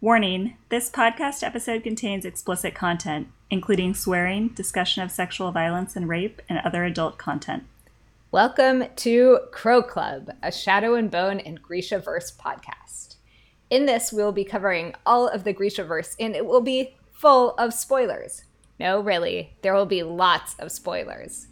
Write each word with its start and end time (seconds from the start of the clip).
Warning 0.00 0.56
this 0.68 0.90
podcast 0.90 1.42
episode 1.42 1.82
contains 1.82 2.24
explicit 2.24 2.72
content, 2.72 3.26
including 3.50 3.94
swearing, 3.94 4.50
discussion 4.50 5.02
of 5.02 5.10
sexual 5.10 5.50
violence 5.50 5.96
and 5.96 6.08
rape, 6.08 6.40
and 6.48 6.60
other 6.60 6.84
adult 6.84 7.18
content. 7.18 7.64
Welcome 8.30 8.84
to 8.94 9.40
Crow 9.50 9.82
Club, 9.82 10.30
a 10.40 10.52
Shadow 10.52 10.94
and 10.94 11.10
Bone 11.10 11.40
and 11.40 11.60
Grisha 11.60 11.98
verse 11.98 12.30
podcast. 12.30 13.16
In 13.70 13.86
this, 13.86 14.12
we'll 14.12 14.30
be 14.30 14.44
covering 14.44 14.94
all 15.04 15.26
of 15.26 15.42
the 15.42 15.52
Grisha 15.52 15.82
verse, 15.82 16.14
and 16.20 16.36
it 16.36 16.46
will 16.46 16.60
be 16.60 16.94
full 17.10 17.54
of 17.54 17.74
spoilers. 17.74 18.44
No, 18.78 19.00
really, 19.00 19.56
there 19.62 19.74
will 19.74 19.84
be 19.84 20.04
lots 20.04 20.54
of 20.60 20.70
spoilers. 20.70 21.48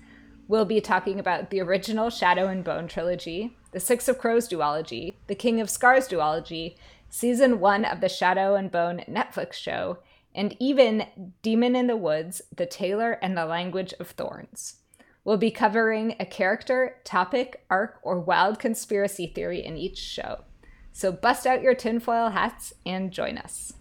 We'll 0.46 0.64
be 0.64 0.80
talking 0.80 1.18
about 1.18 1.50
the 1.50 1.60
original 1.60 2.10
Shadow 2.10 2.46
and 2.46 2.62
Bone 2.62 2.86
trilogy, 2.86 3.56
the 3.72 3.80
Six 3.80 4.06
of 4.06 4.18
Crows 4.18 4.48
duology, 4.48 5.14
the 5.26 5.34
King 5.34 5.60
of 5.60 5.68
Scars 5.68 6.06
duology, 6.06 6.76
season 7.08 7.60
one 7.60 7.84
of 7.84 8.00
the 8.00 8.08
Shadow 8.08 8.54
and 8.54 8.70
Bone 8.70 9.02
Netflix 9.08 9.54
show, 9.54 9.98
and 10.34 10.56
even 10.60 11.32
Demon 11.42 11.74
in 11.74 11.86
the 11.86 11.96
Woods, 11.96 12.42
The 12.54 12.66
Tailor 12.66 13.12
and 13.22 13.36
the 13.36 13.46
Language 13.46 13.94
of 13.98 14.10
Thorns. 14.10 14.76
We'll 15.24 15.38
be 15.38 15.50
covering 15.50 16.14
a 16.20 16.26
character, 16.26 16.96
topic, 17.04 17.64
arc, 17.68 17.98
or 18.02 18.20
wild 18.20 18.58
conspiracy 18.58 19.26
theory 19.26 19.64
in 19.64 19.76
each 19.76 19.98
show. 19.98 20.44
So 20.92 21.10
bust 21.10 21.46
out 21.46 21.62
your 21.62 21.74
tinfoil 21.74 22.30
hats 22.30 22.72
and 22.84 23.10
join 23.10 23.36
us. 23.38 23.72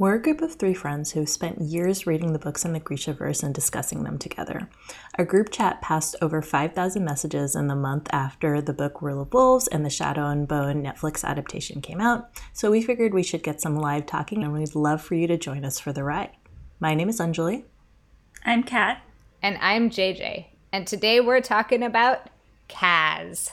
We're 0.00 0.14
a 0.14 0.22
group 0.22 0.40
of 0.40 0.54
three 0.54 0.72
friends 0.72 1.12
who 1.12 1.20
have 1.20 1.28
spent 1.28 1.60
years 1.60 2.06
reading 2.06 2.32
the 2.32 2.38
books 2.38 2.64
in 2.64 2.72
the 2.72 2.80
Grishaverse 2.80 3.42
and 3.42 3.54
discussing 3.54 4.02
them 4.02 4.16
together. 4.16 4.66
Our 5.18 5.26
group 5.26 5.50
chat 5.50 5.82
passed 5.82 6.16
over 6.22 6.40
5,000 6.40 7.04
messages 7.04 7.54
in 7.54 7.66
the 7.66 7.74
month 7.74 8.08
after 8.10 8.62
the 8.62 8.72
book 8.72 9.02
Rule 9.02 9.20
of 9.20 9.34
Wolves 9.34 9.68
and 9.68 9.84
the 9.84 9.90
Shadow 9.90 10.28
and 10.28 10.48
Bone 10.48 10.82
Netflix 10.82 11.22
adaptation 11.22 11.82
came 11.82 12.00
out, 12.00 12.30
so 12.54 12.70
we 12.70 12.80
figured 12.80 13.12
we 13.12 13.22
should 13.22 13.42
get 13.42 13.60
some 13.60 13.76
live 13.76 14.06
talking 14.06 14.42
and 14.42 14.54
we'd 14.54 14.74
love 14.74 15.02
for 15.02 15.16
you 15.16 15.26
to 15.26 15.36
join 15.36 15.66
us 15.66 15.78
for 15.78 15.92
the 15.92 16.02
ride. 16.02 16.30
My 16.80 16.94
name 16.94 17.10
is 17.10 17.20
Anjali. 17.20 17.64
I'm 18.46 18.62
Kat. 18.62 19.02
And 19.42 19.58
I'm 19.60 19.90
JJ. 19.90 20.46
And 20.72 20.86
today 20.86 21.20
we're 21.20 21.42
talking 21.42 21.82
about 21.82 22.30
Kaz. 22.70 23.50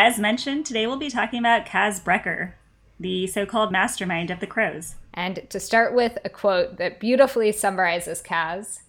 As 0.00 0.16
mentioned, 0.16 0.64
today 0.64 0.86
we'll 0.86 0.96
be 0.96 1.10
talking 1.10 1.40
about 1.40 1.66
Kaz 1.66 2.00
Brekker, 2.00 2.52
the 3.00 3.26
so 3.26 3.44
called 3.44 3.72
mastermind 3.72 4.30
of 4.30 4.38
the 4.38 4.46
Crows. 4.46 4.94
And 5.12 5.50
to 5.50 5.58
start 5.58 5.92
with 5.92 6.18
a 6.24 6.28
quote 6.28 6.76
that 6.76 7.00
beautifully 7.00 7.50
summarizes 7.50 8.22
Kaz 8.22 8.82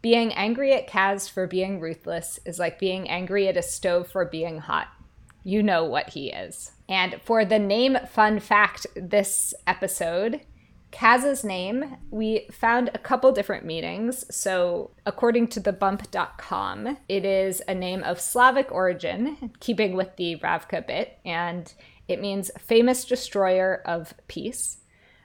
Being 0.00 0.32
angry 0.32 0.72
at 0.72 0.88
Kaz 0.88 1.30
for 1.30 1.46
being 1.46 1.80
ruthless 1.80 2.40
is 2.46 2.58
like 2.58 2.78
being 2.78 3.10
angry 3.10 3.46
at 3.46 3.58
a 3.58 3.62
stove 3.62 4.08
for 4.08 4.24
being 4.24 4.60
hot. 4.60 4.88
You 5.44 5.62
know 5.62 5.84
what 5.84 6.08
he 6.08 6.30
is. 6.32 6.72
And 6.88 7.20
for 7.22 7.44
the 7.44 7.58
name 7.58 7.98
fun 8.10 8.40
fact 8.40 8.86
this 8.96 9.52
episode, 9.66 10.40
Kaz's 10.92 11.42
name, 11.42 11.96
we 12.10 12.46
found 12.52 12.90
a 12.92 12.98
couple 12.98 13.32
different 13.32 13.64
meanings. 13.64 14.24
So, 14.34 14.90
according 15.06 15.48
to 15.48 15.60
thebump.com, 15.60 16.98
it 17.08 17.24
is 17.24 17.62
a 17.66 17.74
name 17.74 18.04
of 18.04 18.20
Slavic 18.20 18.70
origin, 18.70 19.52
keeping 19.60 19.96
with 19.96 20.16
the 20.16 20.36
Ravka 20.36 20.86
bit, 20.86 21.18
and 21.24 21.72
it 22.08 22.20
means 22.20 22.50
famous 22.58 23.04
destroyer 23.06 23.82
of 23.86 24.14
peace. 24.28 24.78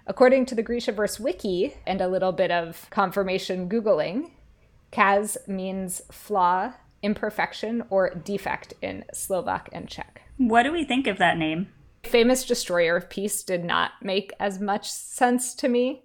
According 0.07 0.45
to 0.47 0.55
the 0.55 0.63
Grishaverse 0.63 1.19
wiki 1.19 1.75
and 1.85 1.99
a 1.99 2.07
little 2.07 2.31
bit 2.31 2.49
of 2.49 2.87
confirmation 2.89 3.67
Googling, 3.67 4.31
Kaz 4.93 5.35
means 5.49 6.01
flaw, 6.09 6.73
imperfection, 7.03 7.83
or 7.89 8.11
defect 8.11 8.73
in 8.81 9.03
Slovak 9.13 9.67
and 9.73 9.89
Czech. 9.89 10.21
What 10.37 10.63
do 10.63 10.71
we 10.71 10.85
think 10.85 11.07
of 11.07 11.17
that 11.17 11.37
name? 11.37 11.67
Famous 12.07 12.45
Destroyer 12.45 12.95
of 12.95 13.09
Peace 13.09 13.43
did 13.43 13.63
not 13.63 13.91
make 14.01 14.33
as 14.39 14.59
much 14.59 14.89
sense 14.89 15.53
to 15.55 15.67
me 15.67 16.03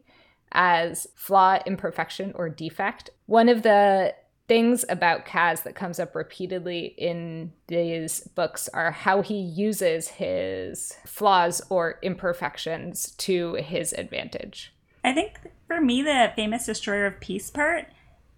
as 0.52 1.06
flaw, 1.14 1.58
imperfection, 1.64 2.32
or 2.34 2.48
defect. 2.48 3.10
One 3.26 3.48
of 3.48 3.62
the 3.62 4.14
things 4.48 4.84
about 4.88 5.24
Kaz 5.24 5.62
that 5.62 5.74
comes 5.74 5.98
up 5.98 6.14
repeatedly 6.14 6.94
in 6.98 7.52
these 7.68 8.20
books 8.34 8.68
are 8.74 8.90
how 8.90 9.22
he 9.22 9.40
uses 9.40 10.08
his 10.08 10.98
flaws 11.06 11.62
or 11.70 11.98
imperfections 12.02 13.12
to 13.12 13.54
his 13.54 13.92
advantage. 13.94 14.74
I 15.02 15.14
think 15.14 15.40
for 15.66 15.80
me, 15.80 16.02
the 16.02 16.32
famous 16.36 16.66
Destroyer 16.66 17.06
of 17.06 17.20
Peace 17.20 17.50
part 17.50 17.86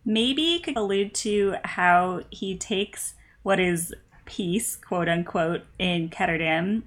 maybe 0.05 0.61
could 0.61 0.77
allude 0.77 1.15
to 1.15 1.57
how 1.65 2.23
he 2.31 2.57
takes 2.57 3.15
what 3.43 3.59
is 3.59 3.93
peace, 4.25 4.77
quote 4.77 5.09
unquote, 5.09 5.63
in 5.79 6.11
Ketterdam 6.11 6.83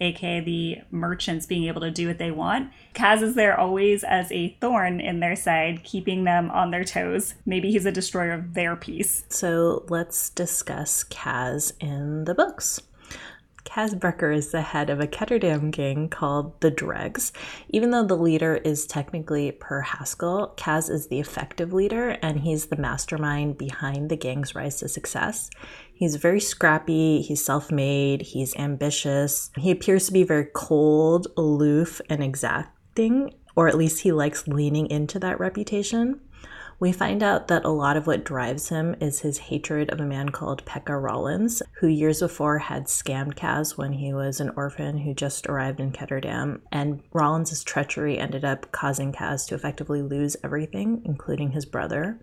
aka 0.00 0.40
the 0.40 0.78
merchants 0.90 1.46
being 1.46 1.64
able 1.64 1.80
to 1.80 1.90
do 1.90 2.08
what 2.08 2.18
they 2.18 2.30
want. 2.30 2.70
Kaz 2.94 3.22
is 3.22 3.34
there 3.34 3.58
always 3.58 4.04
as 4.04 4.30
a 4.32 4.56
thorn 4.60 5.00
in 5.00 5.20
their 5.20 5.36
side, 5.36 5.82
keeping 5.84 6.24
them 6.24 6.50
on 6.50 6.70
their 6.70 6.84
toes. 6.84 7.34
Maybe 7.46 7.70
he's 7.70 7.86
a 7.86 7.92
destroyer 7.92 8.32
of 8.32 8.54
their 8.54 8.76
peace. 8.76 9.24
So 9.28 9.84
let's 9.88 10.30
discuss 10.30 11.04
Kaz 11.04 11.72
in 11.80 12.24
the 12.24 12.34
books. 12.34 12.80
Kaz 13.68 13.94
Brekker 13.94 14.34
is 14.34 14.50
the 14.50 14.62
head 14.62 14.88
of 14.88 14.98
a 14.98 15.06
Ketterdam 15.06 15.70
gang 15.70 16.08
called 16.08 16.58
the 16.62 16.70
Dregs. 16.70 17.34
Even 17.68 17.90
though 17.90 18.04
the 18.04 18.16
leader 18.16 18.56
is 18.56 18.86
technically 18.86 19.52
Per 19.52 19.82
Haskell, 19.82 20.54
Kaz 20.56 20.88
is 20.88 21.08
the 21.08 21.20
effective 21.20 21.74
leader 21.74 22.16
and 22.22 22.40
he's 22.40 22.66
the 22.66 22.78
mastermind 22.78 23.58
behind 23.58 24.08
the 24.08 24.16
gang's 24.16 24.54
rise 24.54 24.78
to 24.78 24.88
success. 24.88 25.50
He's 25.98 26.14
very 26.14 26.38
scrappy, 26.38 27.22
he's 27.22 27.44
self 27.44 27.72
made, 27.72 28.22
he's 28.22 28.54
ambitious. 28.54 29.50
He 29.56 29.72
appears 29.72 30.06
to 30.06 30.12
be 30.12 30.22
very 30.22 30.46
cold, 30.54 31.26
aloof, 31.36 32.00
and 32.08 32.22
exacting, 32.22 33.34
or 33.56 33.66
at 33.66 33.76
least 33.76 34.02
he 34.02 34.12
likes 34.12 34.46
leaning 34.46 34.88
into 34.90 35.18
that 35.18 35.40
reputation. 35.40 36.20
We 36.78 36.92
find 36.92 37.20
out 37.20 37.48
that 37.48 37.64
a 37.64 37.70
lot 37.70 37.96
of 37.96 38.06
what 38.06 38.24
drives 38.24 38.68
him 38.68 38.94
is 39.00 39.18
his 39.18 39.38
hatred 39.38 39.90
of 39.90 39.98
a 39.98 40.06
man 40.06 40.28
called 40.28 40.64
Pekka 40.64 41.02
Rollins, 41.02 41.64
who 41.80 41.88
years 41.88 42.20
before 42.20 42.58
had 42.58 42.84
scammed 42.84 43.34
Kaz 43.34 43.76
when 43.76 43.94
he 43.94 44.14
was 44.14 44.38
an 44.38 44.52
orphan 44.54 44.98
who 44.98 45.12
just 45.14 45.48
arrived 45.48 45.80
in 45.80 45.90
Ketterdam. 45.90 46.60
And 46.70 47.02
Rollins' 47.12 47.64
treachery 47.64 48.20
ended 48.20 48.44
up 48.44 48.70
causing 48.70 49.12
Kaz 49.12 49.48
to 49.48 49.56
effectively 49.56 50.00
lose 50.00 50.36
everything, 50.44 51.02
including 51.04 51.50
his 51.50 51.66
brother. 51.66 52.20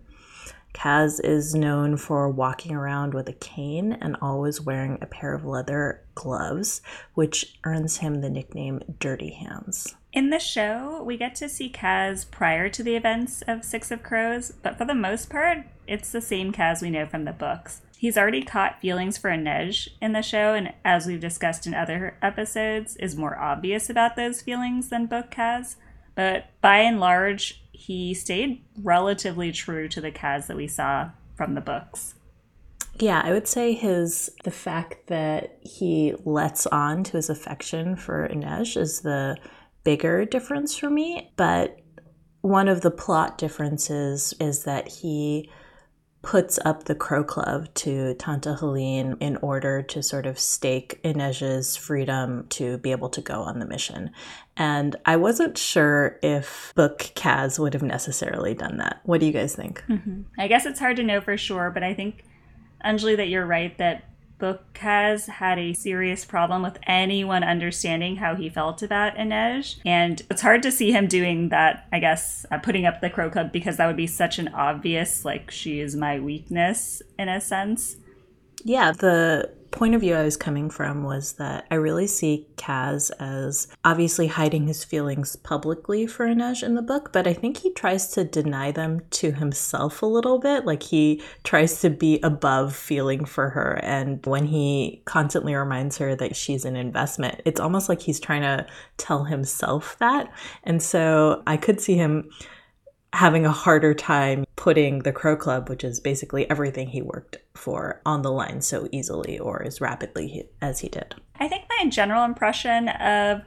Kaz 0.76 1.24
is 1.24 1.54
known 1.54 1.96
for 1.96 2.28
walking 2.28 2.76
around 2.76 3.14
with 3.14 3.30
a 3.30 3.32
cane 3.32 3.94
and 3.94 4.14
always 4.20 4.60
wearing 4.60 4.98
a 5.00 5.06
pair 5.06 5.32
of 5.32 5.46
leather 5.46 6.02
gloves, 6.14 6.82
which 7.14 7.58
earns 7.64 7.96
him 7.96 8.20
the 8.20 8.28
nickname 8.28 8.82
Dirty 9.00 9.30
Hands. 9.30 9.94
In 10.12 10.28
the 10.28 10.38
show, 10.38 11.02
we 11.02 11.16
get 11.16 11.34
to 11.36 11.48
see 11.48 11.72
Kaz 11.72 12.30
prior 12.30 12.68
to 12.68 12.82
the 12.82 12.94
events 12.94 13.42
of 13.48 13.64
Six 13.64 13.90
of 13.90 14.02
Crows, 14.02 14.52
but 14.62 14.76
for 14.76 14.84
the 14.84 14.94
most 14.94 15.30
part, 15.30 15.66
it's 15.86 16.12
the 16.12 16.20
same 16.20 16.52
Kaz 16.52 16.82
we 16.82 16.90
know 16.90 17.06
from 17.06 17.24
the 17.24 17.32
books. 17.32 17.80
He's 17.96 18.18
already 18.18 18.42
caught 18.42 18.82
feelings 18.82 19.16
for 19.16 19.30
Inej 19.30 19.88
in 20.02 20.12
the 20.12 20.20
show, 20.20 20.52
and 20.52 20.74
as 20.84 21.06
we've 21.06 21.18
discussed 21.18 21.66
in 21.66 21.72
other 21.72 22.18
episodes, 22.20 22.96
is 22.96 23.16
more 23.16 23.38
obvious 23.38 23.88
about 23.88 24.14
those 24.14 24.42
feelings 24.42 24.90
than 24.90 25.06
book 25.06 25.30
Kaz. 25.30 25.76
But 26.14 26.50
by 26.60 26.78
and 26.78 27.00
large, 27.00 27.62
he 27.76 28.14
stayed 28.14 28.64
relatively 28.82 29.52
true 29.52 29.86
to 29.88 30.00
the 30.00 30.10
Kaz 30.10 30.46
that 30.46 30.56
we 30.56 30.66
saw 30.66 31.10
from 31.34 31.54
the 31.54 31.60
books. 31.60 32.14
Yeah, 32.98 33.20
I 33.22 33.32
would 33.32 33.46
say 33.46 33.74
his 33.74 34.30
the 34.44 34.50
fact 34.50 35.08
that 35.08 35.58
he 35.60 36.14
lets 36.24 36.66
on 36.66 37.04
to 37.04 37.18
his 37.18 37.28
affection 37.28 37.94
for 37.94 38.26
Inej 38.28 38.78
is 38.78 39.00
the 39.00 39.36
bigger 39.84 40.24
difference 40.24 40.74
for 40.74 40.88
me. 40.88 41.30
But 41.36 41.78
one 42.40 42.68
of 42.68 42.80
the 42.80 42.90
plot 42.90 43.36
differences 43.36 44.32
is 44.40 44.64
that 44.64 44.88
he 44.88 45.50
puts 46.26 46.58
up 46.64 46.84
the 46.84 46.94
Crow 46.94 47.22
Club 47.22 47.72
to 47.72 48.12
Tante 48.14 48.50
Heleen 48.50 49.16
in 49.20 49.36
order 49.36 49.80
to 49.82 50.02
sort 50.02 50.26
of 50.26 50.40
stake 50.40 51.00
Inej's 51.04 51.76
freedom 51.76 52.46
to 52.48 52.78
be 52.78 52.90
able 52.90 53.08
to 53.10 53.20
go 53.20 53.42
on 53.42 53.60
the 53.60 53.64
mission. 53.64 54.10
And 54.56 54.96
I 55.06 55.16
wasn't 55.18 55.56
sure 55.56 56.18
if 56.24 56.72
Book 56.74 57.12
Kaz 57.14 57.60
would 57.60 57.74
have 57.74 57.82
necessarily 57.84 58.54
done 58.54 58.78
that. 58.78 59.00
What 59.04 59.20
do 59.20 59.26
you 59.26 59.32
guys 59.32 59.54
think? 59.54 59.84
Mm-hmm. 59.88 60.22
I 60.36 60.48
guess 60.48 60.66
it's 60.66 60.80
hard 60.80 60.96
to 60.96 61.04
know 61.04 61.20
for 61.20 61.36
sure, 61.36 61.70
but 61.70 61.84
I 61.84 61.94
think, 61.94 62.24
Anjali, 62.84 63.16
that 63.18 63.28
you're 63.28 63.46
right 63.46 63.78
that 63.78 64.02
book 64.38 64.62
Kaz 64.74 65.28
had 65.28 65.58
a 65.58 65.72
serious 65.72 66.24
problem 66.24 66.62
with 66.62 66.78
anyone 66.86 67.42
understanding 67.42 68.16
how 68.16 68.34
he 68.34 68.48
felt 68.48 68.82
about 68.82 69.16
Inej. 69.16 69.76
And 69.84 70.22
it's 70.30 70.42
hard 70.42 70.62
to 70.62 70.72
see 70.72 70.92
him 70.92 71.06
doing 71.06 71.48
that, 71.50 71.86
I 71.92 71.98
guess, 71.98 72.44
uh, 72.50 72.58
putting 72.58 72.86
up 72.86 73.00
the 73.00 73.10
Crow 73.10 73.30
Club 73.30 73.52
because 73.52 73.76
that 73.76 73.86
would 73.86 73.96
be 73.96 74.06
such 74.06 74.38
an 74.38 74.48
obvious, 74.48 75.24
like, 75.24 75.50
she 75.50 75.80
is 75.80 75.96
my 75.96 76.20
weakness 76.20 77.02
in 77.18 77.28
a 77.28 77.40
sense. 77.40 77.96
Yeah, 78.64 78.92
the 78.92 79.56
point 79.76 79.94
of 79.94 80.00
view 80.00 80.14
I 80.14 80.24
was 80.24 80.36
coming 80.36 80.70
from 80.70 81.04
was 81.04 81.34
that 81.34 81.66
I 81.70 81.74
really 81.74 82.06
see 82.06 82.46
Kaz 82.56 83.10
as 83.20 83.68
obviously 83.84 84.26
hiding 84.26 84.66
his 84.66 84.84
feelings 84.84 85.36
publicly 85.36 86.06
for 86.06 86.26
Inej 86.26 86.62
in 86.62 86.74
the 86.74 86.82
book, 86.82 87.12
but 87.12 87.26
I 87.26 87.34
think 87.34 87.58
he 87.58 87.72
tries 87.72 88.08
to 88.12 88.24
deny 88.24 88.70
them 88.72 89.02
to 89.10 89.32
himself 89.32 90.00
a 90.00 90.06
little 90.06 90.38
bit. 90.38 90.64
Like 90.64 90.82
he 90.82 91.22
tries 91.44 91.80
to 91.82 91.90
be 91.90 92.20
above 92.22 92.74
feeling 92.74 93.24
for 93.26 93.50
her. 93.50 93.78
And 93.82 94.24
when 94.24 94.46
he 94.46 95.02
constantly 95.04 95.54
reminds 95.54 95.98
her 95.98 96.14
that 96.16 96.36
she's 96.36 96.64
an 96.64 96.76
investment, 96.76 97.42
it's 97.44 97.60
almost 97.60 97.88
like 97.88 98.00
he's 98.00 98.20
trying 98.20 98.42
to 98.42 98.66
tell 98.96 99.24
himself 99.24 99.98
that. 99.98 100.32
And 100.64 100.82
so 100.82 101.42
I 101.46 101.58
could 101.58 101.80
see 101.80 101.96
him 101.96 102.30
having 103.16 103.46
a 103.46 103.50
harder 103.50 103.94
time 103.94 104.44
putting 104.56 105.00
the 105.00 105.12
Crow 105.12 105.36
Club, 105.36 105.70
which 105.70 105.82
is 105.82 106.00
basically 106.00 106.48
everything 106.50 106.88
he 106.88 107.00
worked 107.00 107.38
for, 107.54 108.00
on 108.04 108.20
the 108.20 108.30
line 108.30 108.60
so 108.60 108.88
easily 108.92 109.38
or 109.38 109.62
as 109.62 109.80
rapidly 109.80 110.48
as 110.60 110.80
he 110.80 110.88
did. 110.88 111.14
I 111.40 111.48
think 111.48 111.64
my 111.78 111.88
general 111.88 112.24
impression 112.24 112.88
of 112.90 113.42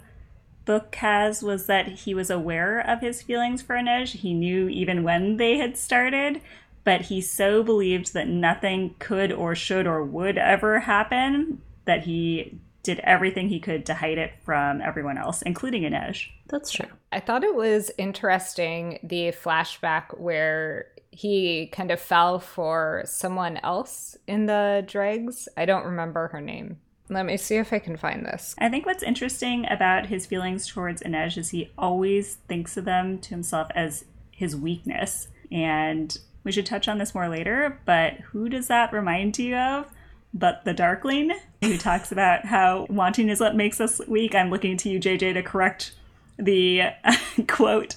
Book 0.65 0.91
Kaz 0.91 1.43
was 1.43 1.67
that 1.67 1.87
he 1.87 2.15
was 2.15 2.31
aware 2.31 2.79
of 2.79 3.01
his 3.01 3.21
feelings 3.21 3.61
for 3.61 3.75
Inej. 3.75 4.13
He 4.13 4.33
knew 4.33 4.69
even 4.69 5.03
when 5.03 5.37
they 5.37 5.57
had 5.57 5.77
started, 5.77 6.41
but 6.83 7.01
he 7.03 7.21
so 7.21 7.61
believed 7.61 8.13
that 8.13 8.27
nothing 8.27 8.95
could 8.97 9.31
or 9.31 9.53
should 9.53 9.85
or 9.85 10.03
would 10.03 10.39
ever 10.39 10.79
happen 10.79 11.61
that 11.85 12.03
he 12.03 12.59
did 12.83 12.99
everything 12.99 13.49
he 13.49 13.59
could 13.59 13.85
to 13.85 13.93
hide 13.93 14.17
it 14.17 14.33
from 14.43 14.81
everyone 14.81 15.17
else, 15.17 15.41
including 15.41 15.83
Inej. 15.83 16.27
That's 16.47 16.71
true. 16.71 16.87
I 17.11 17.19
thought 17.19 17.43
it 17.43 17.55
was 17.55 17.91
interesting 17.97 18.99
the 19.03 19.31
flashback 19.31 20.17
where 20.19 20.87
he 21.11 21.67
kind 21.67 21.91
of 21.91 21.99
fell 21.99 22.39
for 22.39 23.03
someone 23.05 23.57
else 23.57 24.15
in 24.27 24.45
the 24.45 24.83
dregs. 24.87 25.47
I 25.57 25.65
don't 25.65 25.85
remember 25.85 26.29
her 26.29 26.41
name. 26.41 26.77
Let 27.09 27.25
me 27.25 27.37
see 27.37 27.55
if 27.55 27.73
I 27.73 27.79
can 27.79 27.97
find 27.97 28.23
this. 28.23 28.55
I 28.59 28.69
think 28.69 28.85
what's 28.85 29.03
interesting 29.03 29.65
about 29.69 30.05
his 30.05 30.27
feelings 30.27 30.67
towards 30.67 31.01
Inej 31.01 31.37
is 31.37 31.49
he 31.49 31.71
always 31.77 32.35
thinks 32.47 32.77
of 32.77 32.85
them 32.85 33.17
to 33.19 33.29
himself 33.29 33.69
as 33.73 34.05
his 34.31 34.55
weakness. 34.55 35.27
And 35.51 36.15
we 36.43 36.51
should 36.51 36.67
touch 36.67 36.87
on 36.87 36.99
this 36.99 37.15
more 37.15 37.27
later, 37.27 37.81
but 37.85 38.13
who 38.31 38.47
does 38.47 38.67
that 38.67 38.93
remind 38.93 39.37
you 39.39 39.55
of? 39.55 39.87
But 40.33 40.63
the 40.65 40.73
Darkling, 40.73 41.31
who 41.61 41.77
talks 41.77 42.11
about 42.11 42.45
how 42.45 42.85
wanting 42.89 43.29
is 43.29 43.39
what 43.39 43.55
makes 43.55 43.81
us 43.81 43.99
weak. 44.07 44.35
I'm 44.35 44.49
looking 44.49 44.77
to 44.77 44.89
you, 44.89 44.99
JJ, 44.99 45.33
to 45.33 45.43
correct 45.43 45.93
the 46.37 46.83
quote. 47.47 47.95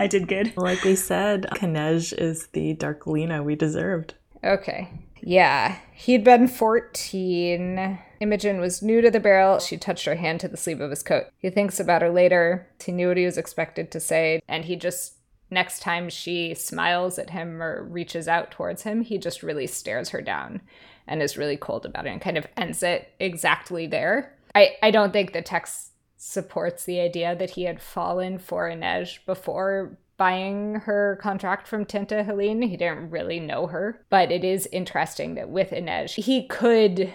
I 0.00 0.06
did 0.06 0.28
good. 0.28 0.56
Like 0.56 0.82
we 0.84 0.96
said, 0.96 1.46
Kanej 1.54 2.12
is 2.18 2.48
the 2.48 2.74
Darklina 2.74 3.44
we 3.44 3.54
deserved. 3.54 4.14
Okay. 4.42 4.90
Yeah. 5.20 5.78
He'd 5.92 6.24
been 6.24 6.48
14. 6.48 7.98
Imogen 8.20 8.60
was 8.60 8.82
new 8.82 9.00
to 9.00 9.10
the 9.10 9.20
barrel. 9.20 9.58
She 9.58 9.76
touched 9.76 10.06
her 10.06 10.16
hand 10.16 10.40
to 10.40 10.48
the 10.48 10.56
sleeve 10.56 10.80
of 10.80 10.90
his 10.90 11.02
coat. 11.02 11.24
He 11.38 11.50
thinks 11.50 11.78
about 11.78 12.02
her 12.02 12.10
later. 12.10 12.68
He 12.84 12.92
knew 12.92 13.08
what 13.08 13.16
he 13.16 13.24
was 13.24 13.38
expected 13.38 13.90
to 13.90 14.00
say, 14.00 14.42
and 14.48 14.64
he 14.64 14.76
just 14.76 15.13
next 15.54 15.80
time 15.80 16.08
she 16.08 16.54
smiles 16.54 17.18
at 17.18 17.30
him 17.30 17.62
or 17.62 17.84
reaches 17.84 18.28
out 18.28 18.50
towards 18.50 18.82
him, 18.82 19.00
he 19.00 19.16
just 19.16 19.42
really 19.42 19.66
stares 19.66 20.10
her 20.10 20.20
down 20.20 20.60
and 21.06 21.22
is 21.22 21.36
really 21.36 21.56
cold 21.56 21.86
about 21.86 22.06
it 22.06 22.10
and 22.10 22.20
kind 22.20 22.36
of 22.36 22.46
ends 22.56 22.82
it 22.82 23.12
exactly 23.18 23.86
there. 23.86 24.36
I, 24.54 24.76
I 24.82 24.90
don't 24.90 25.12
think 25.12 25.32
the 25.32 25.42
text 25.42 25.92
supports 26.16 26.84
the 26.84 27.00
idea 27.00 27.34
that 27.36 27.50
he 27.50 27.64
had 27.64 27.82
fallen 27.82 28.38
for 28.38 28.68
Inej 28.68 29.24
before 29.26 29.98
buying 30.16 30.76
her 30.76 31.18
contract 31.20 31.66
from 31.66 31.84
Tante 31.84 32.22
Heleen. 32.22 32.68
He 32.68 32.76
didn't 32.76 33.10
really 33.10 33.40
know 33.40 33.66
her. 33.66 34.04
But 34.10 34.30
it 34.30 34.44
is 34.44 34.68
interesting 34.72 35.34
that 35.34 35.48
with 35.48 35.70
Inej, 35.70 36.22
he 36.24 36.46
could 36.46 37.12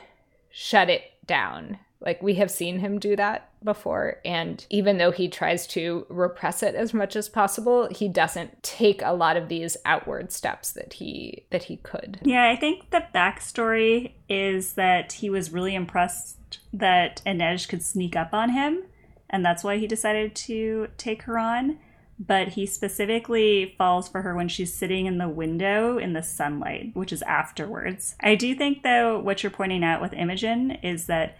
shut 0.49 0.89
it 0.89 1.03
down 1.25 1.79
like 2.01 2.23
we 2.23 2.35
have 2.35 2.49
seen 2.49 2.79
him 2.79 2.97
do 2.97 3.15
that 3.15 3.49
before. 3.63 4.17
And 4.23 4.65
even 4.69 4.97
though 4.97 5.11
he 5.11 5.27
tries 5.27 5.67
to 5.67 6.05
repress 6.09 6.63
it 6.63 6.75
as 6.75 6.93
much 6.93 7.15
as 7.15 7.27
possible, 7.27 7.89
he 7.91 8.07
doesn't 8.07 8.63
take 8.63 9.01
a 9.01 9.13
lot 9.13 9.35
of 9.35 9.49
these 9.49 9.75
outward 9.85 10.31
steps 10.31 10.71
that 10.73 10.93
he 10.93 11.45
that 11.51 11.63
he 11.63 11.77
could. 11.77 12.19
Yeah, 12.23 12.49
I 12.49 12.55
think 12.55 12.91
the 12.91 13.05
backstory 13.13 14.13
is 14.29 14.73
that 14.73 15.13
he 15.13 15.29
was 15.29 15.51
really 15.51 15.75
impressed 15.75 16.59
that 16.73 17.21
Inej 17.25 17.67
could 17.67 17.83
sneak 17.83 18.15
up 18.15 18.33
on 18.33 18.51
him, 18.51 18.83
and 19.29 19.45
that's 19.45 19.63
why 19.63 19.77
he 19.77 19.87
decided 19.87 20.35
to 20.35 20.87
take 20.97 21.23
her 21.23 21.37
on. 21.37 21.79
But 22.21 22.49
he 22.49 22.65
specifically 22.65 23.75
falls 23.77 24.09
for 24.09 24.23
her 24.23 24.35
when 24.35 24.49
she's 24.49 24.73
sitting 24.73 25.05
in 25.05 25.19
the 25.19 25.29
window 25.29 25.97
in 25.97 26.11
the 26.11 26.21
sunlight, 26.21 26.91
which 26.93 27.13
is 27.13 27.21
afterwards. 27.21 28.15
I 28.19 28.35
do 28.35 28.53
think, 28.55 28.83
though, 28.83 29.17
what 29.17 29.41
you're 29.41 29.49
pointing 29.49 29.85
out 29.85 30.01
with 30.01 30.11
Imogen 30.11 30.71
is 30.83 31.05
that 31.05 31.37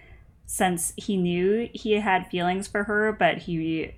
since 0.51 0.93
he 0.97 1.15
knew 1.15 1.69
he 1.75 1.93
had 1.99 2.25
feelings 2.25 2.67
for 2.67 2.85
her, 2.85 3.11
but 3.11 3.37
he 3.37 3.93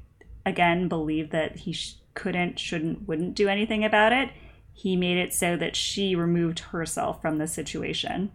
again 0.45 0.89
believed 0.89 1.31
that 1.31 1.55
he 1.55 1.71
sh- 1.71 1.95
couldn't, 2.13 2.59
shouldn't, 2.59 3.07
wouldn't 3.07 3.35
do 3.35 3.47
anything 3.47 3.85
about 3.85 4.11
it, 4.11 4.31
he 4.73 4.97
made 4.97 5.15
it 5.15 5.33
so 5.33 5.55
that 5.55 5.77
she 5.77 6.13
removed 6.13 6.59
herself 6.59 7.21
from 7.21 7.37
the 7.37 7.47
situation. 7.47 8.33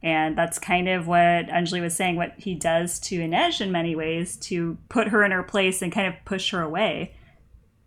And 0.00 0.38
that's 0.38 0.60
kind 0.60 0.88
of 0.88 1.08
what 1.08 1.48
Anjali 1.48 1.80
was 1.80 1.96
saying, 1.96 2.14
what 2.14 2.34
he 2.36 2.54
does 2.54 3.00
to 3.00 3.18
Inej 3.18 3.60
in 3.60 3.72
many 3.72 3.96
ways 3.96 4.36
to 4.36 4.78
put 4.88 5.08
her 5.08 5.24
in 5.24 5.32
her 5.32 5.42
place 5.42 5.82
and 5.82 5.90
kind 5.90 6.06
of 6.06 6.24
push 6.24 6.52
her 6.52 6.62
away. 6.62 7.16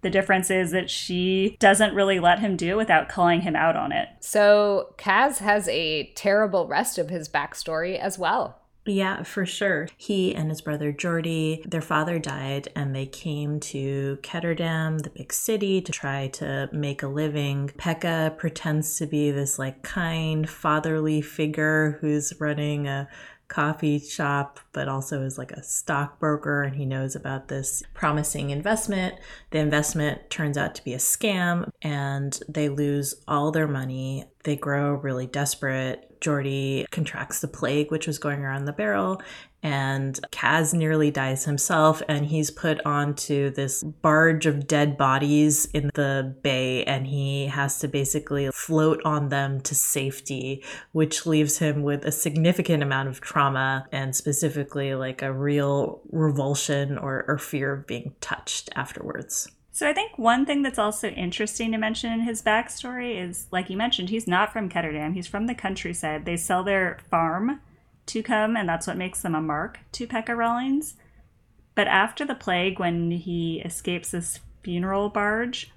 The 0.01 0.09
difference 0.09 0.51
is 0.51 0.71
that 0.71 0.89
she 0.89 1.55
doesn't 1.61 1.95
really 1.95 2.19
let 2.19 2.39
him 2.39 2.57
do 2.57 2.71
it 2.71 2.77
without 2.77 3.07
calling 3.07 3.41
him 3.41 3.55
out 3.55 3.77
on 3.77 3.93
it. 3.93 4.09
So 4.19 4.93
Kaz 4.97 5.37
has 5.37 5.69
a 5.69 6.11
terrible 6.15 6.67
rest 6.67 6.97
of 6.97 7.09
his 7.09 7.29
backstory 7.29 7.97
as 7.97 8.19
well. 8.19 8.58
Yeah, 8.89 9.21
for 9.21 9.45
sure. 9.45 9.87
He 9.97 10.33
and 10.33 10.49
his 10.49 10.61
brother 10.61 10.91
Geordie, 10.91 11.63
their 11.63 11.79
father 11.79 12.17
died, 12.17 12.69
and 12.75 12.95
they 12.95 13.05
came 13.05 13.59
to 13.59 14.17
Ketterdam, 14.23 15.03
the 15.03 15.11
big 15.11 15.31
city, 15.31 15.79
to 15.79 15.91
try 15.91 16.29
to 16.29 16.69
make 16.73 17.03
a 17.03 17.07
living. 17.07 17.69
Pekka 17.77 18.35
pretends 18.39 18.97
to 18.97 19.05
be 19.05 19.29
this 19.29 19.59
like 19.59 19.83
kind, 19.83 20.49
fatherly 20.49 21.21
figure 21.21 21.99
who's 22.01 22.33
running 22.39 22.87
a 22.87 23.07
coffee 23.47 23.99
shop, 23.99 24.59
but 24.73 24.87
also 24.87 25.21
is 25.21 25.37
like 25.37 25.51
a 25.51 25.61
stockbroker 25.61 26.63
and 26.63 26.75
he 26.75 26.85
knows 26.85 27.15
about 27.15 27.47
this 27.47 27.83
promising 27.93 28.49
investment. 28.49 29.13
The 29.51 29.59
investment 29.59 30.31
turns 30.31 30.57
out 30.57 30.73
to 30.75 30.83
be 30.83 30.93
a 30.95 30.97
scam 30.97 31.69
and 31.83 32.39
they 32.49 32.69
lose 32.69 33.13
all 33.27 33.51
their 33.51 33.67
money. 33.67 34.25
They 34.43 34.55
grow 34.55 34.93
really 34.93 35.27
desperate 35.27 36.08
Geordie 36.21 36.85
contracts 36.91 37.39
the 37.39 37.47
plague, 37.47 37.91
which 37.91 38.07
was 38.07 38.19
going 38.19 38.41
around 38.41 38.65
the 38.65 38.73
barrel, 38.73 39.21
and 39.61 40.19
Kaz 40.31 40.73
nearly 40.73 41.11
dies 41.11 41.45
himself, 41.45 42.01
and 42.07 42.25
he's 42.25 42.49
put 42.49 42.85
onto 42.85 43.49
this 43.49 43.83
barge 43.83 44.45
of 44.45 44.67
dead 44.67 44.97
bodies 44.97 45.65
in 45.73 45.91
the 45.95 46.35
bay, 46.41 46.83
and 46.85 47.07
he 47.07 47.47
has 47.47 47.79
to 47.79 47.87
basically 47.87 48.49
float 48.51 49.01
on 49.03 49.29
them 49.29 49.59
to 49.61 49.75
safety, 49.75 50.63
which 50.93 51.25
leaves 51.25 51.57
him 51.57 51.83
with 51.83 52.05
a 52.05 52.11
significant 52.11 52.83
amount 52.83 53.09
of 53.09 53.19
trauma 53.19 53.85
and 53.91 54.15
specifically 54.15 54.95
like 54.95 55.21
a 55.21 55.33
real 55.33 56.01
revulsion 56.09 56.97
or, 56.97 57.25
or 57.27 57.37
fear 57.37 57.73
of 57.73 57.87
being 57.87 58.13
touched 58.21 58.69
afterwards. 58.75 59.49
So 59.79 59.87
I 59.87 59.93
think 59.93 60.17
one 60.17 60.45
thing 60.45 60.61
that's 60.61 60.77
also 60.77 61.07
interesting 61.07 61.71
to 61.71 61.77
mention 61.77 62.11
in 62.11 62.19
his 62.19 62.41
backstory 62.41 63.15
is, 63.17 63.47
like 63.49 63.69
you 63.69 63.77
mentioned, 63.77 64.09
he's 64.09 64.27
not 64.27 64.51
from 64.51 64.67
Ketterdam. 64.67 65.13
He's 65.13 65.25
from 65.25 65.47
the 65.47 65.55
countryside. 65.55 66.25
They 66.25 66.35
sell 66.35 66.63
their 66.63 66.99
farm 67.09 67.61
to 68.07 68.21
come, 68.21 68.57
and 68.57 68.67
that's 68.67 68.87
what 68.87 68.97
makes 68.97 69.21
them 69.21 69.35
a 69.35 69.41
mark 69.41 69.79
to 69.93 70.05
Pekka 70.05 70.35
Rollins. 70.35 70.95
But 71.75 71.87
after 71.87 72.25
the 72.25 72.35
plague, 72.35 72.77
when 72.77 73.11
he 73.11 73.61
escapes 73.61 74.11
this 74.11 74.41
funeral 74.63 75.07
barge, 75.07 75.71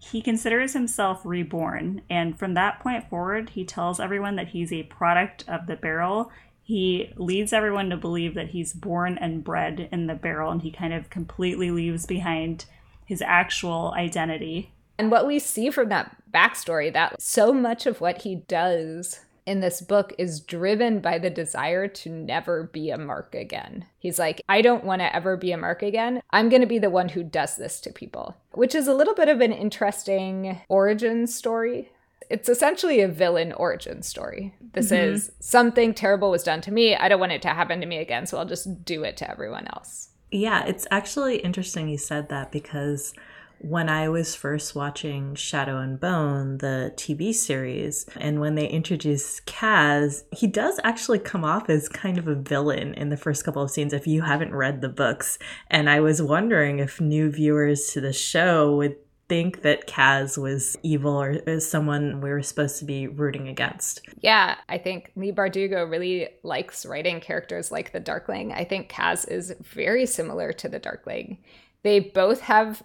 he 0.00 0.20
considers 0.20 0.74
himself 0.74 1.22
reborn. 1.24 2.02
And 2.10 2.38
from 2.38 2.52
that 2.52 2.80
point 2.80 3.08
forward, 3.08 3.48
he 3.48 3.64
tells 3.64 3.98
everyone 3.98 4.36
that 4.36 4.48
he's 4.48 4.70
a 4.70 4.82
product 4.82 5.46
of 5.48 5.66
the 5.66 5.76
barrel. 5.76 6.30
He 6.62 7.10
leads 7.16 7.54
everyone 7.54 7.88
to 7.88 7.96
believe 7.96 8.34
that 8.34 8.50
he's 8.50 8.74
born 8.74 9.16
and 9.16 9.42
bred 9.42 9.88
in 9.90 10.08
the 10.08 10.14
barrel, 10.14 10.52
and 10.52 10.60
he 10.60 10.70
kind 10.70 10.92
of 10.92 11.08
completely 11.08 11.70
leaves 11.70 12.04
behind 12.04 12.66
his 13.06 13.22
actual 13.22 13.94
identity. 13.96 14.72
And 14.98 15.10
what 15.10 15.26
we 15.26 15.38
see 15.38 15.70
from 15.70 15.88
that 15.88 16.14
backstory, 16.32 16.92
that 16.92 17.20
so 17.20 17.52
much 17.52 17.86
of 17.86 18.00
what 18.00 18.22
he 18.22 18.34
does 18.34 19.20
in 19.46 19.60
this 19.60 19.80
book 19.80 20.12
is 20.18 20.40
driven 20.40 20.98
by 20.98 21.18
the 21.18 21.30
desire 21.30 21.86
to 21.86 22.10
never 22.10 22.64
be 22.64 22.90
a 22.90 22.98
mark 22.98 23.34
again. 23.34 23.86
He's 23.98 24.18
like, 24.18 24.42
I 24.48 24.60
don't 24.60 24.84
want 24.84 25.00
to 25.00 25.14
ever 25.14 25.36
be 25.36 25.52
a 25.52 25.56
mark 25.56 25.82
again. 25.82 26.20
I'm 26.30 26.48
going 26.48 26.62
to 26.62 26.66
be 26.66 26.80
the 26.80 26.90
one 26.90 27.10
who 27.10 27.22
does 27.22 27.56
this 27.56 27.80
to 27.82 27.92
people, 27.92 28.36
which 28.52 28.74
is 28.74 28.88
a 28.88 28.94
little 28.94 29.14
bit 29.14 29.28
of 29.28 29.40
an 29.40 29.52
interesting 29.52 30.60
origin 30.68 31.28
story. 31.28 31.92
It's 32.28 32.48
essentially 32.48 33.00
a 33.00 33.08
villain 33.08 33.52
origin 33.52 34.02
story. 34.02 34.52
This 34.72 34.86
mm-hmm. 34.86 35.14
is 35.14 35.30
something 35.38 35.94
terrible 35.94 36.30
was 36.30 36.42
done 36.42 36.60
to 36.62 36.72
me. 36.72 36.96
I 36.96 37.08
don't 37.08 37.20
want 37.20 37.32
it 37.32 37.42
to 37.42 37.48
happen 37.48 37.80
to 37.80 37.86
me 37.86 37.98
again, 37.98 38.26
so 38.26 38.38
I'll 38.38 38.44
just 38.44 38.84
do 38.84 39.04
it 39.04 39.16
to 39.18 39.30
everyone 39.30 39.68
else. 39.68 40.08
Yeah, 40.30 40.64
it's 40.66 40.86
actually 40.90 41.36
interesting 41.38 41.88
you 41.88 41.98
said 41.98 42.28
that 42.30 42.50
because 42.50 43.14
when 43.58 43.88
I 43.88 44.08
was 44.08 44.34
first 44.34 44.74
watching 44.74 45.34
Shadow 45.34 45.78
and 45.78 45.98
Bone, 45.98 46.58
the 46.58 46.92
TV 46.96 47.34
series, 47.34 48.04
and 48.16 48.38
when 48.38 48.54
they 48.54 48.68
introduce 48.68 49.40
Kaz, 49.40 50.24
he 50.30 50.46
does 50.46 50.78
actually 50.84 51.20
come 51.20 51.44
off 51.44 51.70
as 51.70 51.88
kind 51.88 52.18
of 52.18 52.28
a 52.28 52.34
villain 52.34 52.92
in 52.94 53.08
the 53.08 53.16
first 53.16 53.44
couple 53.44 53.62
of 53.62 53.70
scenes 53.70 53.92
if 53.92 54.06
you 54.06 54.22
haven't 54.22 54.54
read 54.54 54.82
the 54.82 54.88
books. 54.88 55.38
And 55.68 55.88
I 55.88 56.00
was 56.00 56.20
wondering 56.20 56.80
if 56.80 57.00
new 57.00 57.30
viewers 57.30 57.86
to 57.92 58.00
the 58.00 58.12
show 58.12 58.76
would 58.76 58.96
think 59.28 59.62
that 59.62 59.88
Kaz 59.88 60.38
was 60.38 60.76
evil 60.82 61.20
or 61.20 61.30
is 61.30 61.68
someone 61.68 62.20
we 62.20 62.30
were 62.30 62.42
supposed 62.42 62.78
to 62.78 62.84
be 62.84 63.08
rooting 63.08 63.48
against. 63.48 64.00
Yeah, 64.20 64.56
I 64.68 64.78
think 64.78 65.10
Leigh 65.16 65.32
Bardugo 65.32 65.88
really 65.88 66.28
likes 66.42 66.86
writing 66.86 67.20
characters 67.20 67.72
like 67.72 67.92
the 67.92 68.00
Darkling. 68.00 68.52
I 68.52 68.64
think 68.64 68.90
Kaz 68.90 69.28
is 69.28 69.54
very 69.60 70.06
similar 70.06 70.52
to 70.54 70.68
the 70.68 70.78
Darkling. 70.78 71.38
They 71.82 72.00
both 72.00 72.42
have 72.42 72.82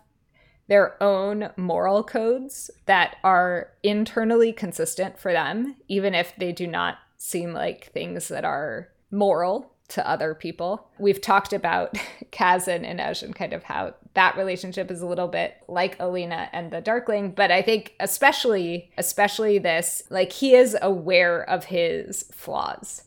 their 0.67 1.01
own 1.03 1.49
moral 1.57 2.03
codes 2.03 2.71
that 2.85 3.17
are 3.23 3.71
internally 3.83 4.53
consistent 4.53 5.19
for 5.19 5.33
them, 5.33 5.75
even 5.87 6.15
if 6.15 6.33
they 6.37 6.51
do 6.51 6.65
not 6.65 6.97
seem 7.17 7.53
like 7.53 7.91
things 7.91 8.29
that 8.29 8.45
are 8.45 8.89
moral 9.11 9.70
to 9.91 10.09
other 10.09 10.33
people. 10.33 10.87
We've 10.97 11.21
talked 11.21 11.53
about 11.53 11.93
Kaz 12.31 12.67
and 12.67 12.85
Inej 12.85 13.23
and 13.23 13.35
kind 13.35 13.53
of 13.53 13.63
how 13.63 13.93
that 14.13 14.37
relationship 14.37 14.91
is 14.91 15.01
a 15.01 15.07
little 15.07 15.27
bit 15.27 15.55
like 15.67 15.97
Alina 15.99 16.49
and 16.51 16.71
the 16.71 16.81
Darkling, 16.81 17.31
but 17.31 17.51
I 17.51 17.61
think 17.61 17.93
especially 17.99 18.91
especially 18.97 19.59
this, 19.59 20.03
like 20.09 20.31
he 20.31 20.55
is 20.55 20.77
aware 20.81 21.49
of 21.49 21.65
his 21.65 22.23
flaws 22.31 23.03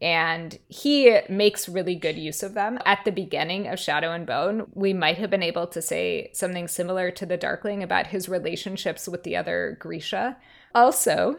and 0.00 0.58
he 0.68 1.18
makes 1.28 1.68
really 1.68 1.94
good 1.94 2.16
use 2.16 2.42
of 2.42 2.54
them. 2.54 2.78
At 2.84 3.04
the 3.04 3.12
beginning 3.12 3.66
of 3.66 3.80
Shadow 3.80 4.12
and 4.12 4.26
Bone, 4.26 4.66
we 4.74 4.92
might 4.92 5.18
have 5.18 5.30
been 5.30 5.42
able 5.42 5.66
to 5.68 5.80
say 5.80 6.30
something 6.34 6.68
similar 6.68 7.10
to 7.12 7.24
the 7.24 7.36
Darkling 7.36 7.82
about 7.82 8.08
his 8.08 8.28
relationships 8.28 9.08
with 9.08 9.22
the 9.22 9.36
other 9.36 9.76
Grisha. 9.80 10.36
Also, 10.74 11.38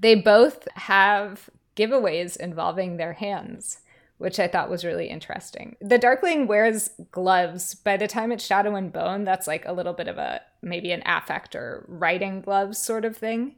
they 0.00 0.14
both 0.14 0.68
have 0.74 1.48
giveaways 1.76 2.36
involving 2.36 2.96
their 2.96 3.14
hands, 3.14 3.78
which 4.22 4.38
I 4.38 4.46
thought 4.46 4.70
was 4.70 4.84
really 4.84 5.08
interesting. 5.08 5.74
The 5.80 5.98
Darkling 5.98 6.46
wears 6.46 6.90
gloves. 7.10 7.74
By 7.74 7.96
the 7.96 8.06
time 8.06 8.30
it's 8.30 8.46
Shadow 8.46 8.76
and 8.76 8.92
Bone, 8.92 9.24
that's 9.24 9.48
like 9.48 9.66
a 9.66 9.72
little 9.72 9.94
bit 9.94 10.06
of 10.06 10.16
a 10.16 10.40
maybe 10.62 10.92
an 10.92 11.02
affect 11.04 11.56
or 11.56 11.84
writing 11.88 12.40
gloves 12.40 12.78
sort 12.78 13.04
of 13.04 13.16
thing. 13.16 13.56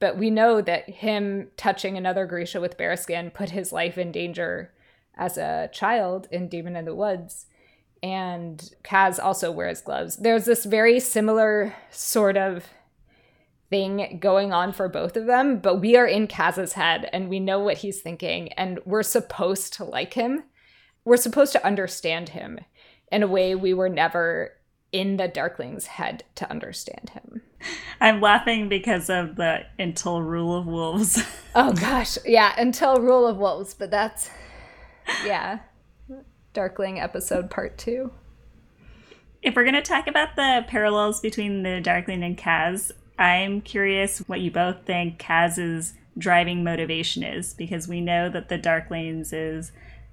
But 0.00 0.18
we 0.18 0.28
know 0.28 0.60
that 0.60 0.90
him 0.90 1.48
touching 1.56 1.96
another 1.96 2.26
Grisha 2.26 2.60
with 2.60 2.76
bare 2.76 2.98
skin 2.98 3.30
put 3.30 3.48
his 3.48 3.72
life 3.72 3.96
in 3.96 4.12
danger 4.12 4.74
as 5.14 5.38
a 5.38 5.70
child 5.72 6.28
in 6.30 6.48
Demon 6.50 6.76
in 6.76 6.84
the 6.84 6.94
Woods. 6.94 7.46
And 8.02 8.74
Kaz 8.84 9.18
also 9.18 9.50
wears 9.50 9.80
gloves. 9.80 10.16
There's 10.16 10.44
this 10.44 10.66
very 10.66 11.00
similar 11.00 11.74
sort 11.90 12.36
of 12.36 12.66
thing 13.74 14.18
going 14.20 14.52
on 14.52 14.72
for 14.72 14.88
both 14.88 15.16
of 15.16 15.26
them, 15.26 15.58
but 15.58 15.80
we 15.80 15.96
are 15.96 16.06
in 16.06 16.28
Kaz's 16.28 16.74
head 16.74 17.10
and 17.12 17.28
we 17.28 17.40
know 17.40 17.58
what 17.58 17.78
he's 17.78 18.00
thinking, 18.00 18.52
and 18.52 18.78
we're 18.84 19.02
supposed 19.02 19.72
to 19.72 19.84
like 19.84 20.14
him. 20.14 20.44
We're 21.04 21.16
supposed 21.16 21.50
to 21.54 21.66
understand 21.66 22.28
him 22.28 22.60
in 23.10 23.24
a 23.24 23.26
way 23.26 23.56
we 23.56 23.74
were 23.74 23.88
never 23.88 24.52
in 24.92 25.16
the 25.16 25.28
Darkling's 25.28 25.86
head 25.86 26.22
to 26.36 26.48
understand 26.48 27.10
him. 27.14 27.42
I'm 28.00 28.20
laughing 28.20 28.68
because 28.68 29.10
of 29.10 29.34
the 29.34 29.62
until 29.76 30.22
rule 30.22 30.56
of 30.56 30.66
wolves. 30.66 31.20
oh 31.56 31.72
gosh, 31.72 32.16
yeah, 32.24 32.54
until 32.56 32.98
rule 32.98 33.26
of 33.26 33.38
wolves, 33.38 33.74
but 33.74 33.90
that's 33.90 34.30
yeah. 35.26 35.58
Darkling 36.52 37.00
episode 37.00 37.50
part 37.50 37.76
2. 37.78 38.12
If 39.42 39.56
we're 39.56 39.64
going 39.64 39.74
to 39.74 39.82
talk 39.82 40.06
about 40.06 40.36
the 40.36 40.64
parallels 40.68 41.20
between 41.20 41.64
the 41.64 41.80
Darkling 41.80 42.22
and 42.22 42.38
Kaz, 42.38 42.92
I'm 43.18 43.60
curious 43.60 44.18
what 44.20 44.40
you 44.40 44.50
both 44.50 44.84
think 44.84 45.18
Kaz's 45.18 45.94
driving 46.16 46.64
motivation 46.64 47.22
is 47.22 47.54
because 47.54 47.88
we 47.88 48.00
know 48.00 48.28
that 48.28 48.48
the 48.48 48.58
Darklings 48.58 49.32
is 49.32 49.72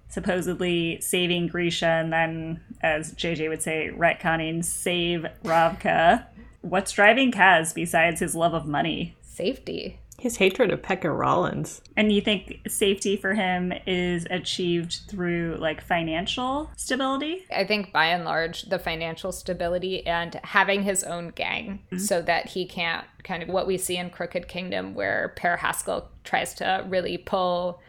supposedly 0.09 0.99
saving 0.99 1.47
Grisha 1.47 1.87
and 1.87 2.11
then, 2.11 2.61
as 2.81 3.13
JJ 3.13 3.49
would 3.49 3.61
say, 3.61 3.89
retconning 3.95 4.63
save 4.63 5.25
Ravka. 5.43 6.25
What's 6.61 6.91
driving 6.91 7.31
Kaz 7.31 7.73
besides 7.73 8.19
his 8.19 8.35
love 8.35 8.53
of 8.53 8.67
money? 8.67 9.15
Safety. 9.21 10.00
His 10.21 10.37
hatred 10.37 10.69
of 10.69 10.83
Pekka 10.83 11.17
Rollins. 11.17 11.81
And 11.97 12.11
you 12.11 12.21
think 12.21 12.61
safety 12.67 13.17
for 13.17 13.33
him 13.33 13.73
is 13.87 14.27
achieved 14.29 14.99
through 15.09 15.57
like 15.59 15.81
financial 15.81 16.69
stability? 16.77 17.47
I 17.51 17.65
think 17.65 17.91
by 17.91 18.05
and 18.05 18.23
large, 18.23 18.61
the 18.69 18.77
financial 18.77 19.31
stability 19.31 20.05
and 20.05 20.39
having 20.43 20.83
his 20.83 21.03
own 21.03 21.29
gang 21.29 21.79
mm-hmm. 21.87 21.97
so 21.97 22.21
that 22.21 22.49
he 22.49 22.67
can't 22.67 23.03
kind 23.23 23.41
of 23.41 23.49
what 23.49 23.65
we 23.65 23.79
see 23.79 23.97
in 23.97 24.11
Crooked 24.11 24.47
Kingdom, 24.47 24.93
where 24.93 25.33
Per 25.37 25.57
Haskell 25.57 26.09
tries 26.23 26.53
to 26.55 26.85
really 26.87 27.17
pull 27.17 27.81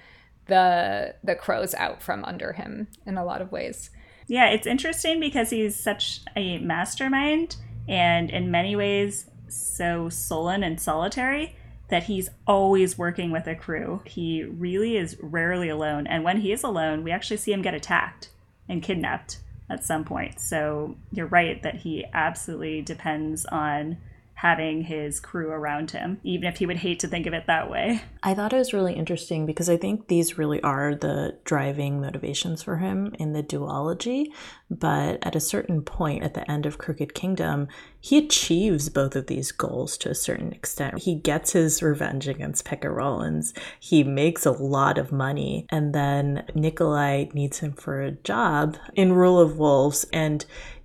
the 0.47 1.15
the 1.23 1.35
crows 1.35 1.75
out 1.75 2.03
from 2.03 2.25
under 2.25 2.55
him 2.55 2.89
in 3.05 3.19
a 3.19 3.25
lot 3.27 3.43
of 3.43 3.53
ways. 3.53 3.91
Yeah, 4.27 4.49
it's 4.49 4.67
interesting 4.67 5.21
because 5.21 5.51
he's 5.51 5.77
such 5.77 6.23
a 6.35 6.57
mastermind 6.61 7.57
and 7.87 8.31
in 8.31 8.51
many 8.51 8.75
ways 8.75 9.27
so 9.49 10.09
sullen 10.09 10.63
and 10.63 10.81
solitary 10.81 11.57
that 11.93 12.05
he's 12.05 12.31
always 12.47 12.97
working 12.97 13.31
with 13.31 13.47
a 13.47 13.55
crew. 13.55 14.01
He 14.07 14.45
really 14.45 14.97
is 14.97 15.15
rarely 15.21 15.69
alone. 15.69 16.07
And 16.07 16.25
when 16.25 16.41
he 16.41 16.51
is 16.51 16.65
alone, 16.65 17.05
we 17.05 17.11
actually 17.11 17.37
see 17.37 17.53
him 17.53 17.61
get 17.61 17.75
attacked 17.75 18.31
and 18.67 18.83
kidnapped 18.83 19.41
at 19.69 19.85
some 19.85 20.03
point. 20.03 20.41
So 20.41 20.97
you're 21.13 21.27
right 21.27 21.63
that 21.63 21.75
he 21.75 22.07
absolutely 22.15 22.81
depends 22.81 23.45
on 23.45 23.99
having 24.43 24.83
his 24.83 25.21
crew 25.21 25.53
around 25.53 25.93
him, 25.93 26.19
even 26.25 26.49
if 26.49 26.57
he 26.57 26.67
would 26.67 26.79
hate 26.79 26.99
to 26.99 27.07
think 27.07 27.27
of 27.27 27.33
it 27.33 27.47
that 27.47 27.71
way. 27.71 28.03
I 28.25 28.35
thought 28.35 28.53
it 28.53 28.57
was 28.59 28.73
really 28.73 28.93
interesting 28.93 29.47
because 29.47 29.71
I 29.71 29.77
think 29.77 30.09
these 30.09 30.37
really 30.37 30.61
are 30.63 30.97
the 30.97 31.39
driving 31.45 32.01
motivations 32.01 32.61
for 32.61 32.79
him 32.79 33.15
in 33.21 33.35
the 33.35 33.45
duology. 33.45 34.33
But 34.69 35.25
at 35.25 35.37
a 35.37 35.41
certain 35.41 35.83
point 35.83 36.25
at 36.25 36.35
the 36.35 36.51
end 36.51 36.67
of 36.67 36.79
Crooked 36.79 37.15
Kingdom, 37.15 37.69
he 38.01 38.19
achieves 38.19 38.89
both 38.89 39.15
of 39.15 39.29
these 39.29 39.53
goals 39.53 39.97
to 39.99 40.11
a 40.11 40.15
certain 40.15 40.53
extent. 40.53 40.99
He 40.99 41.15
gets 41.15 41.53
his 41.53 41.81
revenge 41.81 42.27
against 42.27 42.65
Pekka 42.65 42.93
Rollins, 42.93 43.55
he 43.79 44.03
makes 44.03 44.45
a 44.45 44.51
lot 44.51 44.99
of 44.99 45.13
money, 45.13 45.67
and 45.71 45.95
then 45.95 46.45
Nikolai 46.53 47.27
needs 47.33 47.61
him 47.61 47.75
for 47.75 48.03
a 48.03 48.11
job 48.11 48.77
in 48.95 49.13
Rule 49.13 49.39
of 49.39 49.57
Wolves. 49.57 50.05
And 50.13 50.45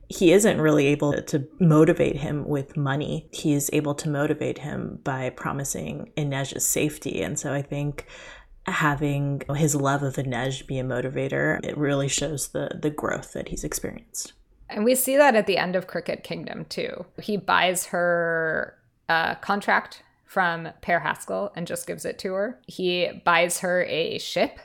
he 0.09 0.31
isn't 0.31 0.61
really 0.61 0.87
able 0.87 1.21
to 1.21 1.47
motivate 1.59 2.17
him 2.17 2.47
with 2.47 2.77
money. 2.77 3.27
He's 3.31 3.69
able 3.73 3.93
to 3.95 4.09
motivate 4.09 4.59
him 4.59 4.99
by 5.03 5.29
promising 5.29 6.11
Inej's 6.15 6.65
safety. 6.65 7.21
And 7.21 7.37
so 7.37 7.53
I 7.53 7.61
think 7.61 8.05
having 8.65 9.41
his 9.55 9.75
love 9.75 10.03
of 10.03 10.15
Inej 10.15 10.65
be 10.67 10.79
a 10.79 10.83
motivator, 10.83 11.63
it 11.63 11.77
really 11.77 12.07
shows 12.07 12.49
the 12.49 12.79
the 12.81 12.89
growth 12.89 13.33
that 13.33 13.49
he's 13.49 13.63
experienced. 13.63 14.33
And 14.69 14.83
we 14.83 14.95
see 14.95 15.15
that 15.17 15.35
at 15.35 15.47
the 15.47 15.57
end 15.57 15.75
of 15.75 15.87
Crooked 15.87 16.23
Kingdom 16.23 16.65
too. 16.65 17.05
He 17.21 17.37
buys 17.37 17.87
her 17.87 18.77
a 19.09 19.37
contract 19.39 20.03
from 20.25 20.69
Per 20.81 20.99
Haskell 20.99 21.53
and 21.55 21.65
just 21.65 21.87
gives 21.87 22.03
it 22.03 22.19
to 22.19 22.33
her. 22.33 22.59
He 22.67 23.21
buys 23.23 23.59
her 23.59 23.83
a 23.85 24.17
ship 24.19 24.59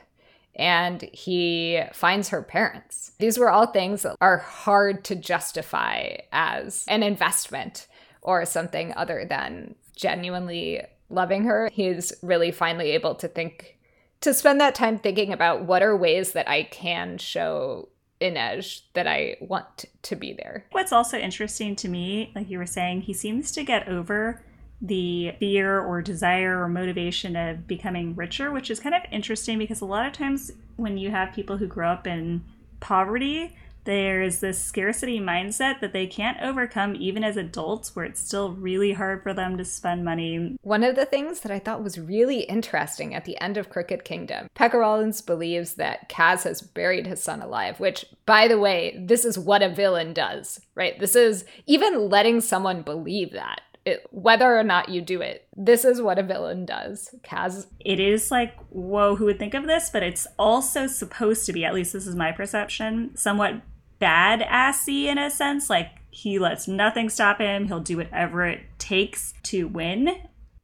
and 0.55 1.01
he 1.13 1.81
finds 1.93 2.29
her 2.29 2.41
parents. 2.41 3.11
These 3.19 3.37
were 3.37 3.49
all 3.49 3.67
things 3.67 4.03
that 4.03 4.15
are 4.21 4.37
hard 4.37 5.03
to 5.05 5.15
justify 5.15 6.17
as 6.31 6.85
an 6.87 7.03
investment 7.03 7.87
or 8.21 8.45
something 8.45 8.93
other 8.95 9.25
than 9.27 9.75
genuinely 9.95 10.81
loving 11.09 11.43
her. 11.45 11.69
He's 11.71 12.13
really 12.21 12.51
finally 12.51 12.91
able 12.91 13.15
to 13.15 13.27
think, 13.27 13.79
to 14.21 14.33
spend 14.33 14.61
that 14.61 14.75
time 14.75 14.97
thinking 14.97 15.33
about 15.33 15.65
what 15.65 15.81
are 15.81 15.97
ways 15.97 16.33
that 16.33 16.49
I 16.49 16.63
can 16.63 17.17
show 17.17 17.89
Inej 18.21 18.81
that 18.93 19.07
I 19.07 19.37
want 19.41 19.85
to 20.03 20.15
be 20.15 20.33
there. 20.33 20.65
What's 20.71 20.93
also 20.93 21.17
interesting 21.17 21.75
to 21.77 21.89
me, 21.89 22.31
like 22.33 22.49
you 22.49 22.57
were 22.57 22.65
saying, 22.65 23.01
he 23.01 23.13
seems 23.13 23.51
to 23.51 23.63
get 23.63 23.87
over 23.87 24.41
the 24.83 25.31
fear 25.39 25.79
or 25.79 26.01
desire 26.01 26.61
or 26.61 26.67
motivation 26.67 27.37
of 27.37 27.65
becoming 27.65 28.15
richer, 28.15 28.51
which 28.51 28.69
is 28.69 28.81
kind 28.81 28.93
of 28.93 29.01
interesting 29.11 29.57
because 29.57 29.79
a 29.79 29.85
lot 29.85 30.05
of 30.05 30.11
times 30.11 30.51
when 30.75 30.97
you 30.97 31.09
have 31.09 31.33
people 31.33 31.57
who 31.57 31.67
grow 31.67 31.89
up 31.89 32.05
in 32.05 32.43
poverty, 32.81 33.55
there's 33.85 34.39
this 34.39 34.63
scarcity 34.63 35.19
mindset 35.19 35.79
that 35.79 35.93
they 35.93 36.07
can't 36.07 36.41
overcome 36.41 36.95
even 36.95 37.23
as 37.23 37.37
adults, 37.37 37.95
where 37.95 38.05
it's 38.05 38.19
still 38.19 38.53
really 38.53 38.93
hard 38.93 39.23
for 39.23 39.33
them 39.33 39.57
to 39.57 39.65
spend 39.65 40.05
money. 40.05 40.55
One 40.61 40.83
of 40.83 40.95
the 40.95 41.05
things 41.05 41.41
that 41.41 41.51
I 41.51 41.59
thought 41.59 41.83
was 41.83 41.99
really 41.99 42.41
interesting 42.41 43.13
at 43.13 43.25
the 43.25 43.39
end 43.41 43.57
of 43.57 43.69
Crooked 43.69 44.05
Kingdom, 44.05 44.47
Pekka 44.55 44.75
Rollins 44.79 45.21
believes 45.21 45.73
that 45.75 46.09
Kaz 46.09 46.43
has 46.43 46.61
buried 46.61 47.07
his 47.07 47.21
son 47.21 47.41
alive, 47.41 47.79
which, 47.79 48.05
by 48.25 48.47
the 48.47 48.59
way, 48.59 48.97
this 49.01 49.25
is 49.25 49.37
what 49.37 49.61
a 49.61 49.69
villain 49.69 50.13
does, 50.13 50.61
right? 50.75 50.97
This 50.99 51.15
is 51.15 51.45
even 51.65 52.09
letting 52.09 52.39
someone 52.39 52.83
believe 52.83 53.31
that 53.33 53.61
it, 53.85 54.05
whether 54.11 54.57
or 54.57 54.63
not 54.63 54.89
you 54.89 55.01
do 55.01 55.21
it. 55.21 55.47
This 55.55 55.85
is 55.85 56.01
what 56.01 56.19
a 56.19 56.23
villain 56.23 56.65
does. 56.65 57.13
Kaz. 57.23 57.67
It 57.79 57.99
is 57.99 58.31
like, 58.31 58.57
whoa, 58.69 59.15
who 59.15 59.25
would 59.25 59.39
think 59.39 59.53
of 59.53 59.65
this? 59.65 59.89
But 59.91 60.03
it's 60.03 60.27
also 60.39 60.87
supposed 60.87 61.45
to 61.45 61.53
be, 61.53 61.65
at 61.65 61.73
least 61.73 61.93
this 61.93 62.07
is 62.07 62.15
my 62.15 62.31
perception, 62.31 63.15
somewhat 63.15 63.61
badassy 64.01 65.05
in 65.05 65.17
a 65.17 65.29
sense. 65.29 65.69
Like 65.69 65.89
He 66.11 66.39
lets 66.39 66.67
nothing 66.67 67.09
stop 67.09 67.39
him. 67.39 67.67
He'll 67.67 67.79
do 67.79 67.97
whatever 67.97 68.45
it 68.45 68.61
takes 68.77 69.33
to 69.43 69.67
win. 69.67 70.09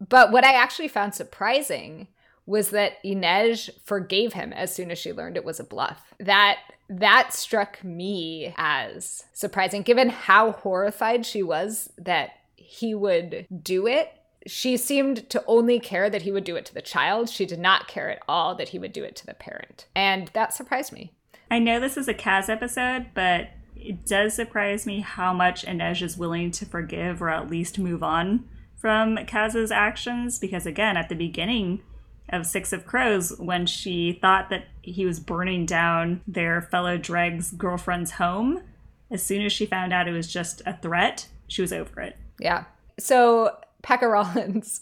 But 0.07 0.31
what 0.31 0.45
I 0.45 0.53
actually 0.53 0.87
found 0.87 1.13
surprising 1.13 2.07
was 2.45 2.71
that 2.71 3.03
Inej 3.03 3.69
forgave 3.83 4.33
him 4.33 4.53
as 4.53 4.73
soon 4.73 4.89
as 4.91 4.97
she 4.97 5.13
learned 5.13 5.37
it 5.37 5.45
was 5.45 5.59
a 5.59 5.63
bluff. 5.63 6.13
That 6.19 6.57
that 6.89 7.33
struck 7.33 7.83
me 7.83 8.53
as 8.57 9.25
surprising 9.33 9.83
given 9.83 10.09
how 10.09 10.53
horrified 10.53 11.23
she 11.23 11.43
was 11.43 11.93
that 11.99 12.31
he 12.69 12.93
would 12.93 13.47
do 13.63 13.87
it. 13.87 14.13
She 14.45 14.77
seemed 14.77 15.27
to 15.31 15.43
only 15.47 15.79
care 15.79 16.07
that 16.07 16.21
he 16.21 16.31
would 16.31 16.43
do 16.43 16.55
it 16.55 16.67
to 16.67 16.73
the 16.73 16.83
child. 16.83 17.27
She 17.27 17.47
did 17.47 17.59
not 17.59 17.87
care 17.87 18.11
at 18.11 18.21
all 18.27 18.53
that 18.55 18.69
he 18.69 18.77
would 18.77 18.93
do 18.93 19.03
it 19.03 19.15
to 19.17 19.25
the 19.25 19.33
parent. 19.33 19.87
And 19.95 20.27
that 20.33 20.53
surprised 20.53 20.93
me. 20.93 21.11
I 21.49 21.57
know 21.57 21.79
this 21.79 21.97
is 21.97 22.07
a 22.07 22.13
Kaz 22.13 22.47
episode, 22.47 23.07
but 23.15 23.49
it 23.75 24.05
does 24.05 24.35
surprise 24.35 24.85
me 24.85 24.99
how 24.99 25.33
much 25.33 25.65
Inej 25.65 26.03
is 26.03 26.15
willing 26.15 26.51
to 26.51 26.65
forgive 26.65 27.23
or 27.23 27.29
at 27.29 27.49
least 27.49 27.79
move 27.79 28.03
on 28.03 28.47
from 28.75 29.17
Kaz's 29.17 29.71
actions 29.71 30.37
because 30.37 30.67
again, 30.67 30.95
at 30.95 31.09
the 31.09 31.15
beginning 31.15 31.81
of 32.29 32.45
Six 32.45 32.71
of 32.71 32.85
Crows, 32.85 33.33
when 33.39 33.65
she 33.65 34.19
thought 34.21 34.51
that 34.51 34.65
he 34.83 35.05
was 35.05 35.19
burning 35.19 35.65
down 35.65 36.21
their 36.27 36.61
fellow 36.61 36.97
dregs 36.97 37.51
girlfriend's 37.51 38.11
home, 38.11 38.61
as 39.09 39.23
soon 39.23 39.41
as 39.41 39.51
she 39.51 39.65
found 39.65 39.91
out 39.91 40.07
it 40.07 40.11
was 40.11 40.31
just 40.31 40.61
a 40.67 40.77
threat, 40.77 41.27
she 41.47 41.63
was 41.63 41.73
over 41.73 41.99
it. 42.01 42.15
Yeah. 42.39 42.65
So 42.97 43.57
Pekka 43.83 44.11
Rollins' 44.11 44.81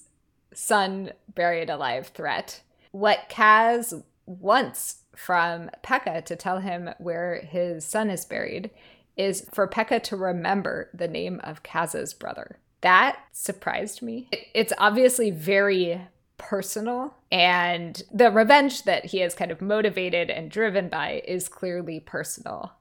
son 0.53 1.11
buried 1.33 1.69
alive 1.69 2.07
threat. 2.07 2.61
What 2.91 3.29
Kaz 3.29 4.03
wants 4.25 4.97
from 5.15 5.69
Pekka 5.83 6.23
to 6.25 6.35
tell 6.35 6.59
him 6.59 6.89
where 6.97 7.41
his 7.41 7.85
son 7.85 8.09
is 8.09 8.25
buried 8.25 8.69
is 9.15 9.47
for 9.51 9.67
Pekka 9.67 10.01
to 10.03 10.15
remember 10.15 10.89
the 10.93 11.07
name 11.07 11.41
of 11.43 11.63
Kaz's 11.63 12.13
brother. 12.13 12.59
That 12.81 13.19
surprised 13.31 14.01
me. 14.01 14.29
It's 14.53 14.73
obviously 14.77 15.31
very 15.31 16.01
personal, 16.37 17.15
and 17.31 18.03
the 18.13 18.29
revenge 18.29 18.83
that 18.83 19.05
he 19.05 19.23
is 19.23 19.33
kind 19.33 19.49
of 19.49 19.59
motivated 19.59 20.29
and 20.29 20.51
driven 20.51 20.87
by 20.87 21.23
is 21.27 21.49
clearly 21.49 21.99
personal. 21.99 22.73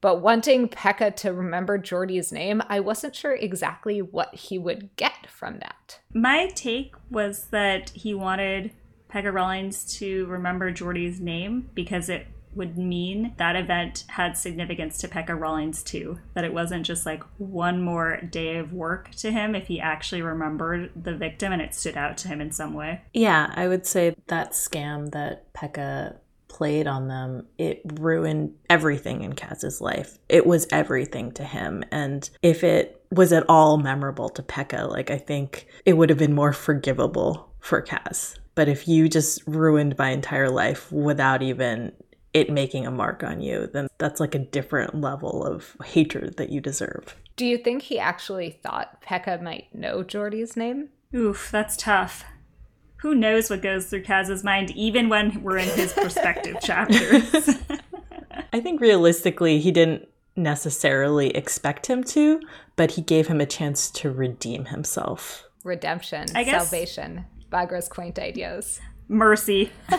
But 0.00 0.22
wanting 0.22 0.68
Pekka 0.68 1.14
to 1.16 1.32
remember 1.32 1.78
Geordie's 1.78 2.32
name, 2.32 2.62
I 2.68 2.80
wasn't 2.80 3.14
sure 3.14 3.34
exactly 3.34 4.00
what 4.00 4.34
he 4.34 4.58
would 4.58 4.94
get 4.96 5.28
from 5.28 5.58
that. 5.58 6.00
My 6.14 6.48
take 6.54 6.94
was 7.10 7.46
that 7.50 7.90
he 7.90 8.14
wanted 8.14 8.72
Pekka 9.10 9.32
Rollins 9.32 9.84
to 9.98 10.26
remember 10.26 10.70
Geordie's 10.70 11.20
name 11.20 11.68
because 11.74 12.08
it 12.08 12.26
would 12.54 12.76
mean 12.76 13.32
that 13.36 13.54
event 13.54 14.04
had 14.08 14.36
significance 14.36 14.98
to 14.98 15.08
Pekka 15.08 15.38
Rollins 15.38 15.82
too. 15.82 16.18
That 16.34 16.44
it 16.44 16.52
wasn't 16.52 16.86
just 16.86 17.06
like 17.06 17.22
one 17.38 17.82
more 17.82 18.20
day 18.22 18.56
of 18.56 18.72
work 18.72 19.14
to 19.16 19.30
him 19.30 19.54
if 19.54 19.68
he 19.68 19.80
actually 19.80 20.22
remembered 20.22 20.90
the 21.00 21.14
victim 21.14 21.52
and 21.52 21.62
it 21.62 21.74
stood 21.74 21.96
out 21.96 22.16
to 22.18 22.28
him 22.28 22.40
in 22.40 22.50
some 22.50 22.74
way. 22.74 23.02
Yeah, 23.12 23.52
I 23.54 23.68
would 23.68 23.86
say 23.86 24.16
that 24.26 24.52
scam 24.52 25.12
that 25.12 25.52
Pekka 25.52 26.16
played 26.50 26.86
on 26.86 27.08
them, 27.08 27.46
it 27.56 27.80
ruined 27.94 28.54
everything 28.68 29.22
in 29.22 29.32
Kaz's 29.32 29.80
life. 29.80 30.18
It 30.28 30.44
was 30.46 30.66
everything 30.70 31.32
to 31.32 31.44
him. 31.44 31.84
And 31.90 32.28
if 32.42 32.62
it 32.62 33.02
was 33.10 33.32
at 33.32 33.48
all 33.48 33.78
memorable 33.78 34.28
to 34.30 34.42
Pekka, 34.42 34.90
like 34.90 35.10
I 35.10 35.16
think 35.16 35.66
it 35.86 35.94
would 35.94 36.10
have 36.10 36.18
been 36.18 36.34
more 36.34 36.52
forgivable 36.52 37.50
for 37.60 37.80
Kaz. 37.80 38.36
But 38.54 38.68
if 38.68 38.86
you 38.86 39.08
just 39.08 39.42
ruined 39.46 39.96
my 39.96 40.10
entire 40.10 40.50
life 40.50 40.90
without 40.92 41.40
even 41.40 41.92
it 42.34 42.50
making 42.50 42.86
a 42.86 42.90
mark 42.90 43.22
on 43.22 43.40
you, 43.40 43.68
then 43.72 43.88
that's 43.98 44.20
like 44.20 44.34
a 44.34 44.38
different 44.38 45.00
level 45.00 45.44
of 45.44 45.76
hatred 45.84 46.36
that 46.36 46.50
you 46.50 46.60
deserve. 46.60 47.16
Do 47.36 47.46
you 47.46 47.58
think 47.58 47.82
he 47.82 47.98
actually 47.98 48.50
thought 48.50 49.02
Pekka 49.02 49.40
might 49.40 49.74
know 49.74 50.02
Geordie's 50.02 50.56
name? 50.56 50.90
Oof, 51.14 51.48
that's 51.50 51.76
tough. 51.76 52.24
Who 53.02 53.14
knows 53.14 53.48
what 53.48 53.62
goes 53.62 53.86
through 53.86 54.02
Kaz's 54.02 54.44
mind, 54.44 54.70
even 54.72 55.08
when 55.08 55.42
we're 55.42 55.58
in 55.58 55.68
his 55.70 55.92
perspective 55.92 56.56
chapters. 56.62 57.48
I 58.52 58.60
think 58.60 58.80
realistically, 58.80 59.58
he 59.58 59.70
didn't 59.70 60.08
necessarily 60.36 61.30
expect 61.30 61.86
him 61.86 62.04
to, 62.04 62.40
but 62.76 62.92
he 62.92 63.02
gave 63.02 63.26
him 63.26 63.40
a 63.40 63.46
chance 63.46 63.90
to 63.92 64.10
redeem 64.10 64.66
himself. 64.66 65.44
Redemption, 65.64 66.26
I 66.34 66.44
guess, 66.44 66.68
salvation, 66.68 67.24
Bagra's 67.50 67.88
quaint 67.88 68.18
ideas. 68.18 68.80
Mercy. 69.08 69.70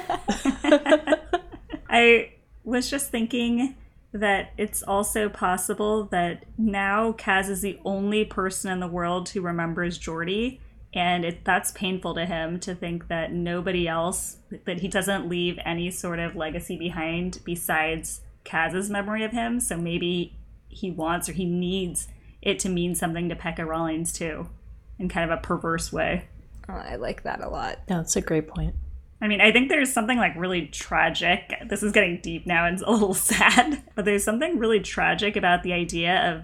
I 1.90 2.34
was 2.64 2.90
just 2.90 3.10
thinking 3.10 3.76
that 4.14 4.52
it's 4.58 4.84
also 4.84 5.30
possible 5.30 6.06
that 6.06 6.46
now 6.58 7.14
Kaz 7.14 7.50
is 7.50 7.62
the 7.62 7.80
only 7.86 8.26
person 8.26 8.72
in 8.72 8.80
the 8.80 8.88
world 8.88 9.30
who 9.30 9.42
remembers 9.42 9.98
Geordie, 9.98 10.60
and 10.94 11.24
it, 11.24 11.46
that's 11.46 11.72
painful 11.72 12.16
to 12.16 12.26
him 12.26 12.60
to 12.62 12.76
think 12.76 13.08
that 13.08 13.32
nobody 13.32 13.88
else, 13.88 14.38
that 14.66 14.80
he 14.80 14.88
doesn't 14.88 15.30
leave 15.30 15.58
any 15.66 15.90
sort 15.90 16.20
of 16.20 16.36
legacy 16.36 16.78
behind 16.78 17.40
besides 17.46 18.22
Kaz's 18.44 18.90
memory 18.90 19.24
of 19.24 19.32
him. 19.32 19.60
So 19.60 19.78
maybe 19.78 20.36
he 20.68 20.92
wants 20.92 21.30
or 21.30 21.34
he 21.34 21.46
needs 21.46 22.08
it 22.42 22.60
to 22.60 22.70
mean 22.70 22.96
something 22.96 23.30
to 23.30 23.36
Pekka 23.36 23.66
Rollins 23.66 24.12
too, 24.12 24.50
in 25.00 25.08
kind 25.08 25.32
of 25.32 25.38
a 25.38 25.42
perverse 25.42 25.94
way. 25.94 26.26
Oh, 26.68 26.74
I 26.74 26.96
like 26.96 27.24
that 27.24 27.42
a 27.42 27.50
lot. 27.50 27.80
Yeah, 27.88 27.98
that's 27.98 28.16
a 28.16 28.22
great 28.22 28.48
point. 28.48 28.76
I 29.22 29.28
mean, 29.28 29.40
I 29.40 29.52
think 29.52 29.70
there's 29.70 29.94
something 29.94 30.18
like 30.18 30.36
really 30.36 30.66
tragic. 30.68 31.54
This 31.68 31.84
is 31.84 31.92
getting 31.92 32.20
deep 32.22 32.48
now 32.48 32.66
and 32.66 32.74
it's 32.74 32.84
a 32.84 32.90
little 32.90 33.14
sad, 33.14 33.84
but 33.96 34.04
there's 34.04 34.24
something 34.24 34.58
really 34.58 34.80
tragic 34.80 35.36
about 35.36 35.64
the 35.64 35.74
idea 35.74 36.34
of 36.34 36.44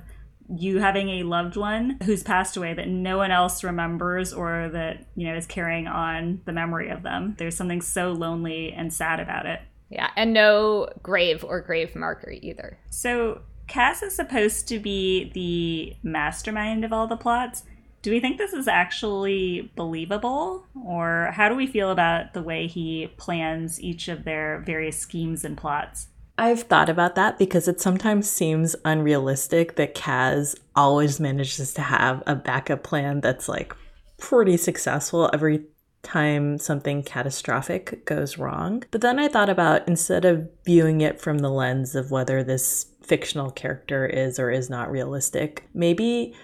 you 0.50 0.80
having 0.80 1.10
a 1.10 1.24
loved 1.24 1.56
one 1.56 1.98
who's 2.04 2.24
passed 2.24 2.58
away 2.58 2.74
that 2.74 2.88
no 2.88 3.18
one 3.18 3.32
else 3.32 3.64
remembers 3.64 4.34
or 4.34 4.70
that, 4.70 5.06
you 5.16 5.28
know, 5.28 5.36
is 5.36 5.46
carrying 5.46 5.88
on 5.88 6.42
the 6.46 6.54
memory 6.54 6.90
of 6.90 7.04
them. 7.04 7.36
There's 7.38 7.56
something 7.56 7.82
so 7.82 8.12
lonely 8.12 8.72
and 8.72 8.94
sad 8.94 9.20
about 9.20 9.46
it. 9.46 9.60
Yeah, 9.90 10.10
and 10.16 10.34
no 10.34 10.90
grave 11.02 11.44
or 11.44 11.62
grave 11.62 11.96
marker 11.96 12.32
either. 12.32 12.78
So, 12.90 13.42
Kaz 13.68 14.02
is 14.02 14.16
supposed 14.16 14.68
to 14.70 14.80
be 14.80 15.32
the 15.34 15.96
mastermind 16.08 16.86
of 16.86 16.94
all 16.94 17.08
the 17.08 17.18
plots, 17.18 17.64
do 18.02 18.12
we 18.12 18.20
think 18.20 18.38
this 18.38 18.54
is 18.54 18.68
actually 18.68 19.72
believable? 19.76 20.66
Or 20.86 21.32
how 21.34 21.50
do 21.50 21.56
we 21.56 21.68
feel 21.68 21.92
about 21.92 22.34
the 22.34 22.42
way 22.42 22.68
he 22.68 23.12
plans 23.18 23.82
each 23.82 24.08
of 24.08 24.24
their 24.24 24.64
various 24.66 24.98
schemes 24.98 25.44
and 25.44 25.58
plots? 25.58 26.08
I've 26.38 26.64
thought 26.64 26.90
about 26.90 27.16
that 27.16 27.40
because 27.40 27.68
it 27.68 27.82
sometimes 27.82 28.30
seems 28.30 28.76
unrealistic 28.86 29.76
that 29.76 29.96
Kaz 29.96 30.56
always 30.76 31.20
manages 31.20 31.74
to 31.74 31.82
have 31.82 32.22
a 32.28 32.36
backup 32.36 32.84
plan 32.84 33.22
that's 33.22 33.50
like 33.50 33.76
pretty 34.18 34.58
successful 34.58 35.30
every 35.34 35.66
time 36.04 36.58
something 36.58 37.04
catastrophic 37.04 38.06
goes 38.06 38.38
wrong. 38.38 38.84
But 38.92 39.02
then 39.02 39.20
I 39.20 39.28
thought 39.28 39.50
about 39.50 39.88
instead 39.88 40.26
of 40.26 40.50
viewing 40.64 41.02
it 41.02 41.20
from 41.20 41.40
the 41.40 41.50
lens 41.50 41.96
of 41.96 42.12
whether 42.12 42.44
this 42.44 42.86
fictional 43.02 43.52
character 43.52 44.06
is 44.06 44.40
or 44.40 44.52
is 44.52 44.70
not 44.70 44.92
realistic, 44.92 45.68
maybe 45.74 46.36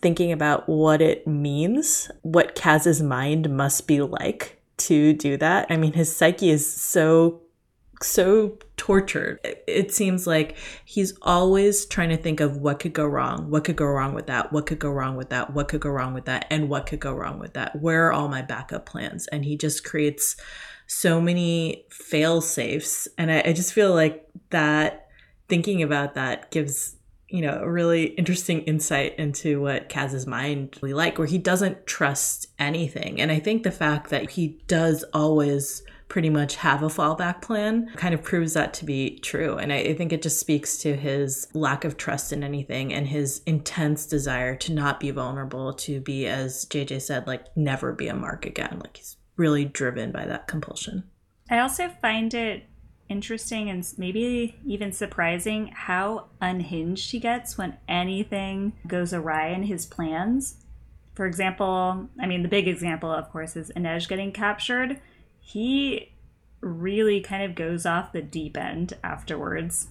thinking 0.00 0.30
about 0.30 0.68
what 0.68 1.00
it 1.00 1.26
means, 1.26 2.10
what 2.22 2.54
Kaz's 2.54 3.02
mind 3.02 3.50
must 3.50 3.86
be 3.86 4.00
like 4.00 4.62
to 4.76 5.12
do 5.14 5.36
that. 5.38 5.66
I 5.70 5.76
mean, 5.76 5.94
his 5.94 6.14
psyche 6.14 6.50
is 6.50 6.70
so 6.70 7.42
so 8.02 8.58
tortured. 8.76 9.40
It 9.66 9.92
seems 9.92 10.26
like 10.26 10.56
he's 10.84 11.16
always 11.22 11.86
trying 11.86 12.10
to 12.10 12.16
think 12.16 12.40
of 12.40 12.56
what 12.56 12.78
could 12.78 12.92
go 12.92 13.06
wrong, 13.06 13.50
what 13.50 13.64
could 13.64 13.76
go 13.76 13.86
wrong 13.86 14.14
with 14.14 14.26
that, 14.26 14.52
what 14.52 14.66
could 14.66 14.78
go 14.78 14.90
wrong 14.90 15.16
with 15.16 15.30
that, 15.30 15.52
what 15.52 15.68
could 15.68 15.80
go 15.80 15.90
wrong 15.90 16.14
with 16.14 16.26
that, 16.26 16.46
and 16.50 16.68
what 16.68 16.86
could 16.86 17.00
go 17.00 17.12
wrong 17.12 17.38
with 17.38 17.54
that. 17.54 17.80
Where 17.80 18.06
are 18.06 18.12
all 18.12 18.28
my 18.28 18.42
backup 18.42 18.86
plans? 18.86 19.26
And 19.28 19.44
he 19.44 19.56
just 19.56 19.84
creates 19.84 20.36
so 20.86 21.20
many 21.20 21.86
fail 21.90 22.40
safes. 22.40 23.08
And 23.18 23.30
I, 23.30 23.42
I 23.46 23.52
just 23.52 23.72
feel 23.72 23.94
like 23.94 24.26
that 24.50 25.08
thinking 25.48 25.82
about 25.82 26.14
that 26.14 26.50
gives 26.50 26.96
you 27.28 27.42
know, 27.42 27.60
a 27.62 27.70
really 27.70 28.04
interesting 28.04 28.62
insight 28.62 29.18
into 29.18 29.60
what 29.60 29.90
Kaz's 29.90 30.26
mind 30.26 30.78
really 30.80 30.94
like, 30.94 31.18
where 31.18 31.26
he 31.26 31.36
doesn't 31.36 31.86
trust 31.86 32.46
anything. 32.58 33.20
And 33.20 33.30
I 33.30 33.38
think 33.38 33.62
the 33.62 33.70
fact 33.70 34.08
that 34.10 34.30
he 34.30 34.58
does 34.66 35.04
always 35.12 35.82
pretty 36.08 36.30
much 36.30 36.56
have 36.56 36.82
a 36.82 36.86
fallback 36.86 37.42
plan 37.42 37.88
kind 37.96 38.14
of 38.14 38.22
proves 38.22 38.54
that 38.54 38.72
to 38.74 38.84
be 38.84 39.18
true. 39.18 39.56
And 39.58 39.72
I, 39.72 39.76
I, 39.76 39.94
think 39.94 40.12
it 40.12 40.22
just 40.22 40.40
speaks 40.40 40.78
to 40.78 40.96
his 40.96 41.48
lack 41.52 41.84
of 41.84 41.96
trust 41.96 42.32
in 42.32 42.42
anything 42.42 42.92
and 42.94 43.06
his 43.06 43.42
intense 43.44 44.06
desire 44.06 44.56
to 44.56 44.72
not 44.72 45.00
be 45.00 45.10
vulnerable, 45.10 45.74
to 45.74 46.00
be, 46.00 46.26
as 46.26 46.64
JJ 46.66 47.02
said, 47.02 47.26
like 47.26 47.44
never 47.56 47.92
be 47.92 48.08
a 48.08 48.14
mark 48.14 48.46
again. 48.46 48.78
Like 48.80 48.96
he's 48.96 49.16
really 49.36 49.66
driven 49.66 50.10
by 50.10 50.26
that 50.26 50.48
compulsion. 50.48 51.04
I 51.50 51.58
also 51.58 51.88
find 51.88 52.32
it 52.32 52.64
interesting 53.08 53.70
and 53.70 53.86
maybe 53.96 54.56
even 54.66 54.92
surprising 54.92 55.68
how 55.68 56.26
unhinged 56.40 57.10
he 57.10 57.18
gets 57.18 57.56
when 57.56 57.76
anything 57.88 58.74
goes 58.86 59.12
awry 59.12 59.48
in 59.48 59.64
his 59.64 59.86
plans. 59.86 60.56
For 61.14 61.26
example, 61.26 62.08
I 62.20 62.26
mean, 62.26 62.42
the 62.42 62.48
big 62.48 62.68
example, 62.68 63.10
of 63.10 63.30
course, 63.30 63.56
is 63.56 63.72
Inej 63.74 64.08
getting 64.08 64.30
captured. 64.30 65.00
He 65.48 66.12
really 66.60 67.20
kind 67.20 67.42
of 67.42 67.54
goes 67.54 67.86
off 67.86 68.12
the 68.12 68.22
deep 68.22 68.56
end 68.56 68.94
afterwards. 69.02 69.88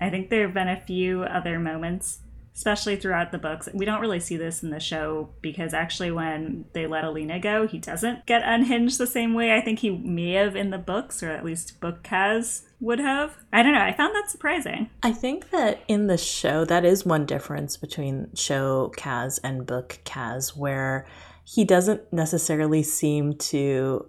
I 0.00 0.08
think 0.08 0.30
there 0.30 0.46
have 0.46 0.54
been 0.54 0.68
a 0.68 0.80
few 0.80 1.22
other 1.22 1.58
moments 1.58 2.20
especially 2.60 2.96
throughout 2.96 3.32
the 3.32 3.38
books. 3.38 3.68
We 3.72 3.86
don't 3.86 4.00
really 4.00 4.20
see 4.20 4.36
this 4.36 4.62
in 4.62 4.70
the 4.70 4.80
show 4.80 5.30
because 5.40 5.72
actually, 5.72 6.10
when 6.10 6.66
they 6.74 6.86
let 6.86 7.04
Alina 7.04 7.40
go, 7.40 7.66
he 7.66 7.78
doesn't 7.78 8.26
get 8.26 8.42
unhinged 8.44 8.98
the 8.98 9.06
same 9.06 9.34
way 9.34 9.54
I 9.54 9.62
think 9.62 9.78
he 9.78 9.90
may 9.90 10.32
have 10.32 10.56
in 10.56 10.70
the 10.70 10.78
books, 10.78 11.22
or 11.22 11.30
at 11.30 11.44
least 11.44 11.80
book 11.80 12.02
Kaz 12.02 12.64
would 12.80 12.98
have. 12.98 13.38
I 13.52 13.62
don't 13.62 13.72
know. 13.72 13.80
I 13.80 13.94
found 13.96 14.14
that 14.14 14.30
surprising. 14.30 14.90
I 15.02 15.12
think 15.12 15.50
that 15.50 15.82
in 15.88 16.06
the 16.06 16.18
show, 16.18 16.64
that 16.66 16.84
is 16.84 17.06
one 17.06 17.24
difference 17.24 17.76
between 17.76 18.28
show 18.34 18.92
Kaz 18.96 19.38
and 19.42 19.66
book 19.66 20.00
Kaz, 20.04 20.56
where 20.56 21.06
he 21.44 21.64
doesn't 21.64 22.12
necessarily 22.12 22.82
seem 22.82 23.34
to 23.38 24.06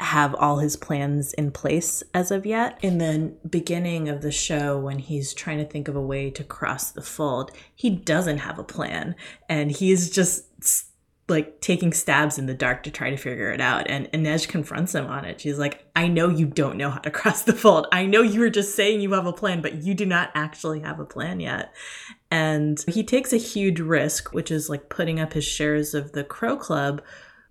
have 0.00 0.34
all 0.36 0.58
his 0.58 0.76
plans 0.76 1.32
in 1.34 1.50
place 1.50 2.02
as 2.14 2.30
of 2.30 2.46
yet. 2.46 2.78
In 2.82 2.98
the 2.98 3.34
beginning 3.48 4.08
of 4.08 4.22
the 4.22 4.30
show, 4.30 4.78
when 4.78 4.98
he's 4.98 5.34
trying 5.34 5.58
to 5.58 5.64
think 5.64 5.88
of 5.88 5.96
a 5.96 6.00
way 6.00 6.30
to 6.30 6.44
cross 6.44 6.90
the 6.90 7.02
fold, 7.02 7.50
he 7.74 7.90
doesn't 7.90 8.38
have 8.38 8.58
a 8.58 8.64
plan 8.64 9.16
and 9.48 9.72
he's 9.72 10.10
just 10.10 10.44
like 11.28 11.60
taking 11.60 11.92
stabs 11.92 12.38
in 12.38 12.46
the 12.46 12.54
dark 12.54 12.82
to 12.82 12.90
try 12.90 13.10
to 13.10 13.16
figure 13.16 13.50
it 13.50 13.60
out. 13.60 13.88
And 13.88 14.10
Inej 14.12 14.48
confronts 14.48 14.94
him 14.94 15.06
on 15.06 15.24
it. 15.26 15.40
She's 15.40 15.58
like, 15.58 15.84
I 15.94 16.08
know 16.08 16.30
you 16.30 16.46
don't 16.46 16.78
know 16.78 16.90
how 16.90 17.00
to 17.00 17.10
cross 17.10 17.42
the 17.42 17.52
fold. 17.52 17.86
I 17.92 18.06
know 18.06 18.22
you 18.22 18.40
were 18.40 18.50
just 18.50 18.74
saying 18.74 19.00
you 19.00 19.12
have 19.12 19.26
a 19.26 19.32
plan, 19.32 19.60
but 19.60 19.82
you 19.82 19.94
do 19.94 20.06
not 20.06 20.30
actually 20.34 20.80
have 20.80 21.00
a 21.00 21.04
plan 21.04 21.40
yet. 21.40 21.74
And 22.30 22.82
he 22.88 23.04
takes 23.04 23.32
a 23.32 23.38
huge 23.38 23.80
risk, 23.80 24.32
which 24.32 24.50
is 24.50 24.70
like 24.70 24.88
putting 24.88 25.20
up 25.20 25.34
his 25.34 25.44
shares 25.44 25.92
of 25.92 26.12
the 26.12 26.24
Crow 26.24 26.56
Club 26.56 27.02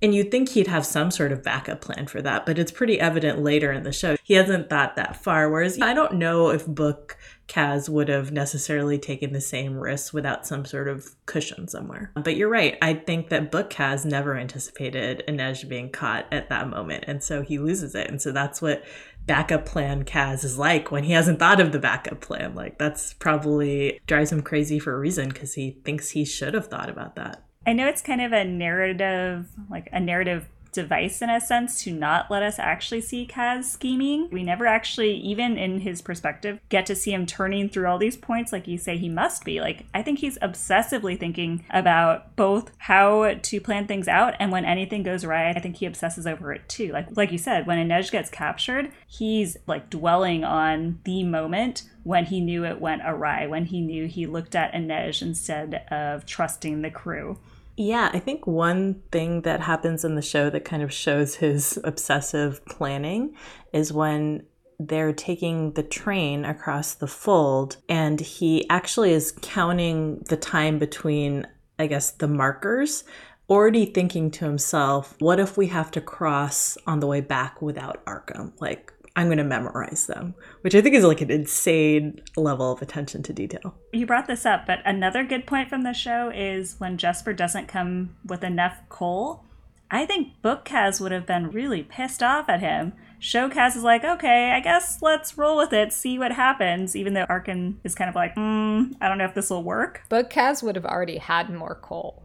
and 0.01 0.13
you'd 0.13 0.31
think 0.31 0.49
he'd 0.49 0.67
have 0.67 0.85
some 0.85 1.11
sort 1.11 1.31
of 1.31 1.43
backup 1.43 1.81
plan 1.81 2.07
for 2.07 2.21
that, 2.21 2.45
but 2.45 2.59
it's 2.59 2.71
pretty 2.71 2.99
evident 2.99 3.39
later 3.39 3.71
in 3.71 3.83
the 3.83 3.91
show 3.91 4.15
he 4.23 4.33
hasn't 4.33 4.69
thought 4.69 4.97
that 4.97 5.15
far. 5.15 5.49
Whereas 5.49 5.81
I 5.81 5.93
don't 5.93 6.15
know 6.15 6.49
if 6.49 6.67
Book 6.67 7.17
Kaz 7.47 7.87
would 7.87 8.09
have 8.09 8.31
necessarily 8.31 8.99
taken 8.99 9.31
the 9.31 9.39
same 9.39 9.77
risks 9.77 10.11
without 10.11 10.45
some 10.45 10.65
sort 10.65 10.89
of 10.89 11.15
cushion 11.25 11.67
somewhere. 11.69 12.11
But 12.15 12.35
you're 12.35 12.49
right. 12.49 12.77
I 12.81 12.93
think 12.93 13.29
that 13.29 13.51
Book 13.51 13.69
Kaz 13.69 14.05
never 14.05 14.35
anticipated 14.37 15.23
Inej 15.29 15.69
being 15.69 15.89
caught 15.89 16.25
at 16.31 16.49
that 16.49 16.69
moment. 16.69 17.05
And 17.07 17.23
so 17.23 17.41
he 17.41 17.57
loses 17.57 17.95
it. 17.95 18.09
And 18.09 18.21
so 18.21 18.33
that's 18.33 18.61
what 18.61 18.83
backup 19.25 19.65
plan 19.65 20.03
Kaz 20.03 20.43
is 20.43 20.57
like 20.57 20.91
when 20.91 21.05
he 21.05 21.13
hasn't 21.13 21.39
thought 21.39 21.61
of 21.61 21.71
the 21.71 21.79
backup 21.79 22.19
plan. 22.19 22.53
Like 22.53 22.77
that's 22.77 23.13
probably 23.13 24.01
drives 24.07 24.31
him 24.31 24.41
crazy 24.41 24.77
for 24.77 24.93
a 24.93 24.99
reason 24.99 25.29
because 25.29 25.53
he 25.53 25.79
thinks 25.85 26.09
he 26.09 26.25
should 26.25 26.53
have 26.53 26.67
thought 26.67 26.89
about 26.89 27.15
that. 27.15 27.43
I 27.67 27.73
know 27.73 27.87
it's 27.89 28.01
kind 28.01 28.21
of 28.21 28.31
a 28.31 28.45
narrative, 28.45 29.49
like 29.69 29.89
a 29.91 29.99
narrative 29.99 30.47
device 30.71 31.21
in 31.21 31.29
a 31.29 31.41
sense 31.41 31.83
to 31.83 31.91
not 31.91 32.29
let 32.29 32.43
us 32.43 32.59
actually 32.59 33.01
see 33.01 33.25
Kaz 33.25 33.65
scheming. 33.65 34.29
We 34.31 34.43
never 34.43 34.67
actually, 34.67 35.15
even 35.15 35.57
in 35.57 35.79
his 35.79 36.01
perspective, 36.01 36.59
get 36.69 36.85
to 36.85 36.95
see 36.95 37.11
him 37.11 37.25
turning 37.25 37.67
through 37.67 37.87
all 37.87 37.97
these 37.97 38.15
points 38.15 38.53
like 38.53 38.67
you 38.67 38.77
say 38.77 38.95
he 38.95 39.09
must 39.09 39.43
be. 39.43 39.59
Like, 39.59 39.85
I 39.93 40.01
think 40.01 40.19
he's 40.19 40.37
obsessively 40.37 41.19
thinking 41.19 41.65
about 41.71 42.35
both 42.35 42.71
how 42.77 43.33
to 43.33 43.59
plan 43.59 43.87
things 43.87 44.07
out 44.07 44.35
and 44.39 44.51
when 44.51 44.65
anything 44.65 45.03
goes 45.03 45.25
right, 45.25 45.57
I 45.57 45.59
think 45.59 45.77
he 45.77 45.87
obsesses 45.87 46.27
over 46.27 46.53
it 46.53 46.69
too. 46.69 46.91
Like 46.91 47.07
like 47.17 47.31
you 47.31 47.37
said, 47.37 47.67
when 47.67 47.79
Inej 47.79 48.11
gets 48.11 48.29
captured, 48.29 48.91
he's 49.07 49.57
like 49.65 49.89
dwelling 49.89 50.43
on 50.43 50.99
the 51.03 51.23
moment 51.23 51.83
when 52.03 52.25
he 52.25 52.39
knew 52.39 52.63
it 52.63 52.79
went 52.79 53.01
awry, 53.03 53.47
when 53.47 53.65
he 53.65 53.81
knew 53.81 54.07
he 54.07 54.25
looked 54.25 54.55
at 54.55 54.73
Inej 54.73 55.21
instead 55.21 55.87
of 55.91 56.25
trusting 56.25 56.81
the 56.81 56.91
crew. 56.91 57.39
Yeah, 57.77 58.09
I 58.11 58.17
think 58.17 58.47
one 58.47 59.03
thing 59.11 59.43
that 59.43 59.61
happens 59.61 60.03
in 60.03 60.15
the 60.15 60.21
show 60.21 60.49
that 60.49 60.65
kind 60.65 60.81
of 60.81 60.91
shows 60.91 61.35
his 61.35 61.79
obsessive 61.83 62.65
planning 62.65 63.35
is 63.71 63.93
when 63.93 64.47
they're 64.79 65.13
taking 65.13 65.73
the 65.73 65.83
train 65.83 66.43
across 66.43 66.95
the 66.95 67.07
fold 67.07 67.77
and 67.87 68.19
he 68.19 68.67
actually 68.69 69.13
is 69.13 69.33
counting 69.41 70.19
the 70.27 70.37
time 70.37 70.79
between 70.79 71.47
I 71.79 71.85
guess 71.85 72.11
the 72.11 72.27
markers 72.27 73.03
already 73.49 73.85
thinking 73.85 74.29
to 74.31 74.45
himself, 74.45 75.15
what 75.19 75.39
if 75.39 75.55
we 75.55 75.67
have 75.67 75.91
to 75.91 76.01
cross 76.01 76.77
on 76.85 76.99
the 76.99 77.07
way 77.07 77.21
back 77.21 77.61
without 77.61 78.01
Arkin? 78.05 78.53
Like 78.59 78.91
I'm 79.17 79.29
going 79.29 79.39
to 79.39 79.43
memorize 79.43 80.05
them, 80.05 80.35
which 80.61 80.75
I 80.75 80.81
think 80.81 80.93
is 80.93 81.03
like 81.03 81.21
an 81.21 81.31
insane 81.31 82.21
level 82.35 82.71
of 82.71 82.83
attention 82.83 83.23
to 83.23 83.33
detail. 83.33 83.73
You 83.91 84.05
brought 84.05 84.27
this 84.27 84.45
up, 84.45 84.67
but 84.67 84.79
another 84.85 85.23
good 85.23 85.47
point 85.47 85.69
from 85.69 85.81
the 85.81 85.93
show 85.93 86.29
is 86.33 86.75
when 86.77 86.99
Jesper 86.99 87.33
doesn't 87.33 87.67
come 87.67 88.15
with 88.23 88.43
enough 88.43 88.77
coal. 88.89 89.43
I 89.89 90.05
think 90.05 90.39
Book 90.43 90.65
Kaz 90.65 91.01
would 91.01 91.11
have 91.11 91.25
been 91.25 91.49
really 91.49 91.81
pissed 91.81 92.21
off 92.21 92.47
at 92.47 92.59
him. 92.59 92.93
Show 93.17 93.49
Kaz 93.49 93.75
is 93.75 93.81
like, 93.81 94.03
okay, 94.03 94.51
I 94.51 94.59
guess 94.59 94.99
let's 95.01 95.35
roll 95.35 95.57
with 95.57 95.73
it, 95.73 95.91
see 95.93 96.19
what 96.19 96.33
happens, 96.33 96.95
even 96.95 97.15
though 97.15 97.25
Arkin 97.27 97.79
is 97.83 97.95
kind 97.95 98.09
of 98.09 98.15
like, 98.15 98.35
hmm, 98.35 98.91
I 99.01 99.07
don't 99.07 99.17
know 99.17 99.25
if 99.25 99.33
this 99.33 99.49
will 99.49 99.63
work. 99.63 100.03
Book 100.09 100.29
Kaz 100.29 100.61
would 100.61 100.75
have 100.75 100.85
already 100.85 101.17
had 101.17 101.49
more 101.49 101.79
coal. 101.81 102.21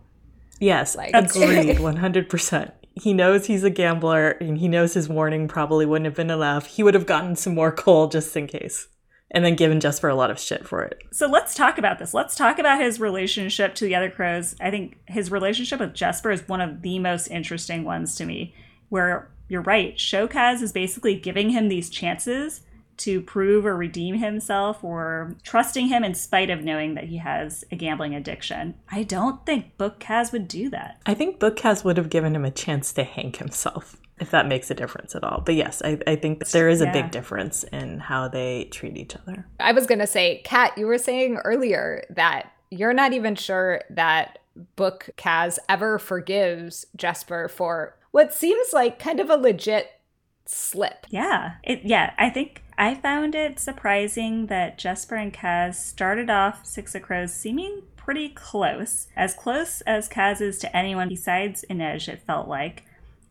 Yes, 0.60 0.94
like, 0.94 1.12
agreed, 1.14 1.76
100% 1.78 2.72
he 2.94 3.12
knows 3.12 3.46
he's 3.46 3.64
a 3.64 3.70
gambler 3.70 4.30
and 4.30 4.58
he 4.58 4.68
knows 4.68 4.94
his 4.94 5.08
warning 5.08 5.48
probably 5.48 5.86
wouldn't 5.86 6.06
have 6.06 6.14
been 6.14 6.30
enough. 6.30 6.66
He 6.66 6.82
would 6.82 6.94
have 6.94 7.06
gotten 7.06 7.36
some 7.36 7.54
more 7.54 7.72
coal 7.72 8.08
just 8.08 8.36
in 8.36 8.46
case 8.46 8.88
and 9.30 9.44
then 9.44 9.56
given 9.56 9.80
Jesper 9.80 10.08
a 10.08 10.14
lot 10.14 10.30
of 10.30 10.38
shit 10.38 10.66
for 10.66 10.82
it. 10.82 11.02
So 11.10 11.26
let's 11.26 11.54
talk 11.54 11.78
about 11.78 11.98
this. 11.98 12.12
Let's 12.12 12.34
talk 12.34 12.58
about 12.58 12.80
his 12.80 13.00
relationship 13.00 13.74
to 13.76 13.84
the 13.84 13.94
other 13.94 14.10
crows. 14.10 14.54
I 14.60 14.70
think 14.70 14.98
his 15.06 15.30
relationship 15.30 15.80
with 15.80 15.94
Jesper 15.94 16.30
is 16.30 16.46
one 16.46 16.60
of 16.60 16.82
the 16.82 16.98
most 16.98 17.28
interesting 17.28 17.84
ones 17.84 18.14
to 18.16 18.26
me, 18.26 18.54
where 18.90 19.30
you're 19.48 19.62
right, 19.62 19.98
Show 19.98 20.28
Kaz 20.28 20.60
is 20.60 20.72
basically 20.72 21.14
giving 21.14 21.50
him 21.50 21.68
these 21.68 21.88
chances 21.88 22.60
to 23.02 23.20
prove 23.20 23.66
or 23.66 23.76
redeem 23.76 24.16
himself 24.16 24.82
or 24.84 25.36
trusting 25.42 25.88
him 25.88 26.04
in 26.04 26.14
spite 26.14 26.50
of 26.50 26.62
knowing 26.62 26.94
that 26.94 27.04
he 27.04 27.18
has 27.18 27.64
a 27.72 27.76
gambling 27.76 28.14
addiction. 28.14 28.74
I 28.90 29.02
don't 29.02 29.44
think 29.44 29.76
Book 29.76 29.98
Kaz 29.98 30.32
would 30.32 30.46
do 30.46 30.70
that. 30.70 31.00
I 31.04 31.14
think 31.14 31.38
Book 31.38 31.56
Kaz 31.56 31.84
would 31.84 31.96
have 31.96 32.10
given 32.10 32.34
him 32.34 32.44
a 32.44 32.50
chance 32.50 32.92
to 32.94 33.04
hang 33.04 33.32
himself, 33.32 33.96
if 34.18 34.30
that 34.30 34.46
makes 34.46 34.70
a 34.70 34.74
difference 34.74 35.14
at 35.14 35.24
all. 35.24 35.42
But 35.44 35.56
yes, 35.56 35.82
I, 35.84 35.98
I 36.06 36.16
think 36.16 36.48
there 36.50 36.68
is 36.68 36.80
a 36.80 36.84
yeah. 36.84 36.92
big 36.92 37.10
difference 37.10 37.64
in 37.64 37.98
how 37.98 38.28
they 38.28 38.64
treat 38.66 38.96
each 38.96 39.16
other. 39.16 39.46
I 39.58 39.72
was 39.72 39.86
going 39.86 40.00
to 40.00 40.06
say, 40.06 40.42
Kat, 40.44 40.76
you 40.78 40.86
were 40.86 40.98
saying 40.98 41.38
earlier 41.38 42.04
that 42.10 42.52
you're 42.70 42.94
not 42.94 43.12
even 43.12 43.34
sure 43.34 43.82
that 43.90 44.38
Book 44.76 45.10
Kaz 45.16 45.58
ever 45.68 45.98
forgives 45.98 46.86
Jesper 46.96 47.48
for 47.48 47.96
what 48.12 48.32
seems 48.32 48.72
like 48.72 48.98
kind 48.98 49.18
of 49.18 49.28
a 49.28 49.36
legit 49.36 49.90
slip. 50.44 51.06
Yeah. 51.10 51.54
It 51.64 51.80
yeah, 51.84 52.12
I 52.18 52.30
think 52.30 52.61
I 52.76 52.94
found 52.94 53.34
it 53.34 53.58
surprising 53.58 54.46
that 54.46 54.78
Jesper 54.78 55.16
and 55.16 55.32
Kaz 55.32 55.74
started 55.74 56.30
off 56.30 56.66
Six 56.66 56.94
of 56.94 57.02
Crows 57.02 57.32
seeming 57.32 57.82
pretty 57.96 58.28
close. 58.30 59.06
As 59.16 59.34
close 59.34 59.80
as 59.82 60.08
Kaz 60.08 60.40
is 60.40 60.58
to 60.58 60.76
anyone 60.76 61.08
besides 61.08 61.64
Inej, 61.70 62.08
it 62.08 62.22
felt 62.26 62.48
like. 62.48 62.84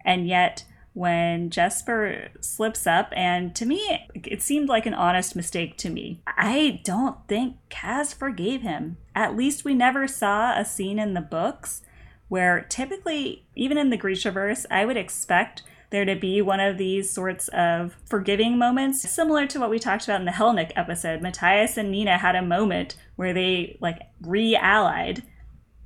And 0.06 0.28
yet 0.28 0.66
when 0.94 1.50
Jesper 1.50 2.30
slips 2.42 2.86
up, 2.86 3.14
and 3.16 3.56
to 3.56 3.66
me, 3.66 4.08
it 4.14 4.42
seemed 4.42 4.68
like 4.68 4.86
an 4.86 4.94
honest 4.94 5.36
mistake 5.36 5.78
to 5.78 5.90
me. 5.90 6.22
I 6.28 6.82
don't 6.84 7.18
think 7.28 7.58
Kaz 7.70 8.14
forgave 8.14 8.62
him. 8.62 8.98
At 9.16 9.36
least 9.36 9.64
we 9.64 9.74
never 9.74 10.08
saw 10.08 10.58
a 10.58 10.66
scene 10.66 11.00
in 11.00 11.14
the 11.14 11.22
books 11.22 11.82
where 12.28 12.66
typically, 12.70 13.46
even 13.56 13.78
in 13.78 13.90
the 13.90 13.98
Grishaverse, 13.98 14.66
I 14.70 14.86
would 14.86 14.98
expect 14.98 15.64
there 15.92 16.06
to 16.06 16.16
be 16.16 16.42
one 16.42 16.60
of 16.60 16.78
these 16.78 17.12
sorts 17.12 17.50
of 17.50 17.96
forgiving 18.06 18.58
moments, 18.58 19.08
similar 19.10 19.46
to 19.48 19.60
what 19.60 19.70
we 19.70 19.78
talked 19.78 20.06
about 20.06 20.22
in 20.22 20.26
the 20.26 20.32
Helnik 20.32 20.72
episode. 20.76 21.22
Matthias 21.22 21.78
and 21.78 21.92
Nina 21.92 22.18
had 22.18 22.36
a 22.36 22.42
moment 22.42 22.96
where 23.18 23.34
they 23.34 23.78
like 23.80 24.02
re-allied. 24.22 25.24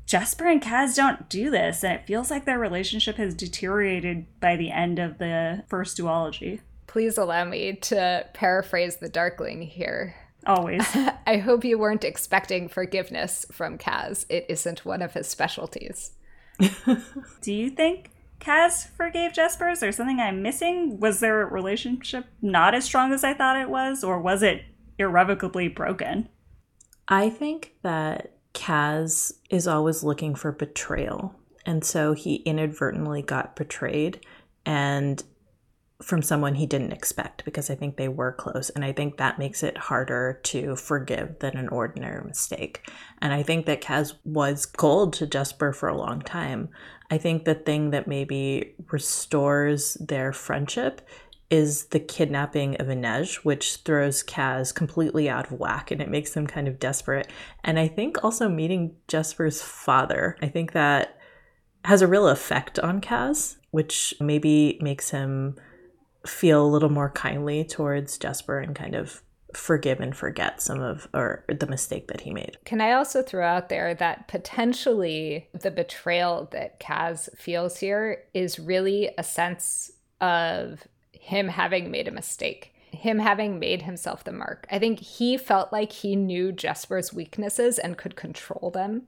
Jesper 0.06 0.46
and 0.46 0.62
Kaz 0.62 0.96
don't 0.96 1.28
do 1.28 1.50
this, 1.50 1.84
and 1.84 1.94
it 1.94 2.06
feels 2.06 2.30
like 2.30 2.46
their 2.46 2.60
relationship 2.60 3.16
has 3.16 3.34
deteriorated 3.34 4.28
by 4.40 4.56
the 4.56 4.70
end 4.70 5.00
of 5.00 5.18
the 5.18 5.64
first 5.68 5.98
duology. 5.98 6.62
Please 6.86 7.18
allow 7.18 7.44
me 7.44 7.74
to 7.74 8.26
paraphrase 8.34 8.98
the 8.98 9.10
Darkling 9.10 9.64
here. 9.64 10.16
Always. 10.46 10.86
I 11.28 11.38
hope 11.38 11.66
you 11.66 11.80
weren't 11.80 12.04
expecting 12.04 12.70
forgiveness 12.70 13.48
from 13.52 13.80
Kaz. 13.80 14.28
It 14.30 14.46
isn't 14.48 14.86
one 14.86 15.02
of 15.02 15.14
his 15.14 15.28
specialties. 15.28 16.12
do 17.42 17.52
you 17.52 17.72
think 17.72 18.12
Kaz 18.46 18.88
forgave 18.96 19.34
Jesper? 19.34 19.70
Is 19.70 19.80
there 19.80 19.92
something 19.92 20.20
I'm 20.20 20.44
missing? 20.44 21.00
Was 21.00 21.20
their 21.20 21.48
relationship 21.48 22.26
not 22.42 22.76
as 22.76 22.86
strong 22.86 23.12
as 23.12 23.24
I 23.24 23.34
thought 23.34 23.58
it 23.58 23.70
was, 23.70 24.04
or 24.04 24.22
was 24.22 24.44
it 24.44 24.64
irrevocably 25.00 25.68
broken? 25.68 26.30
I 27.08 27.30
think 27.30 27.74
that 27.82 28.38
Kaz 28.54 29.34
is 29.50 29.68
always 29.68 30.04
looking 30.04 30.36
for 30.36 30.52
betrayal. 30.52 31.36
And 31.66 31.84
so 31.84 32.14
he 32.14 32.36
inadvertently 32.36 33.24
got 33.24 33.56
betrayed 33.56 34.24
and 34.66 35.24
from 36.02 36.22
someone 36.22 36.56
he 36.56 36.66
didn't 36.66 36.92
expect 36.92 37.46
because 37.46 37.70
I 37.70 37.76
think 37.76 37.96
they 37.96 38.10
were 38.10 38.34
close. 38.34 38.70
And 38.70 38.84
I 38.84 38.92
think 38.92 39.18
that 39.18 39.40
makes 39.40 39.64
it 39.64 39.78
harder 39.78 40.40
to 40.44 40.76
forgive 40.76 41.40
than 41.40 41.58
an 41.58 41.70
ordinary 41.70 42.24
mistake. 42.24 42.90
And 43.22 43.34
I 43.34 43.44
think 43.44 43.66
that 43.66 43.82
Kaz 43.82 44.14
was 44.26 44.66
cold 44.66 45.14
to 45.14 45.28
Jesper 45.28 45.72
for 45.72 45.88
a 45.88 45.98
long 45.98 46.22
time. 46.22 46.70
I 47.10 47.18
think 47.18 47.46
the 47.46 47.56
thing 47.56 47.92
that 47.92 48.08
maybe 48.08 48.76
restores 48.92 49.96
their 49.96 50.34
friendship 50.34 51.02
is 51.50 51.86
the 51.86 52.00
kidnapping 52.00 52.76
of 52.78 52.88
Inej, 52.88 53.38
which 53.38 53.78
throws 53.78 54.24
Kaz 54.24 54.74
completely 54.74 55.30
out 55.30 55.52
of 55.52 55.60
whack 55.60 55.92
and 55.92 56.02
it 56.02 56.10
makes 56.10 56.34
them 56.34 56.48
kind 56.48 56.68
of 56.68 56.80
desperate. 56.80 57.28
And 57.64 57.78
I 57.78 57.88
think 57.88 58.24
also 58.24 58.50
meeting 58.50 58.96
Jesper's 59.08 59.62
father, 59.62 60.38
I 60.42 60.48
think 60.48 60.72
that 60.72 61.20
has 61.86 62.02
a 62.02 62.08
real 62.08 62.28
effect 62.28 62.80
on 62.80 63.00
Kaz, 63.00 63.58
which 63.70 64.16
maybe 64.20 64.80
makes 64.82 65.12
him 65.12 65.56
feel 66.26 66.66
a 66.66 66.68
little 66.68 66.90
more 66.90 67.12
kindly 67.12 67.64
towards 67.64 68.18
Jesper 68.18 68.60
and 68.60 68.76
kind 68.76 68.96
of 68.96 69.22
forgive 69.56 70.00
and 70.00 70.16
forget 70.16 70.62
some 70.62 70.82
of 70.82 71.08
or 71.14 71.44
the 71.48 71.68
mistake 71.68 72.08
that 72.08 72.22
he 72.22 72.32
made. 72.32 72.58
Can 72.66 72.82
I 72.82 72.92
also 72.92 73.22
throw 73.22 73.46
out 73.46 73.70
there 73.70 73.94
that 73.96 74.28
potentially 74.28 75.48
the 75.54 75.72
betrayal 75.72 76.50
that 76.52 76.80
Kaz 76.80 77.30
feels 77.38 77.78
here 77.78 78.24
is 78.34 78.60
really 78.60 79.10
a 79.18 79.24
sense 79.24 79.92
of 80.22 80.88
him 81.12 81.48
having 81.48 81.90
made 81.90 82.08
a 82.08 82.12
mistake, 82.12 82.74
him 82.92 83.20
having 83.20 83.60
made 83.60 83.82
himself 83.82 84.24
the 84.24 84.32
mark. 84.32 84.68
I 84.72 84.80
think 84.80 85.00
he 85.00 85.38
felt 85.38 85.72
like 85.72 85.92
he 85.92 86.16
knew 86.16 86.52
Jesper's 86.52 87.14
weaknesses 87.14 87.80
and 87.80 87.98
could 87.98 88.16
control 88.16 88.72
them. 88.72 89.04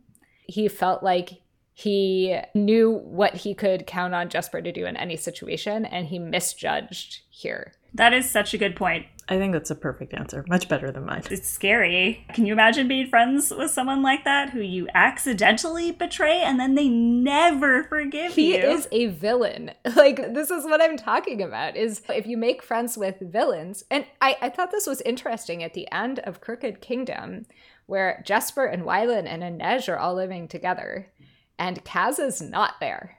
He 0.47 0.67
felt 0.67 1.03
like 1.03 1.41
he 1.73 2.39
knew 2.55 2.91
what 2.91 3.35
he 3.35 3.53
could 3.53 3.85
count 3.85 4.15
on 4.15 4.29
Jesper 4.29 4.63
to 4.63 4.71
do 4.71 4.87
in 4.87 4.97
any 4.97 5.15
situation, 5.15 5.85
and 5.85 6.07
he 6.07 6.17
misjudged 6.17 7.21
here. 7.29 7.73
That 7.93 8.13
is 8.13 8.29
such 8.29 8.55
a 8.55 8.57
good 8.57 8.75
point. 8.75 9.05
I 9.29 9.37
think 9.37 9.51
that's 9.51 9.69
a 9.69 9.75
perfect 9.75 10.13
answer. 10.13 10.45
Much 10.47 10.69
better 10.69 10.89
than 10.89 11.05
mine. 11.05 11.23
It's 11.29 11.49
scary. 11.49 12.25
Can 12.33 12.45
you 12.45 12.53
imagine 12.53 12.87
being 12.87 13.07
friends 13.07 13.51
with 13.55 13.71
someone 13.71 14.01
like 14.01 14.23
that 14.23 14.51
who 14.51 14.61
you 14.61 14.87
accidentally 14.93 15.91
betray 15.91 16.41
and 16.41 16.57
then 16.57 16.75
they 16.75 16.87
never 16.87 17.83
forgive 17.83 18.33
he 18.33 18.55
you? 18.55 18.61
He 18.61 18.67
is 18.67 18.87
a 18.91 19.07
villain. 19.07 19.71
Like 19.97 20.33
this 20.35 20.51
is 20.51 20.63
what 20.63 20.79
I'm 20.79 20.95
talking 20.95 21.41
about 21.41 21.75
is 21.75 22.03
if 22.09 22.27
you 22.27 22.37
make 22.37 22.61
friends 22.61 22.97
with 22.97 23.19
villains. 23.19 23.83
And 23.89 24.05
I, 24.21 24.37
I 24.41 24.49
thought 24.49 24.69
this 24.69 24.85
was 24.85 25.01
interesting 25.01 25.63
at 25.63 25.73
the 25.73 25.91
end 25.91 26.19
of 26.19 26.39
Crooked 26.39 26.81
Kingdom, 26.81 27.47
where 27.87 28.21
Jesper 28.23 28.65
and 28.65 28.83
Wylan 28.83 29.25
and 29.25 29.41
Inej 29.41 29.89
are 29.89 29.97
all 29.97 30.13
living 30.13 30.47
together, 30.47 31.11
and 31.57 31.83
Kaz 31.83 32.19
is 32.19 32.41
not 32.41 32.75
there. 32.79 33.17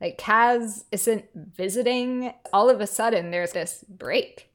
Like 0.00 0.18
Kaz 0.18 0.84
isn't 0.90 1.26
visiting. 1.34 2.32
All 2.54 2.70
of 2.70 2.80
a 2.80 2.86
sudden 2.86 3.30
there's 3.30 3.52
this 3.52 3.84
break 3.86 4.47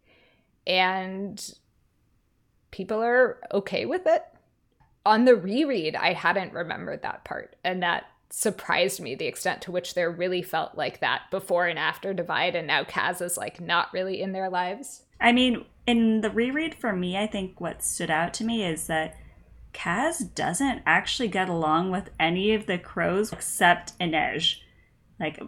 and 0.66 1.54
people 2.72 3.02
are 3.02 3.40
okay 3.52 3.86
with 3.86 4.06
it. 4.06 4.24
On 5.06 5.26
the 5.26 5.36
reread, 5.36 5.96
I 5.96 6.14
hadn't 6.14 6.54
remembered 6.54 7.02
that 7.02 7.26
part, 7.26 7.56
and 7.64 7.84
that 7.84 8.06
surprised 8.30 9.00
me 9.00 9.14
the 9.14 9.28
extent 9.28 9.62
to 9.62 9.72
which 9.72 9.94
there 9.94 10.10
really 10.10 10.42
felt 10.42 10.76
like 10.76 11.00
that 11.02 11.24
before 11.30 11.68
and 11.68 11.78
after 11.78 12.14
divide, 12.14 12.56
and 12.56 12.68
now 12.68 12.84
Kaz 12.84 13.22
is 13.22 13.38
like 13.38 13.62
not 13.62 13.94
really 13.94 14.22
in 14.22 14.32
their 14.32 14.50
lives. 14.50 15.04
I 15.20 15.32
mean, 15.32 15.66
in 15.86 16.22
the 16.22 16.30
reread 16.30 16.76
for 16.76 16.94
me, 16.94 17.18
I 17.18 17.28
think 17.28 17.60
what 17.60 17.84
stood 17.84 18.10
out 18.10 18.34
to 18.36 18.44
me 18.44 18.66
is 18.66 18.88
that 18.88 19.16
Kaz 19.74 20.34
doesn't 20.34 20.82
actually 20.86 21.28
get 21.28 21.50
along 21.50 21.92
with 21.92 22.10
any 22.20 22.54
of 22.54 22.66
the 22.66 22.78
crows 22.78 23.34
except 23.34 23.98
Inej. 24.00 24.58
Like 25.20 25.40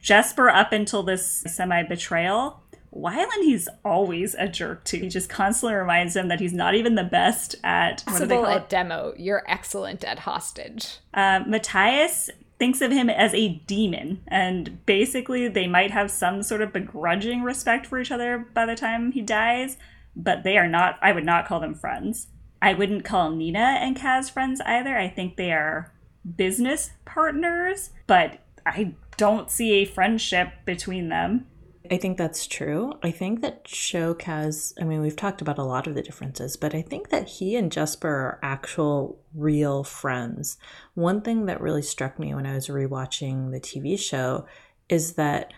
Jesper 0.00 0.50
up 0.50 0.72
until 0.72 1.02
this 1.02 1.26
semi 1.26 1.82
betrayal 1.82 2.60
Wylan, 2.94 3.42
he's 3.42 3.68
always 3.84 4.34
a 4.34 4.48
jerk 4.48 4.84
to. 4.84 4.98
He 4.98 5.08
just 5.08 5.28
constantly 5.28 5.76
reminds 5.76 6.14
him 6.14 6.28
that 6.28 6.40
he's 6.40 6.52
not 6.52 6.74
even 6.74 6.94
the 6.94 7.04
best 7.04 7.56
at 7.64 8.04
possible 8.06 8.46
at 8.46 8.68
demo. 8.68 9.14
You're 9.16 9.42
excellent 9.48 10.04
at 10.04 10.20
hostage. 10.20 10.98
Uh, 11.12 11.40
Matthias 11.46 12.30
thinks 12.58 12.80
of 12.80 12.92
him 12.92 13.10
as 13.10 13.34
a 13.34 13.60
demon, 13.66 14.22
and 14.28 14.84
basically 14.86 15.48
they 15.48 15.66
might 15.66 15.90
have 15.90 16.10
some 16.10 16.42
sort 16.42 16.62
of 16.62 16.72
begrudging 16.72 17.42
respect 17.42 17.86
for 17.86 17.98
each 17.98 18.12
other 18.12 18.46
by 18.54 18.64
the 18.64 18.76
time 18.76 19.12
he 19.12 19.22
dies, 19.22 19.76
but 20.14 20.44
they 20.44 20.56
are 20.56 20.68
not. 20.68 20.98
I 21.02 21.12
would 21.12 21.24
not 21.24 21.46
call 21.46 21.60
them 21.60 21.74
friends. 21.74 22.28
I 22.62 22.74
wouldn't 22.74 23.04
call 23.04 23.30
Nina 23.30 23.78
and 23.80 23.96
Kaz 23.96 24.30
friends 24.30 24.60
either. 24.64 24.96
I 24.96 25.08
think 25.08 25.36
they 25.36 25.52
are 25.52 25.92
business 26.36 26.92
partners, 27.04 27.90
but 28.06 28.38
I 28.64 28.94
don't 29.16 29.50
see 29.50 29.72
a 29.74 29.84
friendship 29.84 30.48
between 30.64 31.08
them. 31.08 31.46
I 31.90 31.98
think 31.98 32.16
that's 32.16 32.46
true. 32.46 32.94
I 33.02 33.10
think 33.10 33.42
that 33.42 33.68
Show 33.68 34.14
Kaz 34.14 34.24
has, 34.24 34.74
I 34.80 34.84
mean, 34.84 35.02
we've 35.02 35.16
talked 35.16 35.42
about 35.42 35.58
a 35.58 35.64
lot 35.64 35.86
of 35.86 35.94
the 35.94 36.02
differences, 36.02 36.56
but 36.56 36.74
I 36.74 36.80
think 36.80 37.10
that 37.10 37.28
he 37.28 37.56
and 37.56 37.70
Jesper 37.70 38.08
are 38.08 38.38
actual 38.42 39.20
real 39.34 39.84
friends. 39.84 40.56
One 40.94 41.20
thing 41.20 41.44
that 41.46 41.60
really 41.60 41.82
struck 41.82 42.18
me 42.18 42.34
when 42.34 42.46
I 42.46 42.54
was 42.54 42.68
rewatching 42.68 43.52
the 43.52 43.60
TV 43.60 43.98
show 43.98 44.46
is 44.88 45.14
that 45.14 45.52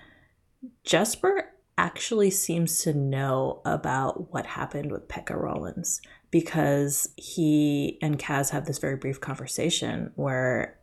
Jesper 0.85 1.53
actually 1.79 2.31
seems 2.31 2.81
to 2.83 2.93
know 2.93 3.61
about 3.65 4.33
what 4.33 4.47
happened 4.47 4.91
with 4.91 5.09
Pekka 5.09 5.41
Rollins 5.41 6.01
because 6.33 7.09
he 7.17 7.99
and 8.03 8.19
Kaz 8.19 8.51
have 8.51 8.67
this 8.67 8.79
very 8.79 8.97
brief 8.97 9.21
conversation 9.21 10.11
where 10.17 10.79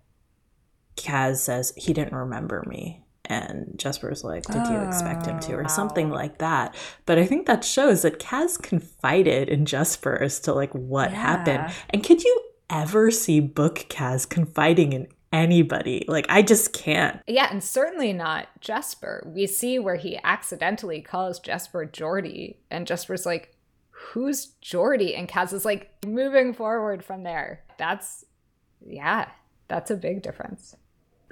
Kaz 0.96 1.38
says 1.38 1.74
he 1.76 1.92
didn't 1.92 2.16
remember 2.16 2.64
me 2.68 3.04
and 3.26 3.74
Jesper's 3.78 4.24
like, 4.24 4.44
Did 4.46 4.68
you 4.68 4.80
expect 4.82 5.26
him 5.26 5.40
to? 5.42 5.54
or 5.54 5.66
oh, 5.66 5.68
something 5.68 6.12
oh. 6.12 6.16
like 6.16 6.40
that. 6.40 6.76
But 7.06 7.18
I 7.18 7.26
think 7.26 7.46
that 7.46 7.64
shows 7.64 8.02
that 8.02 8.20
Kaz 8.20 8.62
confided 8.62 9.50
in 9.50 9.66
Jesper 9.66 10.22
as 10.22 10.40
to 10.42 10.54
like 10.54 10.74
what 10.74 11.12
yeah. 11.12 11.22
happened. 11.22 11.74
And 11.90 12.04
could 12.04 12.24
you 12.24 12.42
ever 12.70 13.12
see 13.12 13.40
book 13.40 13.86
Kaz 13.90 14.28
confiding 14.28 14.94
in 14.94 15.08
anybody? 15.32 16.06
Like 16.08 16.26
I 16.30 16.42
just 16.42 16.74
can't. 16.74 17.22
Yeah, 17.28 17.48
and 17.50 17.64
certainly 17.64 18.14
not 18.14 18.48
Jesper. 18.60 19.24
We 19.26 19.48
see 19.48 19.80
where 19.80 19.96
he 19.96 20.20
accidentally 20.24 21.02
calls 21.02 21.40
Jesper 21.40 21.86
Geordie, 21.86 22.60
and 22.70 22.88
Jesper's 22.88 23.26
like, 23.26 23.56
Who's 23.92 24.48
Geordie? 24.60 25.16
And 25.16 25.30
Kaz 25.30 25.54
is 25.54 25.64
like 25.64 25.92
moving 26.06 26.54
forward 26.54 27.06
from 27.06 27.24
there. 27.24 27.64
That's 27.78 28.26
yeah, 28.86 29.30
that's 29.70 29.92
a 29.92 29.96
big 29.96 30.22
difference. 30.22 30.76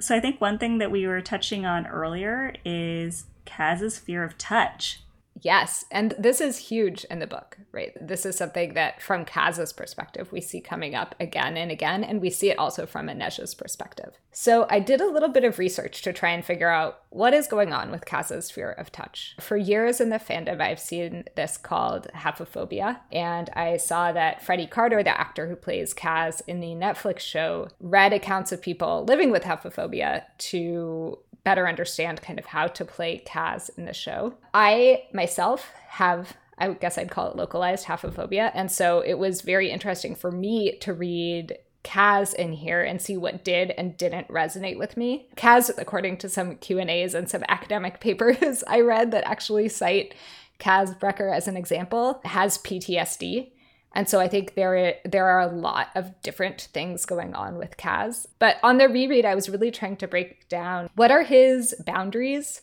So 0.00 0.16
I 0.16 0.20
think 0.20 0.40
one 0.40 0.58
thing 0.58 0.78
that 0.78 0.90
we 0.90 1.06
were 1.06 1.20
touching 1.20 1.64
on 1.64 1.86
earlier 1.86 2.54
is 2.64 3.26
Kaz's 3.44 3.98
fear 3.98 4.24
of 4.24 4.36
touch. 4.38 5.00
Yes, 5.40 5.84
and 5.90 6.14
this 6.18 6.40
is 6.40 6.56
huge 6.56 7.04
in 7.04 7.18
the 7.18 7.26
book, 7.26 7.56
right? 7.72 7.92
This 8.00 8.26
is 8.26 8.36
something 8.36 8.74
that, 8.74 9.00
from 9.00 9.24
Kaz's 9.24 9.72
perspective, 9.72 10.30
we 10.30 10.40
see 10.40 10.60
coming 10.60 10.94
up 10.94 11.14
again 11.18 11.56
and 11.56 11.70
again, 11.70 12.04
and 12.04 12.20
we 12.20 12.30
see 12.30 12.50
it 12.50 12.58
also 12.58 12.86
from 12.86 13.08
Inej's 13.08 13.54
perspective. 13.54 14.18
So, 14.30 14.66
I 14.70 14.78
did 14.78 15.00
a 15.00 15.10
little 15.10 15.28
bit 15.28 15.44
of 15.44 15.58
research 15.58 16.02
to 16.02 16.12
try 16.12 16.30
and 16.30 16.44
figure 16.44 16.68
out 16.68 17.00
what 17.10 17.34
is 17.34 17.46
going 17.46 17.72
on 17.72 17.90
with 17.90 18.04
Kaz's 18.04 18.50
fear 18.50 18.70
of 18.70 18.92
touch. 18.92 19.34
For 19.40 19.56
years 19.56 20.00
in 20.00 20.10
the 20.10 20.18
fandom, 20.18 20.60
I've 20.60 20.80
seen 20.80 21.24
this 21.34 21.56
called 21.56 22.08
haphophobia, 22.14 23.00
and 23.10 23.50
I 23.50 23.78
saw 23.78 24.12
that 24.12 24.42
Freddie 24.42 24.66
Carter, 24.66 25.02
the 25.02 25.18
actor 25.18 25.48
who 25.48 25.56
plays 25.56 25.94
Kaz 25.94 26.42
in 26.46 26.60
the 26.60 26.74
Netflix 26.74 27.20
show, 27.20 27.68
read 27.80 28.12
accounts 28.12 28.52
of 28.52 28.62
people 28.62 29.04
living 29.04 29.30
with 29.30 29.42
haphophobia 29.42 30.24
to 30.38 31.18
better 31.44 31.68
understand 31.68 32.22
kind 32.22 32.38
of 32.38 32.46
how 32.46 32.68
to 32.68 32.84
play 32.84 33.22
Kaz 33.26 33.70
in 33.76 33.84
the 33.84 33.92
show. 33.92 34.34
I 34.54 35.04
myself 35.12 35.70
have 35.88 36.36
I 36.58 36.74
guess 36.74 36.98
I'd 36.98 37.10
call 37.10 37.28
it 37.28 37.36
localized 37.36 37.86
haphophobia. 37.86 38.52
And 38.54 38.70
so 38.70 39.00
it 39.00 39.14
was 39.14 39.40
very 39.40 39.70
interesting 39.70 40.14
for 40.14 40.30
me 40.30 40.76
to 40.80 40.92
read 40.92 41.58
Kaz 41.82 42.34
in 42.34 42.52
here 42.52 42.82
and 42.82 43.02
see 43.02 43.16
what 43.16 43.44
did 43.44 43.72
and 43.72 43.96
didn't 43.96 44.28
resonate 44.28 44.78
with 44.78 44.96
me. 44.96 45.26
Kaz, 45.36 45.70
according 45.76 46.18
to 46.18 46.28
some 46.28 46.56
Q&As 46.56 47.14
and 47.14 47.28
some 47.28 47.42
academic 47.48 48.00
papers 48.00 48.62
I 48.68 48.80
read 48.80 49.10
that 49.10 49.24
actually 49.24 49.68
cite 49.68 50.14
Kaz 50.60 50.96
Brekker 50.98 51.34
as 51.34 51.48
an 51.48 51.56
example, 51.56 52.20
has 52.24 52.58
PTSD. 52.58 53.51
And 53.94 54.08
so 54.08 54.20
I 54.20 54.28
think 54.28 54.54
there 54.54 54.96
there 55.04 55.26
are 55.28 55.40
a 55.40 55.54
lot 55.54 55.88
of 55.94 56.20
different 56.22 56.68
things 56.72 57.04
going 57.04 57.34
on 57.34 57.58
with 57.58 57.76
Kaz. 57.76 58.26
But 58.38 58.56
on 58.62 58.78
the 58.78 58.88
reread, 58.88 59.24
I 59.24 59.34
was 59.34 59.48
really 59.48 59.70
trying 59.70 59.96
to 59.98 60.08
break 60.08 60.48
down 60.48 60.88
what 60.94 61.10
are 61.10 61.22
his 61.22 61.74
boundaries, 61.84 62.62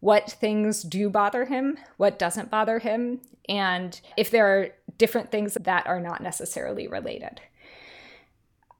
what 0.00 0.30
things 0.30 0.82
do 0.82 1.10
bother 1.10 1.44
him, 1.44 1.78
what 1.98 2.18
doesn't 2.18 2.50
bother 2.50 2.78
him, 2.78 3.20
and 3.48 4.00
if 4.16 4.30
there 4.30 4.46
are 4.46 4.68
different 4.96 5.30
things 5.30 5.56
that 5.60 5.86
are 5.86 6.00
not 6.00 6.22
necessarily 6.22 6.86
related. 6.88 7.40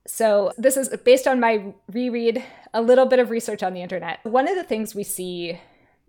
So, 0.06 0.52
this 0.56 0.76
is 0.76 0.88
based 1.04 1.28
on 1.28 1.38
my 1.38 1.72
reread, 1.92 2.42
a 2.72 2.82
little 2.82 3.06
bit 3.06 3.18
of 3.18 3.30
research 3.30 3.62
on 3.62 3.74
the 3.74 3.82
internet. 3.82 4.24
One 4.24 4.48
of 4.48 4.56
the 4.56 4.64
things 4.64 4.94
we 4.94 5.04
see 5.04 5.60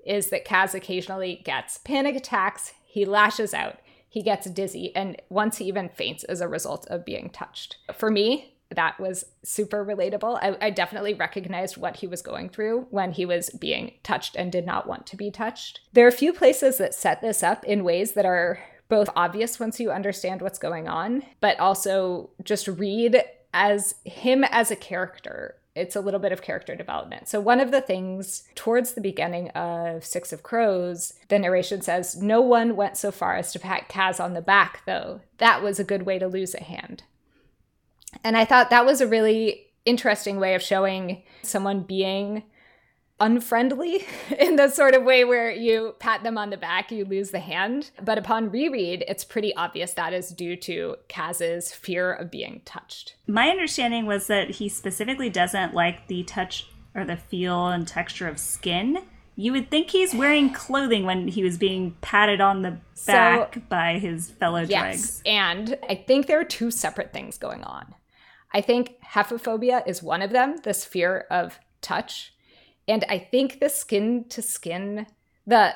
is 0.05 0.29
that 0.29 0.45
Kaz 0.45 0.73
occasionally 0.73 1.41
gets 1.43 1.77
panic 1.77 2.15
attacks, 2.15 2.73
he 2.85 3.05
lashes 3.05 3.53
out 3.53 3.77
he 4.11 4.21
gets 4.21 4.49
dizzy 4.49 4.93
and 4.93 5.19
once 5.29 5.57
he 5.57 5.65
even 5.65 5.87
faints 5.87 6.25
as 6.25 6.41
a 6.41 6.47
result 6.47 6.85
of 6.89 7.05
being 7.05 7.29
touched. 7.29 7.77
For 7.95 8.11
me, 8.11 8.57
that 8.69 8.99
was 8.99 9.25
super 9.41 9.85
relatable. 9.85 10.37
I, 10.41 10.57
I, 10.65 10.69
definitely 10.69 11.13
recognized 11.13 11.77
what 11.77 11.97
he 11.97 12.07
was 12.07 12.21
going 12.21 12.49
through 12.49 12.87
when 12.89 13.13
he 13.13 13.25
was 13.25 13.49
being 13.49 13.93
touched 14.03 14.35
and 14.35 14.51
did 14.51 14.65
not 14.65 14.87
want 14.87 15.07
to 15.07 15.17
be 15.17 15.31
touched. 15.31 15.79
There 15.93 16.05
are 16.05 16.09
a 16.09 16.13
few 16.13 16.33
places 16.33 16.77
that 16.77 16.93
set 16.93 17.21
this 17.21 17.41
up 17.41 17.63
in 17.63 17.85
ways 17.85 18.11
that 18.13 18.25
are 18.25 18.59
both 18.89 19.09
obvious 19.15 19.59
once 19.59 19.79
you 19.79 19.91
understand 19.91 20.41
what's 20.41 20.59
going 20.59 20.89
on, 20.89 21.23
but 21.39 21.57
also 21.59 22.31
just 22.43 22.67
read 22.67 23.23
as 23.53 23.95
him 24.03 24.43
as 24.43 24.71
a 24.71 24.75
character 24.75 25.55
it's 25.75 25.95
a 25.95 26.01
little 26.01 26.19
bit 26.19 26.31
of 26.31 26.41
character 26.41 26.75
development. 26.75 27.27
So, 27.27 27.39
one 27.39 27.59
of 27.59 27.71
the 27.71 27.81
things 27.81 28.43
towards 28.55 28.93
the 28.93 29.01
beginning 29.01 29.49
of 29.49 30.03
Six 30.03 30.33
of 30.33 30.43
Crows, 30.43 31.13
the 31.29 31.39
narration 31.39 31.81
says, 31.81 32.21
No 32.21 32.41
one 32.41 32.75
went 32.75 32.97
so 32.97 33.11
far 33.11 33.35
as 33.37 33.53
to 33.53 33.59
pat 33.59 33.87
Kaz 33.89 34.23
on 34.23 34.33
the 34.33 34.41
back, 34.41 34.83
though. 34.85 35.21
That 35.37 35.63
was 35.63 35.79
a 35.79 35.85
good 35.85 36.03
way 36.03 36.19
to 36.19 36.27
lose 36.27 36.53
a 36.53 36.63
hand. 36.63 37.03
And 38.23 38.35
I 38.35 38.45
thought 38.45 38.69
that 38.69 38.85
was 38.85 38.99
a 38.99 39.07
really 39.07 39.67
interesting 39.85 40.39
way 40.39 40.55
of 40.55 40.61
showing 40.61 41.23
someone 41.41 41.81
being 41.81 42.43
unfriendly 43.21 44.03
in 44.39 44.57
the 44.57 44.67
sort 44.67 44.95
of 44.95 45.03
way 45.03 45.23
where 45.23 45.51
you 45.51 45.95
pat 45.99 46.23
them 46.23 46.37
on 46.37 46.49
the 46.49 46.57
back, 46.57 46.91
you 46.91 47.05
lose 47.05 47.31
the 47.31 47.39
hand. 47.39 47.91
But 48.03 48.17
upon 48.17 48.51
reread, 48.51 49.05
it's 49.07 49.23
pretty 49.23 49.55
obvious 49.55 49.93
that 49.93 50.11
is 50.11 50.31
due 50.31 50.57
to 50.57 50.97
Kaz's 51.07 51.71
fear 51.71 52.11
of 52.11 52.29
being 52.29 52.61
touched. 52.65 53.15
My 53.27 53.49
understanding 53.49 54.05
was 54.05 54.27
that 54.27 54.49
he 54.49 54.67
specifically 54.67 55.29
doesn't 55.29 55.73
like 55.73 56.07
the 56.07 56.23
touch 56.23 56.67
or 56.93 57.05
the 57.05 57.15
feel 57.15 57.67
and 57.67 57.87
texture 57.87 58.27
of 58.27 58.39
skin. 58.39 59.03
You 59.35 59.53
would 59.53 59.71
think 59.71 59.91
he's 59.91 60.13
wearing 60.13 60.51
clothing 60.51 61.05
when 61.05 61.27
he 61.29 61.43
was 61.43 61.57
being 61.57 61.95
patted 62.01 62.41
on 62.41 62.63
the 62.63 62.79
back 63.05 63.55
so, 63.55 63.61
by 63.69 63.97
his 63.97 64.29
fellow 64.29 64.61
yes, 64.61 64.69
dregs. 64.69 65.21
And 65.25 65.77
I 65.87 65.95
think 65.95 66.27
there 66.27 66.39
are 66.39 66.45
two 66.45 66.69
separate 66.69 67.13
things 67.13 67.37
going 67.37 67.63
on. 67.63 67.95
I 68.53 68.59
think 68.59 68.97
hephophobia 69.01 69.87
is 69.87 70.03
one 70.03 70.21
of 70.21 70.31
them, 70.31 70.57
this 70.63 70.83
fear 70.83 71.25
of 71.31 71.59
touch 71.81 72.33
and 72.91 73.05
I 73.07 73.19
think 73.19 73.61
the 73.61 73.69
skin 73.69 74.25
to 74.29 74.41
skin, 74.41 75.07
the 75.47 75.75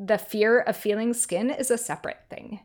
the 0.00 0.18
fear 0.18 0.58
of 0.60 0.76
feeling 0.76 1.14
skin 1.14 1.48
is 1.48 1.70
a 1.70 1.78
separate 1.78 2.24
thing. 2.28 2.60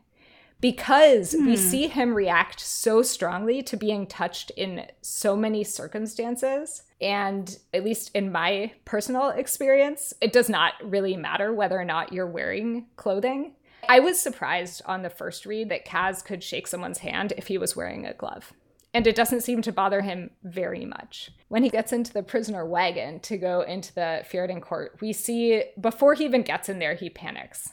Because 0.60 1.34
hmm. 1.34 1.46
we 1.46 1.56
see 1.56 1.86
him 1.86 2.14
react 2.14 2.58
so 2.60 3.02
strongly 3.02 3.62
to 3.62 3.76
being 3.76 4.06
touched 4.06 4.50
in 4.50 4.86
so 5.02 5.36
many 5.36 5.62
circumstances. 5.62 6.82
And 7.00 7.56
at 7.72 7.84
least 7.84 8.10
in 8.14 8.32
my 8.32 8.72
personal 8.86 9.28
experience, 9.28 10.14
it 10.20 10.32
does 10.32 10.48
not 10.48 10.72
really 10.82 11.14
matter 11.14 11.52
whether 11.52 11.78
or 11.78 11.84
not 11.84 12.12
you're 12.12 12.26
wearing 12.26 12.86
clothing. 12.96 13.52
I 13.88 14.00
was 14.00 14.18
surprised 14.18 14.82
on 14.86 15.02
the 15.02 15.10
first 15.10 15.46
read 15.46 15.68
that 15.68 15.86
Kaz 15.86 16.24
could 16.24 16.42
shake 16.42 16.66
someone's 16.66 16.98
hand 16.98 17.34
if 17.36 17.46
he 17.46 17.58
was 17.58 17.76
wearing 17.76 18.04
a 18.04 18.14
glove 18.14 18.52
and 18.94 19.06
it 19.06 19.14
doesn't 19.14 19.42
seem 19.42 19.62
to 19.62 19.72
bother 19.72 20.00
him 20.00 20.30
very 20.42 20.84
much. 20.84 21.30
When 21.48 21.62
he 21.62 21.68
gets 21.68 21.92
into 21.92 22.12
the 22.12 22.22
prisoner 22.22 22.64
wagon 22.64 23.20
to 23.20 23.36
go 23.36 23.60
into 23.60 23.94
the 23.94 24.24
Fjerdan 24.30 24.62
court, 24.62 24.98
we 25.00 25.12
see 25.12 25.64
before 25.80 26.14
he 26.14 26.24
even 26.24 26.42
gets 26.42 26.68
in 26.68 26.78
there, 26.78 26.94
he 26.94 27.10
panics. 27.10 27.70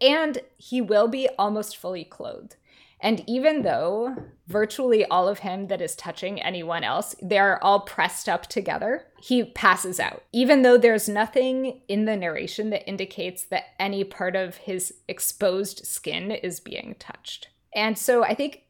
And 0.00 0.38
he 0.56 0.80
will 0.80 1.08
be 1.08 1.28
almost 1.38 1.76
fully 1.76 2.04
clothed. 2.04 2.56
And 3.02 3.24
even 3.26 3.62
though 3.62 4.14
virtually 4.46 5.04
all 5.06 5.26
of 5.26 5.40
him 5.40 5.68
that 5.68 5.80
is 5.80 5.96
touching 5.96 6.40
anyone 6.40 6.84
else, 6.84 7.16
they're 7.22 7.62
all 7.64 7.80
pressed 7.80 8.28
up 8.28 8.46
together, 8.46 9.06
he 9.20 9.44
passes 9.44 9.98
out. 9.98 10.22
Even 10.32 10.62
though 10.62 10.76
there's 10.76 11.08
nothing 11.08 11.80
in 11.88 12.04
the 12.04 12.16
narration 12.16 12.70
that 12.70 12.86
indicates 12.86 13.44
that 13.44 13.64
any 13.78 14.04
part 14.04 14.36
of 14.36 14.56
his 14.58 14.94
exposed 15.08 15.86
skin 15.86 16.30
is 16.30 16.60
being 16.60 16.94
touched. 16.98 17.48
And 17.74 17.96
so 17.96 18.22
I 18.22 18.34
think 18.34 18.64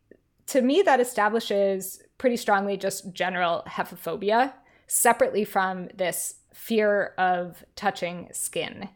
to 0.50 0.62
me, 0.62 0.82
that 0.82 0.98
establishes 0.98 2.02
pretty 2.18 2.36
strongly 2.36 2.76
just 2.76 3.12
general 3.12 3.62
haphephobia, 3.68 4.52
separately 4.88 5.44
from 5.44 5.88
this 5.94 6.34
fear 6.52 7.14
of 7.16 7.64
touching 7.76 8.28
skin. 8.32 8.88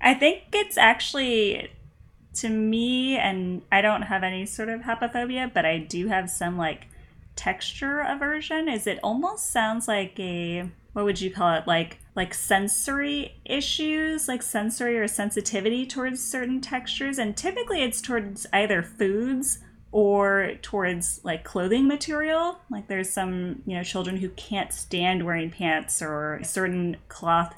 I 0.00 0.14
think 0.14 0.42
it's 0.52 0.76
actually 0.76 1.70
to 2.34 2.48
me, 2.48 3.16
and 3.16 3.62
I 3.70 3.80
don't 3.80 4.02
have 4.02 4.24
any 4.24 4.44
sort 4.44 4.68
of 4.68 4.80
haphephobia, 4.80 5.52
but 5.54 5.64
I 5.64 5.78
do 5.78 6.08
have 6.08 6.28
some 6.28 6.58
like 6.58 6.88
texture 7.36 8.00
aversion. 8.00 8.68
Is 8.68 8.88
it 8.88 8.98
almost 9.04 9.52
sounds 9.52 9.86
like 9.86 10.18
a 10.18 10.68
what 10.94 11.04
would 11.04 11.20
you 11.20 11.30
call 11.30 11.54
it? 11.54 11.68
Like 11.68 11.98
like 12.16 12.34
sensory 12.34 13.36
issues, 13.44 14.26
like 14.26 14.42
sensory 14.42 14.98
or 14.98 15.06
sensitivity 15.06 15.86
towards 15.86 16.20
certain 16.20 16.60
textures, 16.60 17.18
and 17.20 17.36
typically 17.36 17.84
it's 17.84 18.00
towards 18.00 18.46
either 18.52 18.82
foods 18.82 19.60
or 19.92 20.52
towards 20.62 21.20
like 21.24 21.44
clothing 21.44 21.88
material. 21.88 22.58
Like 22.70 22.88
there's 22.88 23.10
some, 23.10 23.62
you 23.66 23.76
know, 23.76 23.82
children 23.82 24.16
who 24.16 24.28
can't 24.30 24.72
stand 24.72 25.24
wearing 25.24 25.50
pants 25.50 26.00
or 26.00 26.40
certain 26.42 26.96
cloth 27.08 27.54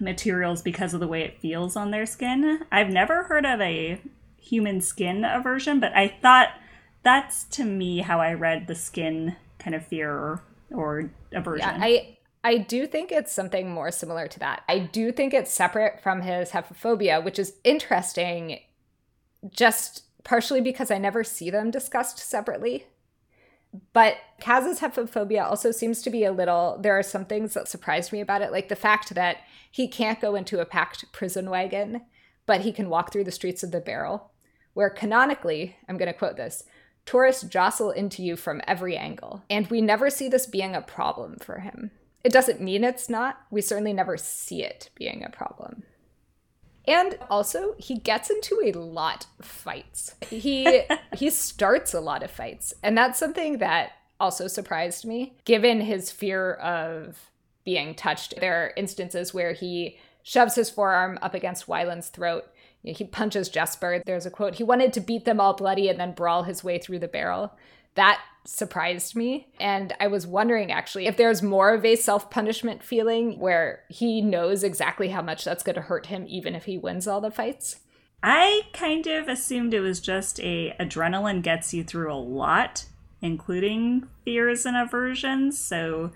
materials 0.00 0.62
because 0.62 0.94
of 0.94 1.00
the 1.00 1.08
way 1.08 1.22
it 1.22 1.38
feels 1.40 1.76
on 1.76 1.90
their 1.90 2.06
skin. 2.06 2.60
I've 2.72 2.90
never 2.90 3.24
heard 3.24 3.46
of 3.46 3.60
a 3.60 4.00
human 4.38 4.80
skin 4.80 5.24
aversion, 5.24 5.78
but 5.78 5.94
I 5.94 6.08
thought 6.08 6.54
that's 7.02 7.44
to 7.44 7.64
me 7.64 7.98
how 7.98 8.20
I 8.20 8.32
read 8.34 8.66
the 8.66 8.74
skin 8.74 9.36
kind 9.58 9.74
of 9.74 9.86
fear 9.86 10.10
or, 10.10 10.42
or 10.70 11.10
aversion. 11.32 11.68
Yeah, 11.68 11.78
I 11.80 12.18
I 12.44 12.58
do 12.58 12.86
think 12.86 13.12
it's 13.12 13.32
something 13.32 13.70
more 13.70 13.92
similar 13.92 14.26
to 14.26 14.38
that. 14.40 14.64
I 14.68 14.80
do 14.80 15.12
think 15.12 15.32
it's 15.32 15.52
separate 15.52 16.02
from 16.02 16.22
his 16.22 16.50
haphephobia, 16.50 17.22
which 17.22 17.38
is 17.38 17.54
interesting 17.62 18.58
just 19.50 20.04
partially 20.24 20.60
because 20.60 20.90
I 20.90 20.98
never 20.98 21.24
see 21.24 21.50
them 21.50 21.70
discussed 21.70 22.18
separately. 22.18 22.86
But 23.92 24.16
Kaz's 24.38 24.80
haphephobia 24.80 25.44
also 25.44 25.70
seems 25.70 26.02
to 26.02 26.10
be 26.10 26.24
a 26.24 26.32
little. 26.32 26.78
There 26.80 26.98
are 26.98 27.02
some 27.02 27.24
things 27.24 27.54
that 27.54 27.68
surprised 27.68 28.12
me 28.12 28.20
about 28.20 28.42
it, 28.42 28.52
like 28.52 28.68
the 28.68 28.76
fact 28.76 29.14
that 29.14 29.38
he 29.70 29.88
can't 29.88 30.20
go 30.20 30.34
into 30.34 30.60
a 30.60 30.66
packed 30.66 31.10
prison 31.12 31.48
wagon, 31.48 32.02
but 32.44 32.60
he 32.60 32.72
can 32.72 32.90
walk 32.90 33.12
through 33.12 33.24
the 33.24 33.30
streets 33.32 33.62
of 33.62 33.70
the 33.70 33.80
barrel, 33.80 34.30
where 34.74 34.90
canonically, 34.90 35.76
I'm 35.88 35.96
going 35.96 36.12
to 36.12 36.18
quote 36.18 36.36
this 36.36 36.64
tourists 37.04 37.42
jostle 37.42 37.90
into 37.90 38.22
you 38.22 38.36
from 38.36 38.60
every 38.66 38.96
angle. 38.96 39.42
And 39.50 39.66
we 39.68 39.80
never 39.80 40.10
see 40.10 40.28
this 40.28 40.46
being 40.46 40.74
a 40.74 40.82
problem 40.82 41.36
for 41.36 41.60
him. 41.60 41.90
It 42.22 42.32
doesn't 42.32 42.60
mean 42.60 42.84
it's 42.84 43.08
not. 43.08 43.40
We 43.50 43.60
certainly 43.60 43.92
never 43.92 44.16
see 44.16 44.62
it 44.62 44.90
being 44.94 45.24
a 45.24 45.30
problem. 45.30 45.82
And 46.86 47.18
also, 47.30 47.74
he 47.78 47.98
gets 47.98 48.30
into 48.30 48.60
a 48.64 48.72
lot 48.72 49.26
of 49.38 49.46
fights. 49.46 50.14
He 50.28 50.82
he 51.16 51.30
starts 51.30 51.94
a 51.94 52.00
lot 52.00 52.22
of 52.22 52.30
fights, 52.30 52.74
and 52.82 52.96
that's 52.96 53.18
something 53.18 53.58
that 53.58 53.92
also 54.18 54.46
surprised 54.46 55.04
me, 55.04 55.34
given 55.44 55.80
his 55.80 56.10
fear 56.10 56.54
of 56.54 57.30
being 57.64 57.94
touched. 57.94 58.34
There 58.40 58.64
are 58.64 58.72
instances 58.76 59.32
where 59.32 59.52
he 59.52 59.98
shoves 60.22 60.54
his 60.54 60.70
forearm 60.70 61.18
up 61.22 61.34
against 61.34 61.68
Wylan's 61.68 62.08
throat. 62.08 62.44
He 62.84 63.04
punches 63.04 63.48
Jesper. 63.48 64.02
There's 64.04 64.26
a 64.26 64.30
quote: 64.30 64.56
"He 64.56 64.64
wanted 64.64 64.92
to 64.94 65.00
beat 65.00 65.24
them 65.24 65.40
all 65.40 65.54
bloody 65.54 65.88
and 65.88 66.00
then 66.00 66.12
brawl 66.12 66.42
his 66.42 66.64
way 66.64 66.78
through 66.78 66.98
the 66.98 67.08
barrel." 67.08 67.52
That 67.94 68.20
surprised 68.44 69.14
me. 69.14 69.48
And 69.60 69.94
I 70.00 70.08
was 70.08 70.26
wondering 70.26 70.72
actually 70.72 71.06
if 71.06 71.16
there's 71.16 71.42
more 71.42 71.74
of 71.74 71.84
a 71.84 71.96
self 71.96 72.30
punishment 72.30 72.82
feeling 72.82 73.38
where 73.38 73.84
he 73.88 74.20
knows 74.20 74.64
exactly 74.64 75.08
how 75.08 75.22
much 75.22 75.44
that's 75.44 75.62
going 75.62 75.76
to 75.76 75.82
hurt 75.82 76.06
him, 76.06 76.26
even 76.28 76.54
if 76.54 76.64
he 76.64 76.78
wins 76.78 77.06
all 77.06 77.20
the 77.20 77.30
fights. 77.30 77.80
I 78.22 78.62
kind 78.72 79.06
of 79.06 79.28
assumed 79.28 79.74
it 79.74 79.80
was 79.80 80.00
just 80.00 80.38
a 80.40 80.76
adrenaline 80.78 81.42
gets 81.42 81.74
you 81.74 81.82
through 81.82 82.12
a 82.12 82.14
lot, 82.14 82.86
including 83.20 84.08
fears 84.24 84.64
and 84.64 84.76
aversions. 84.76 85.58
So 85.58 86.12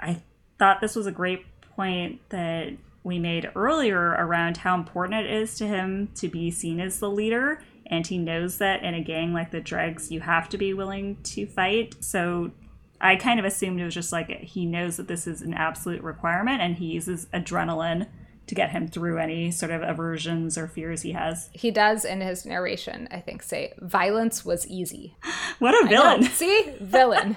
I 0.00 0.22
thought 0.58 0.80
this 0.80 0.96
was 0.96 1.06
a 1.06 1.12
great 1.12 1.44
point 1.76 2.20
that 2.30 2.72
we 3.04 3.18
made 3.18 3.50
earlier 3.54 4.00
around 4.00 4.58
how 4.58 4.74
important 4.74 5.26
it 5.26 5.30
is 5.30 5.56
to 5.56 5.66
him 5.66 6.08
to 6.14 6.28
be 6.28 6.50
seen 6.50 6.80
as 6.80 6.98
the 6.98 7.10
leader 7.10 7.62
and 7.86 8.06
he 8.06 8.18
knows 8.18 8.58
that 8.58 8.82
in 8.82 8.94
a 8.94 9.02
gang 9.02 9.32
like 9.32 9.50
the 9.50 9.60
Dregs, 9.60 10.10
you 10.10 10.20
have 10.20 10.48
to 10.50 10.58
be 10.58 10.72
willing 10.72 11.16
to 11.24 11.46
fight. 11.46 11.96
So 12.00 12.52
I 13.00 13.16
kind 13.16 13.40
of 13.40 13.44
assumed 13.44 13.80
it 13.80 13.84
was 13.84 13.94
just 13.94 14.12
like 14.12 14.30
he 14.40 14.64
knows 14.64 14.96
that 14.96 15.08
this 15.08 15.26
is 15.26 15.42
an 15.42 15.54
absolute 15.54 16.02
requirement, 16.02 16.60
and 16.60 16.76
he 16.76 16.86
uses 16.86 17.26
adrenaline 17.34 18.06
to 18.46 18.54
get 18.54 18.70
him 18.70 18.88
through 18.88 19.18
any 19.18 19.50
sort 19.50 19.70
of 19.70 19.82
aversions 19.82 20.58
or 20.58 20.66
fears 20.66 21.02
he 21.02 21.12
has. 21.12 21.48
He 21.52 21.70
does 21.70 22.04
in 22.04 22.20
his 22.20 22.44
narration, 22.44 23.08
I 23.10 23.20
think, 23.20 23.42
say, 23.42 23.72
violence 23.78 24.44
was 24.44 24.66
easy. 24.66 25.16
what 25.58 25.74
a 25.84 25.88
villain. 25.88 26.22
See? 26.32 26.74
Villain. 26.80 27.36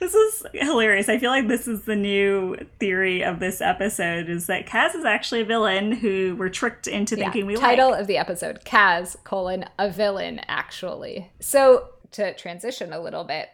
this 0.00 0.14
is 0.14 0.46
hilarious. 0.54 1.08
I 1.08 1.18
feel 1.18 1.30
like 1.30 1.48
this 1.48 1.66
is 1.66 1.82
the 1.82 1.96
new 1.96 2.56
theory 2.78 3.22
of 3.22 3.40
this 3.40 3.60
episode 3.60 4.28
is 4.28 4.46
that 4.46 4.66
Kaz 4.66 4.94
is 4.94 5.04
actually 5.04 5.42
a 5.42 5.44
villain 5.44 5.92
who 5.92 6.36
we're 6.38 6.48
tricked 6.48 6.86
into 6.86 7.16
thinking 7.16 7.42
yeah, 7.42 7.46
we 7.48 7.56
title 7.56 7.90
like. 7.90 8.00
of 8.00 8.06
the 8.06 8.16
episode, 8.16 8.60
Kaz, 8.64 9.16
colon, 9.24 9.66
a 9.78 9.90
villain, 9.90 10.40
actually. 10.46 11.30
So 11.40 11.90
to 12.12 12.34
transition 12.34 12.92
a 12.92 13.00
little 13.00 13.24
bit, 13.24 13.48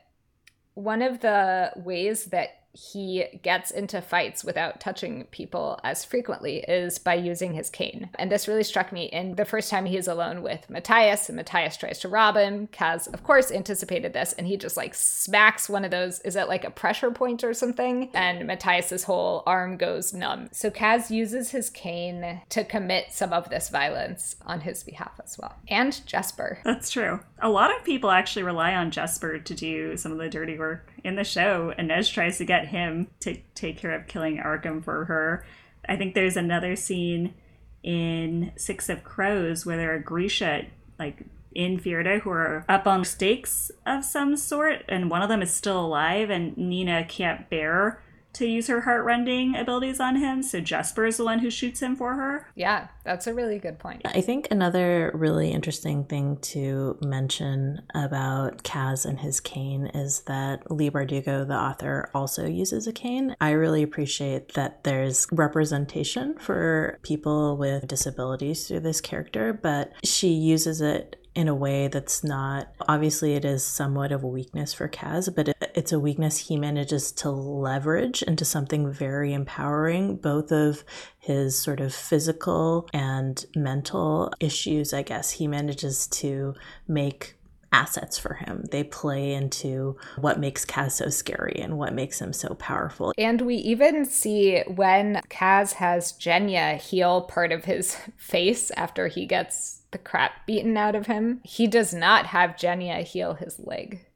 one 0.74 1.02
of 1.02 1.20
the 1.20 1.72
ways 1.76 2.26
that 2.26 2.61
he 2.72 3.26
gets 3.42 3.70
into 3.70 4.00
fights 4.00 4.44
without 4.44 4.80
touching 4.80 5.24
people 5.30 5.78
as 5.84 6.04
frequently 6.04 6.58
is 6.60 6.98
by 6.98 7.14
using 7.14 7.52
his 7.52 7.68
cane. 7.68 8.08
And 8.18 8.30
this 8.30 8.48
really 8.48 8.64
struck 8.64 8.92
me 8.92 9.04
in 9.04 9.34
the 9.34 9.44
first 9.44 9.70
time 9.70 9.84
he's 9.84 10.08
alone 10.08 10.42
with 10.42 10.70
Matthias, 10.70 11.28
and 11.28 11.36
Matthias 11.36 11.76
tries 11.76 11.98
to 12.00 12.08
rob 12.08 12.36
him. 12.36 12.68
Kaz, 12.68 13.12
of 13.12 13.22
course, 13.22 13.50
anticipated 13.50 14.12
this, 14.12 14.32
and 14.32 14.46
he 14.46 14.56
just 14.56 14.76
like 14.76 14.94
smacks 14.94 15.68
one 15.68 15.84
of 15.84 15.90
those, 15.90 16.20
is 16.20 16.36
it 16.36 16.48
like 16.48 16.64
a 16.64 16.70
pressure 16.70 17.10
point 17.10 17.44
or 17.44 17.52
something? 17.52 18.10
And 18.14 18.46
Matthias's 18.46 19.04
whole 19.04 19.42
arm 19.46 19.76
goes 19.76 20.14
numb. 20.14 20.48
So 20.52 20.70
Kaz 20.70 21.10
uses 21.10 21.50
his 21.50 21.68
cane 21.68 22.40
to 22.48 22.64
commit 22.64 23.12
some 23.12 23.32
of 23.32 23.50
this 23.50 23.68
violence 23.68 24.36
on 24.46 24.60
his 24.60 24.82
behalf 24.82 25.20
as 25.22 25.36
well. 25.38 25.54
And 25.68 26.00
Jesper. 26.06 26.58
That's 26.64 26.90
true. 26.90 27.20
A 27.40 27.50
lot 27.50 27.76
of 27.76 27.84
people 27.84 28.10
actually 28.10 28.44
rely 28.44 28.74
on 28.74 28.90
Jesper 28.90 29.38
to 29.38 29.54
do 29.54 29.96
some 29.96 30.12
of 30.12 30.18
the 30.18 30.28
dirty 30.28 30.58
work 30.58 30.90
in 31.04 31.16
the 31.16 31.24
show. 31.24 31.74
Inej 31.78 32.12
tries 32.12 32.38
to 32.38 32.44
get 32.44 32.61
him 32.68 33.08
to 33.20 33.36
take 33.54 33.78
care 33.78 33.92
of 33.92 34.06
killing 34.06 34.40
Arkin 34.40 34.82
for 34.82 35.06
her. 35.06 35.44
I 35.88 35.96
think 35.96 36.14
there's 36.14 36.36
another 36.36 36.76
scene 36.76 37.34
in 37.82 38.52
Six 38.56 38.88
of 38.88 39.02
Crows 39.04 39.66
where 39.66 39.76
there 39.76 39.94
are 39.94 39.98
Grisha 39.98 40.66
like 40.98 41.24
in 41.54 41.78
Fjerda 41.78 42.20
who 42.20 42.30
are 42.30 42.64
up 42.68 42.86
on 42.86 43.04
stakes 43.04 43.70
of 43.84 44.04
some 44.04 44.36
sort, 44.36 44.84
and 44.88 45.10
one 45.10 45.22
of 45.22 45.28
them 45.28 45.42
is 45.42 45.52
still 45.52 45.84
alive, 45.84 46.30
and 46.30 46.56
Nina 46.56 47.04
can't 47.04 47.50
bear 47.50 48.02
to 48.34 48.46
use 48.46 48.66
her 48.68 48.82
heartrending 48.82 49.56
abilities 49.56 50.00
on 50.00 50.16
him, 50.16 50.42
so 50.42 50.60
Jesper 50.60 51.06
is 51.06 51.16
the 51.16 51.24
one 51.24 51.40
who 51.40 51.50
shoots 51.50 51.80
him 51.80 51.96
for 51.96 52.14
her. 52.14 52.46
Yeah, 52.54 52.88
that's 53.04 53.26
a 53.26 53.34
really 53.34 53.58
good 53.58 53.78
point. 53.78 54.02
I 54.04 54.20
think 54.20 54.48
another 54.50 55.10
really 55.14 55.50
interesting 55.50 56.04
thing 56.04 56.38
to 56.42 56.98
mention 57.02 57.82
about 57.94 58.62
Kaz 58.62 59.04
and 59.04 59.20
his 59.20 59.40
cane 59.40 59.86
is 59.86 60.20
that 60.22 60.70
Leigh 60.70 60.90
Bardugo, 60.90 61.46
the 61.46 61.54
author, 61.54 62.10
also 62.14 62.46
uses 62.46 62.86
a 62.86 62.92
cane. 62.92 63.36
I 63.40 63.50
really 63.50 63.82
appreciate 63.82 64.54
that 64.54 64.84
there's 64.84 65.26
representation 65.32 66.38
for 66.38 66.98
people 67.02 67.56
with 67.56 67.86
disabilities 67.86 68.66
through 68.66 68.80
this 68.80 69.00
character, 69.00 69.52
but 69.52 69.92
she 70.04 70.28
uses 70.28 70.80
it 70.80 71.16
in 71.34 71.48
a 71.48 71.54
way 71.54 71.88
that's 71.88 72.22
not 72.22 72.68
obviously 72.88 73.34
it 73.34 73.44
is 73.44 73.64
somewhat 73.64 74.12
of 74.12 74.22
a 74.22 74.28
weakness 74.28 74.74
for 74.74 74.88
Kaz, 74.88 75.34
but 75.34 75.48
it, 75.48 75.72
it's 75.74 75.92
a 75.92 76.00
weakness 76.00 76.36
he 76.36 76.58
manages 76.58 77.10
to 77.12 77.30
leverage 77.30 78.22
into 78.22 78.44
something 78.44 78.92
very 78.92 79.32
empowering, 79.32 80.16
both 80.16 80.52
of 80.52 80.84
his 81.18 81.58
sort 81.58 81.80
of 81.80 81.94
physical 81.94 82.88
and 82.92 83.46
mental 83.56 84.32
issues, 84.40 84.92
I 84.92 85.02
guess. 85.02 85.30
He 85.30 85.46
manages 85.46 86.06
to 86.08 86.54
make 86.86 87.36
assets 87.72 88.18
for 88.18 88.34
him. 88.34 88.64
They 88.70 88.84
play 88.84 89.32
into 89.32 89.96
what 90.16 90.38
makes 90.38 90.64
Kaz 90.64 90.92
so 90.92 91.08
scary 91.08 91.58
and 91.60 91.78
what 91.78 91.94
makes 91.94 92.20
him 92.20 92.32
so 92.32 92.54
powerful. 92.54 93.12
And 93.18 93.40
we 93.40 93.56
even 93.56 94.04
see 94.04 94.62
when 94.66 95.22
Kaz 95.28 95.74
has 95.74 96.12
Genya 96.12 96.78
heal 96.78 97.22
part 97.22 97.50
of 97.50 97.64
his 97.64 97.96
face 98.16 98.70
after 98.72 99.08
he 99.08 99.26
gets 99.26 99.82
the 99.90 99.98
crap 99.98 100.46
beaten 100.46 100.76
out 100.76 100.94
of 100.94 101.06
him. 101.06 101.40
He 101.44 101.66
does 101.66 101.92
not 101.92 102.26
have 102.26 102.56
Genya 102.56 103.02
heal 103.02 103.34
his 103.34 103.58
leg. 103.58 104.06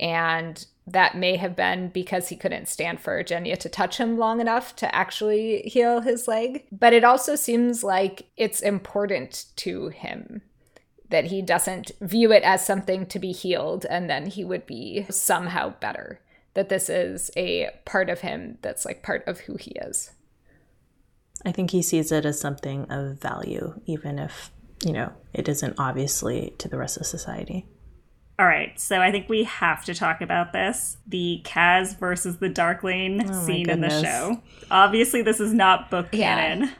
And 0.00 0.64
that 0.86 1.16
may 1.16 1.36
have 1.36 1.54
been 1.54 1.88
because 1.88 2.28
he 2.28 2.36
couldn't 2.36 2.68
stand 2.68 3.00
for 3.00 3.22
Genya 3.22 3.58
to 3.58 3.68
touch 3.68 3.98
him 3.98 4.16
long 4.16 4.40
enough 4.40 4.74
to 4.76 4.94
actually 4.94 5.62
heal 5.62 6.00
his 6.00 6.26
leg. 6.26 6.64
But 6.72 6.92
it 6.92 7.04
also 7.04 7.34
seems 7.34 7.84
like 7.84 8.26
it's 8.36 8.60
important 8.60 9.46
to 9.56 9.88
him 9.88 10.42
that 11.10 11.26
he 11.26 11.42
doesn't 11.42 11.92
view 12.00 12.32
it 12.32 12.42
as 12.42 12.64
something 12.64 13.06
to 13.06 13.18
be 13.18 13.32
healed 13.32 13.86
and 13.86 14.08
then 14.08 14.26
he 14.26 14.44
would 14.44 14.66
be 14.66 15.06
somehow 15.10 15.70
better. 15.80 16.20
That 16.54 16.68
this 16.68 16.88
is 16.88 17.30
a 17.36 17.70
part 17.84 18.10
of 18.10 18.20
him 18.20 18.58
that's 18.62 18.84
like 18.84 19.02
part 19.02 19.26
of 19.26 19.40
who 19.40 19.56
he 19.56 19.72
is. 19.72 20.10
I 21.44 21.52
think 21.52 21.70
he 21.70 21.82
sees 21.82 22.10
it 22.10 22.26
as 22.26 22.40
something 22.40 22.90
of 22.90 23.20
value, 23.20 23.80
even 23.86 24.18
if, 24.18 24.50
you 24.84 24.92
know, 24.92 25.12
it 25.32 25.48
isn't 25.48 25.76
obviously 25.78 26.54
to 26.58 26.68
the 26.68 26.78
rest 26.78 26.96
of 26.96 27.06
society. 27.06 27.66
All 28.40 28.46
right, 28.46 28.78
so 28.78 29.00
I 29.00 29.10
think 29.10 29.28
we 29.28 29.42
have 29.44 29.84
to 29.86 29.94
talk 29.94 30.20
about 30.20 30.52
this 30.52 30.96
the 31.08 31.42
Kaz 31.44 31.98
versus 31.98 32.36
the 32.36 32.48
Darkling 32.48 33.28
oh 33.28 33.32
scene 33.32 33.68
in 33.68 33.80
the 33.80 33.90
show. 33.90 34.40
Obviously, 34.70 35.22
this 35.22 35.40
is 35.40 35.52
not 35.52 35.90
book 35.90 36.06
yeah. 36.12 36.36
canon. 36.36 36.72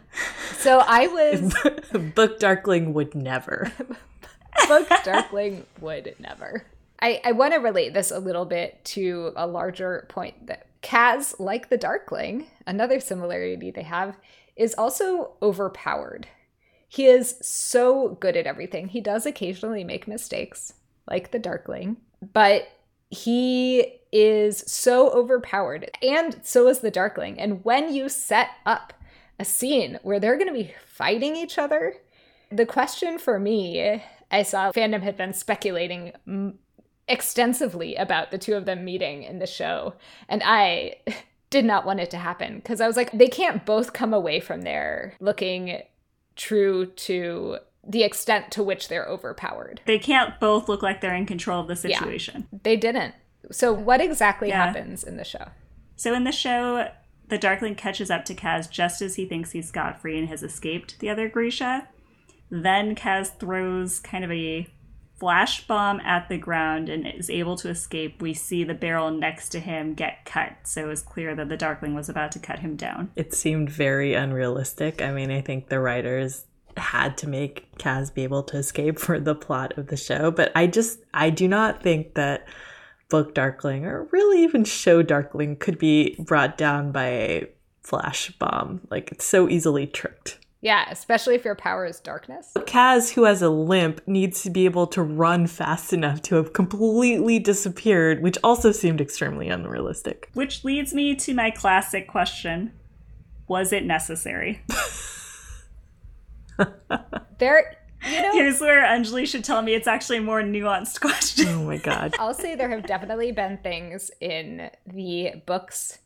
So 0.58 0.78
I 0.78 1.08
was. 1.08 1.54
book 2.14 2.38
Darkling 2.38 2.94
would 2.94 3.16
never. 3.16 3.72
Darkling 5.04 5.64
would 5.80 6.14
never. 6.18 6.64
I, 7.00 7.20
I 7.24 7.32
want 7.32 7.54
to 7.54 7.60
relate 7.60 7.94
this 7.94 8.10
a 8.10 8.18
little 8.18 8.44
bit 8.44 8.84
to 8.86 9.32
a 9.36 9.46
larger 9.46 10.06
point 10.08 10.46
that 10.46 10.66
Kaz, 10.82 11.38
like 11.38 11.68
the 11.68 11.76
Darkling, 11.76 12.46
another 12.66 13.00
similarity 13.00 13.70
they 13.70 13.82
have, 13.82 14.16
is 14.56 14.74
also 14.74 15.32
overpowered. 15.42 16.26
He 16.88 17.06
is 17.06 17.36
so 17.42 18.16
good 18.20 18.36
at 18.36 18.46
everything. 18.46 18.88
He 18.88 19.00
does 19.00 19.26
occasionally 19.26 19.84
make 19.84 20.08
mistakes, 20.08 20.72
like 21.08 21.30
the 21.30 21.38
Darkling, 21.38 21.98
but 22.32 22.68
he 23.10 24.00
is 24.10 24.64
so 24.66 25.10
overpowered, 25.10 25.90
and 26.02 26.40
so 26.42 26.68
is 26.68 26.80
the 26.80 26.90
Darkling. 26.90 27.38
And 27.38 27.64
when 27.64 27.92
you 27.94 28.08
set 28.08 28.48
up 28.66 28.94
a 29.38 29.44
scene 29.44 29.98
where 30.02 30.18
they're 30.18 30.36
going 30.36 30.48
to 30.48 30.54
be 30.54 30.74
fighting 30.86 31.36
each 31.36 31.58
other, 31.58 31.94
the 32.50 32.66
question 32.66 33.18
for 33.18 33.38
me, 33.38 34.02
I 34.30 34.42
saw 34.42 34.72
fandom 34.72 35.02
had 35.02 35.16
been 35.16 35.32
speculating 35.32 36.12
extensively 37.06 37.96
about 37.96 38.30
the 38.30 38.38
two 38.38 38.54
of 38.54 38.66
them 38.66 38.84
meeting 38.84 39.22
in 39.22 39.38
the 39.38 39.46
show, 39.46 39.94
and 40.28 40.42
I 40.44 40.96
did 41.50 41.64
not 41.64 41.86
want 41.86 42.00
it 42.00 42.10
to 42.10 42.18
happen 42.18 42.56
because 42.56 42.80
I 42.80 42.86
was 42.86 42.96
like, 42.96 43.10
they 43.12 43.28
can't 43.28 43.64
both 43.64 43.92
come 43.92 44.12
away 44.12 44.40
from 44.40 44.62
there 44.62 45.14
looking 45.20 45.82
true 46.36 46.86
to 46.86 47.58
the 47.86 48.02
extent 48.02 48.50
to 48.52 48.62
which 48.62 48.88
they're 48.88 49.06
overpowered. 49.06 49.80
They 49.86 49.98
can't 49.98 50.38
both 50.38 50.68
look 50.68 50.82
like 50.82 51.00
they're 51.00 51.14
in 51.14 51.26
control 51.26 51.60
of 51.60 51.68
the 51.68 51.76
situation. 51.76 52.46
Yeah, 52.52 52.58
they 52.62 52.76
didn't. 52.76 53.14
So, 53.50 53.72
what 53.72 54.00
exactly 54.00 54.48
yeah. 54.48 54.66
happens 54.66 55.02
in 55.04 55.16
the 55.16 55.24
show? 55.24 55.48
So, 55.96 56.12
in 56.12 56.24
the 56.24 56.32
show, 56.32 56.88
the 57.28 57.38
Darkling 57.38 57.74
catches 57.74 58.10
up 58.10 58.24
to 58.26 58.34
Kaz 58.34 58.70
just 58.70 59.00
as 59.00 59.16
he 59.16 59.24
thinks 59.24 59.52
he's 59.52 59.68
scot 59.68 60.00
free 60.00 60.18
and 60.18 60.28
has 60.28 60.42
escaped 60.42 60.98
the 61.00 61.08
other 61.08 61.28
Grisha. 61.28 61.88
Then 62.50 62.94
Kaz 62.94 63.38
throws 63.38 64.00
kind 64.00 64.24
of 64.24 64.30
a 64.30 64.66
flash 65.18 65.66
bomb 65.66 66.00
at 66.00 66.28
the 66.28 66.38
ground 66.38 66.88
and 66.88 67.06
is 67.06 67.28
able 67.28 67.56
to 67.56 67.68
escape, 67.68 68.22
we 68.22 68.32
see 68.32 68.64
the 68.64 68.74
barrel 68.74 69.10
next 69.10 69.48
to 69.50 69.60
him 69.60 69.94
get 69.94 70.24
cut. 70.24 70.52
So 70.62 70.84
it 70.84 70.88
was 70.88 71.02
clear 71.02 71.34
that 71.34 71.48
the 71.48 71.56
Darkling 71.56 71.94
was 71.94 72.08
about 72.08 72.32
to 72.32 72.38
cut 72.38 72.60
him 72.60 72.76
down. 72.76 73.10
It 73.16 73.34
seemed 73.34 73.68
very 73.70 74.14
unrealistic. 74.14 75.02
I 75.02 75.12
mean, 75.12 75.30
I 75.30 75.40
think 75.40 75.68
the 75.68 75.80
writers 75.80 76.44
had 76.76 77.18
to 77.18 77.28
make 77.28 77.76
Kaz 77.78 78.14
be 78.14 78.22
able 78.22 78.44
to 78.44 78.56
escape 78.56 78.98
for 78.98 79.18
the 79.18 79.34
plot 79.34 79.76
of 79.76 79.88
the 79.88 79.96
show, 79.96 80.30
but 80.30 80.52
I 80.54 80.68
just 80.68 81.00
I 81.12 81.30
do 81.30 81.48
not 81.48 81.82
think 81.82 82.14
that 82.14 82.46
book 83.08 83.34
Darkling 83.34 83.84
or 83.84 84.06
really 84.12 84.42
even 84.44 84.64
show 84.64 85.02
Darkling 85.02 85.56
could 85.56 85.78
be 85.78 86.14
brought 86.20 86.56
down 86.56 86.92
by 86.92 87.06
a 87.06 87.48
flash 87.82 88.30
bomb. 88.38 88.82
Like 88.90 89.10
it's 89.10 89.24
so 89.24 89.48
easily 89.48 89.86
tricked. 89.86 90.38
Yeah, 90.60 90.86
especially 90.90 91.36
if 91.36 91.44
your 91.44 91.54
power 91.54 91.86
is 91.86 92.00
darkness. 92.00 92.50
Kaz, 92.56 93.12
who 93.14 93.24
has 93.24 93.42
a 93.42 93.48
limp, 93.48 94.00
needs 94.08 94.42
to 94.42 94.50
be 94.50 94.64
able 94.64 94.88
to 94.88 95.02
run 95.02 95.46
fast 95.46 95.92
enough 95.92 96.20
to 96.22 96.34
have 96.34 96.52
completely 96.52 97.38
disappeared, 97.38 98.22
which 98.22 98.38
also 98.42 98.72
seemed 98.72 99.00
extremely 99.00 99.48
unrealistic. 99.48 100.30
Which 100.34 100.64
leads 100.64 100.92
me 100.92 101.14
to 101.14 101.32
my 101.32 101.50
classic 101.52 102.08
question 102.08 102.72
Was 103.46 103.72
it 103.72 103.84
necessary? 103.84 104.62
there. 107.38 107.76
You 108.08 108.22
know, 108.22 108.32
Here's 108.32 108.60
where 108.60 108.84
Anjali 108.84 109.26
should 109.26 109.42
tell 109.42 109.60
me 109.60 109.74
it's 109.74 109.88
actually 109.88 110.18
a 110.18 110.22
more 110.22 110.40
nuanced 110.40 111.00
question. 111.00 111.48
Oh 111.48 111.64
my 111.64 111.78
god. 111.78 112.14
I'll 112.18 112.34
say 112.34 112.54
there 112.54 112.70
have 112.70 112.86
definitely 112.86 113.32
been 113.32 113.58
things 113.58 114.10
in 114.20 114.70
the 114.86 115.32
books 115.46 115.98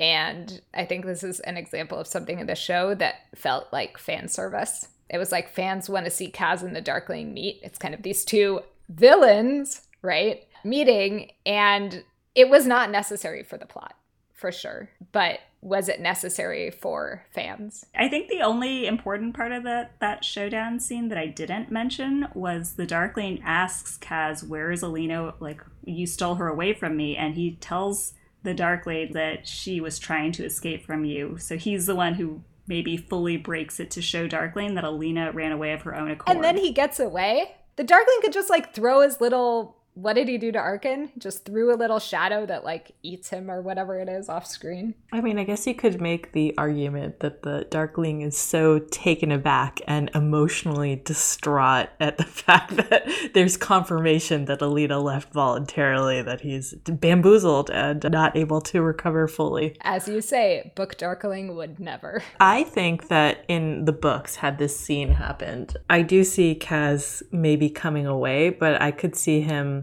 and 0.00 0.62
I 0.72 0.86
think 0.86 1.04
this 1.04 1.22
is 1.22 1.40
an 1.40 1.58
example 1.58 1.98
of 1.98 2.06
something 2.06 2.40
in 2.40 2.46
the 2.46 2.54
show 2.54 2.94
that 2.94 3.16
felt 3.34 3.70
like 3.70 3.98
fan 3.98 4.28
service. 4.28 4.88
It 5.10 5.18
was 5.18 5.30
like 5.30 5.52
fans 5.52 5.90
want 5.90 6.06
to 6.06 6.10
see 6.10 6.30
Kaz 6.30 6.62
and 6.62 6.74
the 6.74 6.80
Darkling 6.80 7.34
meet. 7.34 7.60
It's 7.62 7.78
kind 7.78 7.94
of 7.94 8.02
these 8.02 8.24
two 8.24 8.62
villains, 8.88 9.82
right? 10.00 10.44
Meeting, 10.64 11.32
and 11.44 12.02
it 12.34 12.48
was 12.48 12.66
not 12.66 12.90
necessary 12.90 13.42
for 13.42 13.58
the 13.58 13.66
plot, 13.66 13.94
for 14.32 14.50
sure. 14.50 14.88
But 15.12 15.40
was 15.60 15.90
it 15.90 16.00
necessary 16.00 16.70
for 16.70 17.26
fans? 17.30 17.84
I 17.94 18.08
think 18.08 18.28
the 18.28 18.40
only 18.40 18.86
important 18.86 19.34
part 19.34 19.52
of 19.52 19.64
that 19.64 20.00
that 20.00 20.24
showdown 20.24 20.80
scene 20.80 21.08
that 21.08 21.18
I 21.18 21.26
didn't 21.26 21.70
mention 21.70 22.28
was 22.32 22.76
the 22.76 22.86
Darkling 22.86 23.42
asks 23.44 23.98
Kaz, 23.98 24.48
"Where 24.48 24.72
is 24.72 24.82
Alina? 24.82 25.34
Like 25.40 25.60
you 25.84 26.06
stole 26.06 26.36
her 26.36 26.48
away 26.48 26.72
from 26.72 26.96
me," 26.96 27.16
and 27.16 27.34
he 27.34 27.56
tells 27.56 28.14
the 28.42 28.54
Dark 28.54 28.80
Darkling 28.80 29.12
that 29.12 29.46
she 29.46 29.80
was 29.80 29.98
trying 29.98 30.32
to 30.32 30.44
escape 30.44 30.86
from 30.86 31.04
you. 31.04 31.36
So 31.38 31.56
he's 31.56 31.86
the 31.86 31.94
one 31.94 32.14
who 32.14 32.42
maybe 32.66 32.96
fully 32.96 33.36
breaks 33.36 33.80
it 33.80 33.90
to 33.92 34.02
show 34.02 34.26
Darkling 34.26 34.74
that 34.74 34.84
Alina 34.84 35.32
ran 35.32 35.52
away 35.52 35.72
of 35.72 35.82
her 35.82 35.94
own 35.94 36.10
accord. 36.10 36.34
And 36.34 36.44
then 36.44 36.56
he 36.56 36.72
gets 36.72 37.00
away. 37.00 37.56
The 37.76 37.84
Darkling 37.84 38.18
could 38.22 38.32
just 38.32 38.50
like 38.50 38.74
throw 38.74 39.00
his 39.00 39.20
little 39.20 39.76
what 39.94 40.14
did 40.14 40.28
he 40.28 40.38
do 40.38 40.52
to 40.52 40.58
Arkin? 40.58 41.10
Just 41.18 41.44
threw 41.44 41.74
a 41.74 41.76
little 41.76 41.98
shadow 41.98 42.46
that 42.46 42.64
like 42.64 42.92
eats 43.02 43.28
him 43.28 43.50
or 43.50 43.60
whatever 43.60 43.98
it 43.98 44.08
is 44.08 44.28
off 44.28 44.46
screen. 44.46 44.94
I 45.12 45.20
mean, 45.20 45.38
I 45.38 45.44
guess 45.44 45.66
you 45.66 45.74
could 45.74 46.00
make 46.00 46.32
the 46.32 46.54
argument 46.56 47.20
that 47.20 47.42
the 47.42 47.66
Darkling 47.70 48.22
is 48.22 48.36
so 48.36 48.78
taken 48.78 49.32
aback 49.32 49.80
and 49.86 50.10
emotionally 50.14 50.96
distraught 51.04 51.88
at 51.98 52.18
the 52.18 52.24
fact 52.40 52.76
that 52.76 53.08
there's 53.34 53.56
confirmation 53.56 54.44
that 54.46 54.62
Alina 54.62 55.00
left 55.00 55.32
voluntarily, 55.32 56.22
that 56.22 56.40
he's 56.40 56.74
bamboozled 56.74 57.70
and 57.70 58.04
not 58.10 58.36
able 58.36 58.60
to 58.60 58.82
recover 58.82 59.26
fully. 59.26 59.76
As 59.82 60.08
you 60.08 60.20
say, 60.20 60.72
Book 60.76 60.96
Darkling 60.96 61.56
would 61.56 61.80
never. 61.80 62.22
I 62.40 62.64
think 62.64 63.08
that 63.08 63.44
in 63.48 63.84
the 63.84 63.92
books, 63.92 64.36
had 64.36 64.58
this 64.58 64.78
scene 64.78 65.10
happened, 65.10 65.76
I 65.88 66.02
do 66.02 66.24
see 66.24 66.54
Kaz 66.54 67.22
maybe 67.32 67.68
coming 67.68 68.06
away, 68.06 68.50
but 68.50 68.80
I 68.80 68.92
could 68.92 69.16
see 69.16 69.40
him 69.40 69.79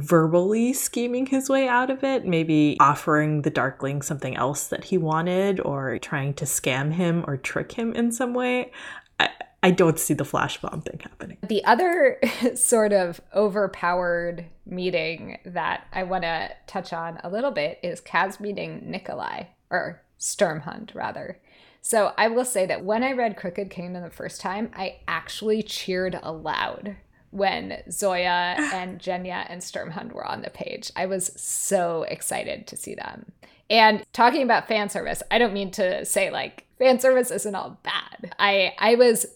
verbally 0.00 0.72
scheming 0.72 1.26
his 1.26 1.48
way 1.48 1.68
out 1.68 1.90
of 1.90 2.04
it, 2.04 2.26
maybe 2.26 2.76
offering 2.80 3.42
the 3.42 3.50
Darkling 3.50 4.02
something 4.02 4.36
else 4.36 4.68
that 4.68 4.84
he 4.84 4.98
wanted 4.98 5.60
or 5.60 5.98
trying 5.98 6.34
to 6.34 6.44
scam 6.44 6.92
him 6.92 7.24
or 7.26 7.36
trick 7.36 7.72
him 7.72 7.92
in 7.92 8.12
some 8.12 8.34
way. 8.34 8.72
I, 9.18 9.30
I 9.62 9.70
don't 9.70 9.98
see 9.98 10.14
the 10.14 10.24
flash 10.24 10.60
bomb 10.60 10.82
thing 10.82 11.00
happening. 11.00 11.38
The 11.42 11.64
other 11.64 12.20
sort 12.54 12.92
of 12.92 13.20
overpowered 13.34 14.46
meeting 14.66 15.38
that 15.46 15.86
I 15.92 16.02
want 16.02 16.24
to 16.24 16.50
touch 16.66 16.92
on 16.92 17.18
a 17.24 17.30
little 17.30 17.50
bit 17.50 17.78
is 17.82 18.00
Kaz 18.00 18.40
meeting 18.40 18.82
Nikolai, 18.84 19.44
or 19.70 20.02
Sturmhond, 20.18 20.94
rather. 20.94 21.40
So 21.80 22.12
I 22.16 22.28
will 22.28 22.46
say 22.46 22.64
that 22.66 22.84
when 22.84 23.02
I 23.02 23.12
read 23.12 23.36
Crooked 23.36 23.68
Kingdom 23.70 24.02
the 24.02 24.10
first 24.10 24.40
time, 24.40 24.70
I 24.74 25.00
actually 25.06 25.62
cheered 25.62 26.18
aloud 26.22 26.96
when 27.34 27.82
Zoya 27.90 28.56
and 28.72 28.98
Genya 28.98 29.44
and 29.48 29.60
Sturmhond 29.60 30.12
were 30.12 30.26
on 30.26 30.42
the 30.42 30.50
page. 30.50 30.90
I 30.96 31.06
was 31.06 31.32
so 31.36 32.04
excited 32.04 32.66
to 32.68 32.76
see 32.76 32.94
them. 32.94 33.32
And 33.68 34.04
talking 34.12 34.42
about 34.42 34.68
fan 34.68 34.88
service, 34.88 35.22
I 35.30 35.38
don't 35.38 35.52
mean 35.52 35.70
to 35.72 36.04
say 36.04 36.30
like 36.30 36.64
fan 36.78 37.00
service 37.00 37.30
isn't 37.30 37.54
all 37.54 37.78
bad. 37.82 38.34
I 38.38 38.74
I 38.78 38.94
was 38.94 39.26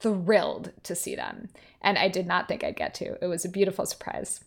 thrilled 0.00 0.72
to 0.84 0.94
see 0.94 1.14
them, 1.14 1.48
and 1.80 1.98
I 1.98 2.08
did 2.08 2.26
not 2.26 2.48
think 2.48 2.64
I'd 2.64 2.76
get 2.76 2.94
to. 2.94 3.22
It 3.22 3.26
was 3.26 3.44
a 3.44 3.50
beautiful 3.50 3.86
surprise. 3.86 4.44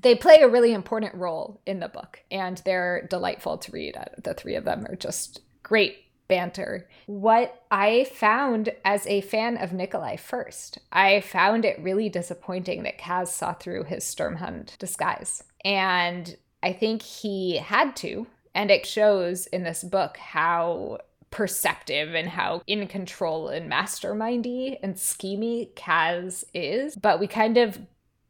They 0.00 0.14
play 0.14 0.38
a 0.40 0.48
really 0.48 0.72
important 0.72 1.14
role 1.14 1.60
in 1.66 1.80
the 1.80 1.88
book, 1.88 2.22
and 2.30 2.60
they're 2.64 3.06
delightful 3.08 3.58
to 3.58 3.72
read. 3.72 3.96
Uh, 3.96 4.04
the 4.22 4.34
three 4.34 4.54
of 4.54 4.64
them 4.64 4.86
are 4.86 4.96
just 4.96 5.40
great 5.62 6.04
banter. 6.32 6.88
What 7.04 7.62
I 7.70 8.04
found 8.04 8.70
as 8.86 9.06
a 9.06 9.20
fan 9.20 9.58
of 9.58 9.74
Nikolai 9.74 10.16
first, 10.16 10.78
I 10.90 11.20
found 11.20 11.66
it 11.66 11.78
really 11.78 12.08
disappointing 12.08 12.84
that 12.84 12.98
Kaz 12.98 13.28
saw 13.28 13.52
through 13.52 13.84
his 13.84 14.02
Sturmhond 14.02 14.78
disguise. 14.78 15.44
And 15.62 16.34
I 16.62 16.72
think 16.72 17.02
he 17.02 17.58
had 17.58 17.94
to. 17.96 18.26
And 18.54 18.70
it 18.70 18.86
shows 18.86 19.46
in 19.46 19.62
this 19.62 19.84
book 19.84 20.16
how 20.16 21.00
perceptive 21.30 22.14
and 22.14 22.30
how 22.30 22.62
in 22.66 22.86
control 22.86 23.48
and 23.48 23.70
mastermindy 23.70 24.78
and 24.82 24.94
schemy 24.94 25.74
Kaz 25.74 26.44
is. 26.54 26.96
But 26.96 27.20
we 27.20 27.26
kind 27.26 27.58
of 27.58 27.78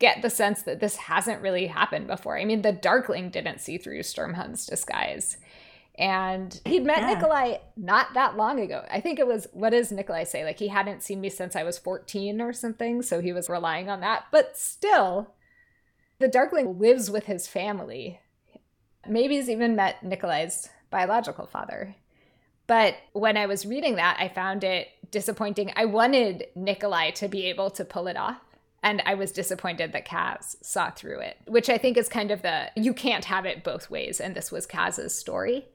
get 0.01 0.23
the 0.23 0.31
sense 0.31 0.63
that 0.63 0.81
this 0.81 0.97
hasn't 0.97 1.41
really 1.41 1.69
happened 1.69 2.09
before. 2.09 2.37
I 2.37 2.45
mean, 2.45 2.63
the 2.63 2.73
Darkling 2.73 3.31
didn't 3.31 3.61
see 3.61 3.79
through 3.79 4.01
Sturmhond's 4.01 4.67
disguise. 4.67 5.37
And 6.03 6.61
he'd 6.65 6.85
met 6.85 6.99
yeah. 6.99 7.15
Nikolai 7.15 7.59
not 7.77 8.15
that 8.15 8.37
long 8.37 8.59
ago. 8.59 8.85
I 8.91 9.01
think 9.01 9.21
it 9.21 9.27
was, 9.27 9.47
what 9.53 9.71
does 9.71 9.93
Nikolai 9.93 10.25
say? 10.25 10.45
Like, 10.45 10.59
he 10.59 10.67
hadn't 10.67 11.05
seen 11.05 11.21
me 11.21 11.29
since 11.29 11.55
I 11.55 11.63
was 11.63 11.79
14 11.79 12.41
or 12.41 12.53
something. 12.53 13.03
So 13.03 13.21
he 13.21 13.33
was 13.33 13.49
relying 13.49 13.89
on 13.89 14.01
that. 14.01 14.25
But 14.33 14.59
still, 14.59 15.35
the 16.19 16.27
Darkling 16.27 16.81
lives 16.81 17.09
with 17.09 17.27
his 17.27 17.47
family. 17.47 18.19
Maybe 19.07 19.37
he's 19.37 19.49
even 19.49 19.77
met 19.77 20.03
Nikolai's 20.03 20.69
biological 20.91 21.47
father. 21.47 21.95
But 22.67 22.97
when 23.13 23.37
I 23.37 23.47
was 23.47 23.65
reading 23.65 23.95
that, 23.95 24.17
I 24.19 24.27
found 24.27 24.65
it 24.65 24.89
disappointing. 25.13 25.73
I 25.77 25.85
wanted 25.85 26.47
Nikolai 26.57 27.13
to 27.13 27.29
be 27.29 27.47
able 27.47 27.71
to 27.71 27.85
pull 27.85 28.09
it 28.09 28.17
off. 28.17 28.41
And 28.83 29.01
I 29.07 29.15
was 29.15 29.31
disappointed 29.31 29.93
that 29.93 30.09
Kaz 30.09 30.57
saw 30.65 30.91
through 30.91 31.21
it, 31.21 31.37
which 31.47 31.71
I 31.71 31.79
think 31.79 31.97
is 31.97 32.09
kind 32.09 32.33
of 32.33 32.43
the 32.43 32.73
you 32.75 32.93
can't 32.93 33.27
have 33.27 33.47
it 33.47 33.63
both 33.63 33.89
ways. 33.89 34.21
And 34.21 34.35
this 34.35 34.51
was 34.51 34.67
Kaz's 34.67 35.17
story. 35.17 35.69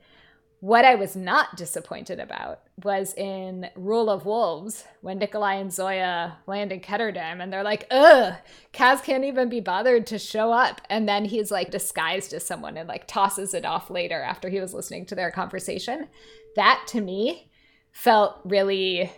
What 0.59 0.85
I 0.85 0.95
was 0.95 1.15
not 1.15 1.55
disappointed 1.55 2.19
about 2.19 2.61
was 2.83 3.13
in 3.13 3.69
Rule 3.75 4.09
of 4.09 4.25
Wolves 4.25 4.85
when 5.01 5.19
Nikolai 5.19 5.55
and 5.55 5.71
Zoya 5.71 6.39
land 6.47 6.71
in 6.71 6.79
Ketterdam 6.79 7.41
and 7.41 7.53
they're 7.53 7.63
like, 7.63 7.85
ugh, 7.91 8.33
Kaz 8.73 9.03
can't 9.03 9.23
even 9.23 9.49
be 9.49 9.59
bothered 9.59 10.07
to 10.07 10.17
show 10.17 10.51
up. 10.51 10.81
And 10.89 11.07
then 11.07 11.25
he's 11.25 11.51
like 11.51 11.69
disguised 11.69 12.33
as 12.33 12.43
someone 12.43 12.75
and 12.75 12.89
like 12.89 13.07
tosses 13.07 13.53
it 13.53 13.65
off 13.65 13.91
later 13.91 14.19
after 14.19 14.49
he 14.49 14.59
was 14.59 14.73
listening 14.73 15.05
to 15.07 15.15
their 15.15 15.29
conversation. 15.29 16.07
That 16.55 16.85
to 16.87 17.01
me 17.01 17.51
felt 17.91 18.39
really, 18.43 19.11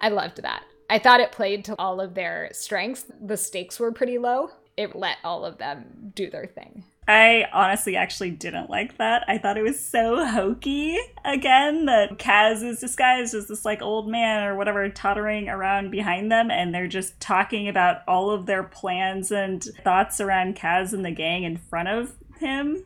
I 0.00 0.08
loved 0.08 0.42
that. 0.42 0.62
I 0.88 0.98
thought 0.98 1.20
it 1.20 1.32
played 1.32 1.66
to 1.66 1.76
all 1.78 2.00
of 2.00 2.14
their 2.14 2.48
strengths. 2.52 3.04
The 3.20 3.36
stakes 3.36 3.78
were 3.78 3.92
pretty 3.92 4.16
low. 4.16 4.52
It 4.74 4.96
let 4.96 5.18
all 5.22 5.44
of 5.44 5.58
them 5.58 6.12
do 6.14 6.30
their 6.30 6.46
thing. 6.46 6.84
I 7.08 7.46
honestly 7.54 7.96
actually 7.96 8.32
didn't 8.32 8.68
like 8.68 8.98
that. 8.98 9.24
I 9.26 9.38
thought 9.38 9.56
it 9.56 9.62
was 9.62 9.82
so 9.82 10.26
hokey 10.26 10.98
again 11.24 11.86
that 11.86 12.18
Kaz 12.18 12.62
is 12.62 12.80
disguised 12.80 13.34
as 13.34 13.48
this 13.48 13.64
like 13.64 13.80
old 13.80 14.10
man 14.10 14.44
or 14.44 14.54
whatever 14.54 14.86
tottering 14.90 15.48
around 15.48 15.90
behind 15.90 16.30
them 16.30 16.50
and 16.50 16.74
they're 16.74 16.86
just 16.86 17.18
talking 17.18 17.66
about 17.66 18.02
all 18.06 18.30
of 18.30 18.44
their 18.44 18.62
plans 18.62 19.32
and 19.32 19.64
thoughts 19.82 20.20
around 20.20 20.56
Kaz 20.56 20.92
and 20.92 21.02
the 21.02 21.10
gang 21.10 21.44
in 21.44 21.56
front 21.56 21.88
of 21.88 22.12
him. 22.40 22.84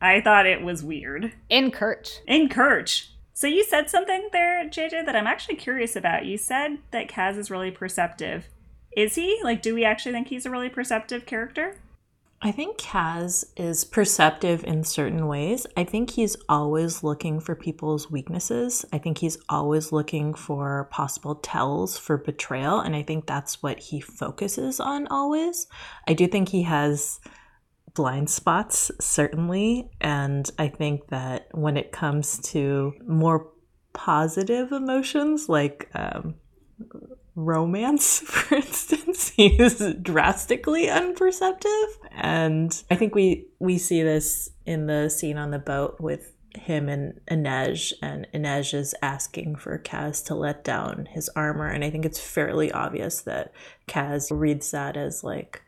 I 0.00 0.20
thought 0.20 0.46
it 0.46 0.62
was 0.62 0.84
weird. 0.84 1.32
In 1.48 1.72
Kerch. 1.72 2.20
In 2.28 2.48
Kerch. 2.48 3.08
So 3.32 3.48
you 3.48 3.64
said 3.64 3.90
something 3.90 4.28
there, 4.30 4.68
JJ, 4.68 5.04
that 5.04 5.16
I'm 5.16 5.26
actually 5.26 5.56
curious 5.56 5.96
about. 5.96 6.26
You 6.26 6.38
said 6.38 6.78
that 6.92 7.08
Kaz 7.08 7.36
is 7.36 7.50
really 7.50 7.72
perceptive. 7.72 8.46
Is 8.96 9.16
he? 9.16 9.40
Like, 9.42 9.60
do 9.62 9.74
we 9.74 9.84
actually 9.84 10.12
think 10.12 10.28
he's 10.28 10.46
a 10.46 10.50
really 10.50 10.68
perceptive 10.68 11.26
character? 11.26 11.76
I 12.44 12.52
think 12.52 12.76
Kaz 12.76 13.42
is 13.56 13.84
perceptive 13.84 14.64
in 14.64 14.84
certain 14.84 15.28
ways. 15.28 15.66
I 15.78 15.84
think 15.84 16.10
he's 16.10 16.36
always 16.46 17.02
looking 17.02 17.40
for 17.40 17.54
people's 17.54 18.10
weaknesses. 18.10 18.84
I 18.92 18.98
think 18.98 19.16
he's 19.16 19.38
always 19.48 19.92
looking 19.92 20.34
for 20.34 20.86
possible 20.90 21.36
tells 21.36 21.96
for 21.96 22.18
betrayal. 22.18 22.80
And 22.80 22.94
I 22.94 23.02
think 23.02 23.26
that's 23.26 23.62
what 23.62 23.78
he 23.78 23.98
focuses 23.98 24.78
on 24.78 25.06
always. 25.06 25.66
I 26.06 26.12
do 26.12 26.26
think 26.26 26.50
he 26.50 26.64
has 26.64 27.18
blind 27.94 28.28
spots, 28.28 28.90
certainly. 29.00 29.88
And 30.02 30.50
I 30.58 30.68
think 30.68 31.08
that 31.08 31.48
when 31.52 31.78
it 31.78 31.92
comes 31.92 32.40
to 32.50 32.92
more 33.06 33.50
positive 33.94 34.70
emotions 34.70 35.48
like 35.48 35.88
um, 35.94 36.34
romance, 37.34 38.20
for 38.26 38.56
instance, 38.56 39.28
he 39.36 39.46
is 39.60 39.94
drastically 40.02 40.88
unperceptive. 40.88 41.98
And 42.12 42.82
I 42.90 42.96
think 42.96 43.14
we 43.14 43.46
we 43.58 43.78
see 43.78 44.02
this 44.02 44.50
in 44.66 44.86
the 44.86 45.08
scene 45.08 45.38
on 45.38 45.50
the 45.50 45.58
boat 45.58 46.00
with 46.00 46.32
him 46.56 46.88
and 46.88 47.20
Inej, 47.30 47.92
and 48.00 48.26
Inej 48.32 48.74
is 48.74 48.94
asking 49.02 49.56
for 49.56 49.78
Kaz 49.78 50.24
to 50.26 50.34
let 50.34 50.64
down 50.64 51.08
his 51.10 51.28
armor. 51.30 51.66
And 51.66 51.84
I 51.84 51.90
think 51.90 52.04
it's 52.04 52.20
fairly 52.20 52.70
obvious 52.70 53.22
that 53.22 53.52
Kaz 53.88 54.30
reads 54.30 54.70
that 54.70 54.96
as 54.96 55.24
like, 55.24 55.62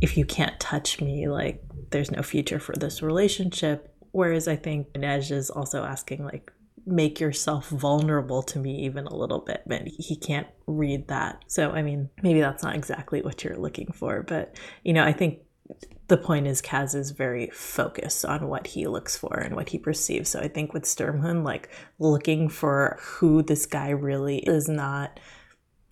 if 0.00 0.16
you 0.16 0.24
can't 0.24 0.58
touch 0.60 1.00
me, 1.00 1.28
like, 1.28 1.62
there's 1.90 2.10
no 2.10 2.22
future 2.22 2.58
for 2.58 2.74
this 2.76 3.02
relationship. 3.02 3.90
Whereas 4.12 4.46
I 4.46 4.56
think 4.56 4.92
Inej 4.92 5.32
is 5.32 5.50
also 5.50 5.82
asking, 5.82 6.24
like, 6.24 6.52
make 6.86 7.20
yourself 7.20 7.68
vulnerable 7.68 8.42
to 8.42 8.58
me 8.58 8.84
even 8.84 9.06
a 9.06 9.14
little 9.14 9.40
bit, 9.40 9.62
but 9.66 9.82
he 9.86 10.16
can't 10.16 10.46
read 10.66 11.08
that. 11.08 11.42
So, 11.46 11.70
I 11.70 11.82
mean, 11.82 12.10
maybe 12.22 12.40
that's 12.40 12.62
not 12.62 12.74
exactly 12.74 13.22
what 13.22 13.42
you're 13.42 13.56
looking 13.56 13.92
for, 13.92 14.22
but, 14.22 14.56
you 14.82 14.92
know, 14.92 15.04
I 15.04 15.12
think 15.12 15.40
the 16.08 16.18
point 16.18 16.46
is 16.46 16.60
Kaz 16.60 16.94
is 16.94 17.12
very 17.12 17.48
focused 17.50 18.24
on 18.24 18.48
what 18.48 18.66
he 18.66 18.86
looks 18.86 19.16
for 19.16 19.38
and 19.38 19.56
what 19.56 19.70
he 19.70 19.78
perceives. 19.78 20.28
So 20.28 20.40
I 20.40 20.48
think 20.48 20.74
with 20.74 20.84
Sturmhond, 20.84 21.44
like 21.44 21.70
looking 21.98 22.48
for 22.48 22.98
who 23.00 23.42
this 23.42 23.64
guy 23.64 23.88
really 23.88 24.38
is 24.38 24.68
not 24.68 25.18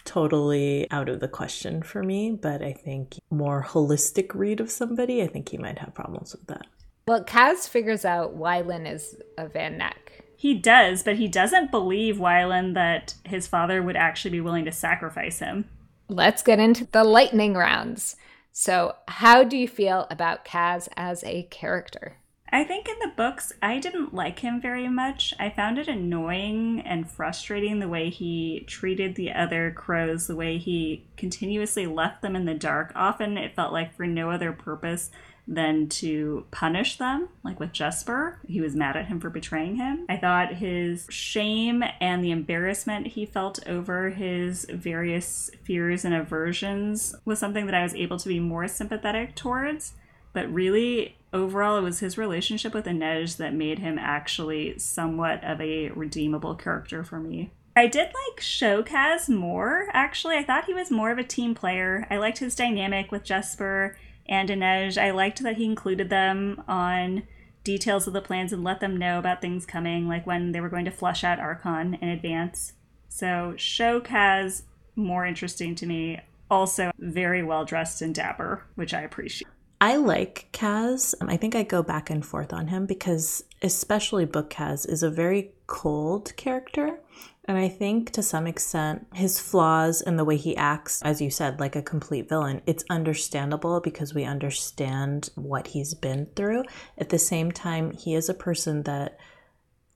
totally 0.04 0.90
out 0.90 1.08
of 1.08 1.20
the 1.20 1.28
question 1.28 1.82
for 1.82 2.02
me, 2.02 2.32
but 2.32 2.60
I 2.60 2.72
think 2.72 3.18
more 3.30 3.64
holistic 3.66 4.34
read 4.34 4.60
of 4.60 4.70
somebody, 4.70 5.22
I 5.22 5.28
think 5.28 5.48
he 5.48 5.58
might 5.58 5.78
have 5.78 5.94
problems 5.94 6.32
with 6.32 6.46
that. 6.48 6.66
Well, 7.06 7.24
Kaz 7.24 7.68
figures 7.68 8.04
out 8.04 8.34
why 8.34 8.62
Wylan 8.62 8.92
is 8.92 9.16
a 9.38 9.48
Van 9.48 9.80
Eck 9.80 10.01
he 10.42 10.54
does, 10.54 11.04
but 11.04 11.18
he 11.18 11.28
doesn't 11.28 11.70
believe 11.70 12.16
Wylan 12.16 12.74
that 12.74 13.14
his 13.24 13.46
father 13.46 13.80
would 13.80 13.94
actually 13.94 14.32
be 14.32 14.40
willing 14.40 14.64
to 14.64 14.72
sacrifice 14.72 15.38
him. 15.38 15.66
Let's 16.08 16.42
get 16.42 16.58
into 16.58 16.84
the 16.84 17.04
lightning 17.04 17.54
rounds. 17.54 18.16
So, 18.50 18.96
how 19.06 19.44
do 19.44 19.56
you 19.56 19.68
feel 19.68 20.08
about 20.10 20.44
Kaz 20.44 20.88
as 20.96 21.22
a 21.22 21.44
character? 21.44 22.16
I 22.50 22.64
think 22.64 22.88
in 22.88 22.96
the 22.98 23.14
books, 23.16 23.52
I 23.62 23.78
didn't 23.78 24.14
like 24.14 24.40
him 24.40 24.60
very 24.60 24.88
much. 24.88 25.32
I 25.38 25.48
found 25.48 25.78
it 25.78 25.86
annoying 25.86 26.82
and 26.84 27.08
frustrating 27.08 27.78
the 27.78 27.88
way 27.88 28.10
he 28.10 28.64
treated 28.66 29.14
the 29.14 29.30
other 29.30 29.70
crows, 29.70 30.26
the 30.26 30.34
way 30.34 30.58
he 30.58 31.06
continuously 31.16 31.86
left 31.86 32.20
them 32.20 32.34
in 32.34 32.46
the 32.46 32.54
dark. 32.54 32.90
Often 32.96 33.38
it 33.38 33.54
felt 33.54 33.72
like 33.72 33.94
for 33.94 34.08
no 34.08 34.32
other 34.32 34.50
purpose 34.50 35.12
than 35.46 35.88
to 35.88 36.46
punish 36.50 36.98
them, 36.98 37.28
like 37.42 37.58
with 37.58 37.72
Jesper. 37.72 38.38
He 38.46 38.60
was 38.60 38.76
mad 38.76 38.96
at 38.96 39.06
him 39.06 39.20
for 39.20 39.30
betraying 39.30 39.76
him. 39.76 40.06
I 40.08 40.16
thought 40.16 40.54
his 40.54 41.06
shame 41.10 41.82
and 42.00 42.22
the 42.22 42.30
embarrassment 42.30 43.08
he 43.08 43.26
felt 43.26 43.58
over 43.66 44.10
his 44.10 44.66
various 44.70 45.50
fears 45.64 46.04
and 46.04 46.14
aversions 46.14 47.14
was 47.24 47.38
something 47.38 47.66
that 47.66 47.74
I 47.74 47.82
was 47.82 47.94
able 47.94 48.18
to 48.18 48.28
be 48.28 48.40
more 48.40 48.68
sympathetic 48.68 49.34
towards. 49.34 49.94
But 50.32 50.52
really, 50.52 51.16
overall, 51.32 51.76
it 51.76 51.82
was 51.82 52.00
his 52.00 52.16
relationship 52.16 52.72
with 52.72 52.86
Inej 52.86 53.36
that 53.36 53.52
made 53.52 53.80
him 53.80 53.98
actually 53.98 54.78
somewhat 54.78 55.44
of 55.44 55.60
a 55.60 55.90
redeemable 55.90 56.54
character 56.54 57.04
for 57.04 57.18
me. 57.18 57.52
I 57.74 57.86
did 57.86 58.08
like 58.08 58.40
show 58.40 58.84
more, 59.28 59.88
actually. 59.92 60.36
I 60.36 60.44
thought 60.44 60.66
he 60.66 60.74
was 60.74 60.90
more 60.90 61.10
of 61.10 61.18
a 61.18 61.24
team 61.24 61.54
player. 61.54 62.06
I 62.10 62.18
liked 62.18 62.38
his 62.38 62.54
dynamic 62.54 63.10
with 63.10 63.24
Jesper 63.24 63.96
and 64.32 64.48
Inej. 64.48 64.96
I 64.96 65.10
liked 65.10 65.42
that 65.42 65.58
he 65.58 65.66
included 65.66 66.08
them 66.08 66.64
on 66.66 67.24
details 67.64 68.06
of 68.06 68.14
the 68.14 68.22
plans 68.22 68.52
and 68.52 68.64
let 68.64 68.80
them 68.80 68.96
know 68.96 69.18
about 69.18 69.42
things 69.42 69.66
coming, 69.66 70.08
like 70.08 70.26
when 70.26 70.52
they 70.52 70.60
were 70.60 70.70
going 70.70 70.86
to 70.86 70.90
flush 70.90 71.22
out 71.22 71.38
Arkin 71.38 71.94
in 72.00 72.08
advance. 72.08 72.72
So 73.08 73.52
show 73.56 74.00
Kaz 74.00 74.62
more 74.96 75.26
interesting 75.26 75.74
to 75.76 75.86
me. 75.86 76.20
Also 76.50 76.90
very 76.98 77.42
well 77.42 77.64
dressed 77.66 78.00
and 78.00 78.14
dapper, 78.14 78.64
which 78.74 78.94
I 78.94 79.02
appreciate. 79.02 79.48
I 79.82 79.96
like 79.96 80.48
Kaz. 80.52 81.14
Um, 81.20 81.28
I 81.28 81.36
think 81.36 81.54
I 81.54 81.62
go 81.62 81.82
back 81.82 82.08
and 82.08 82.24
forth 82.24 82.52
on 82.52 82.68
him 82.68 82.86
because, 82.86 83.44
especially 83.60 84.24
Book 84.24 84.48
Kaz, 84.48 84.88
is 84.88 85.02
a 85.02 85.10
very 85.10 85.52
cold 85.66 86.34
character. 86.36 87.00
And 87.48 87.58
I 87.58 87.68
think 87.68 88.12
to 88.12 88.22
some 88.22 88.46
extent, 88.46 89.06
his 89.14 89.40
flaws 89.40 90.00
and 90.00 90.16
the 90.18 90.24
way 90.24 90.36
he 90.36 90.56
acts, 90.56 91.02
as 91.02 91.20
you 91.20 91.28
said, 91.28 91.58
like 91.58 91.74
a 91.74 91.82
complete 91.82 92.28
villain, 92.28 92.62
it's 92.66 92.84
understandable 92.88 93.80
because 93.80 94.14
we 94.14 94.24
understand 94.24 95.30
what 95.34 95.68
he's 95.68 95.94
been 95.94 96.26
through. 96.36 96.62
At 96.96 97.08
the 97.08 97.18
same 97.18 97.50
time, 97.50 97.90
he 97.92 98.14
is 98.14 98.28
a 98.28 98.34
person 98.34 98.84
that 98.84 99.18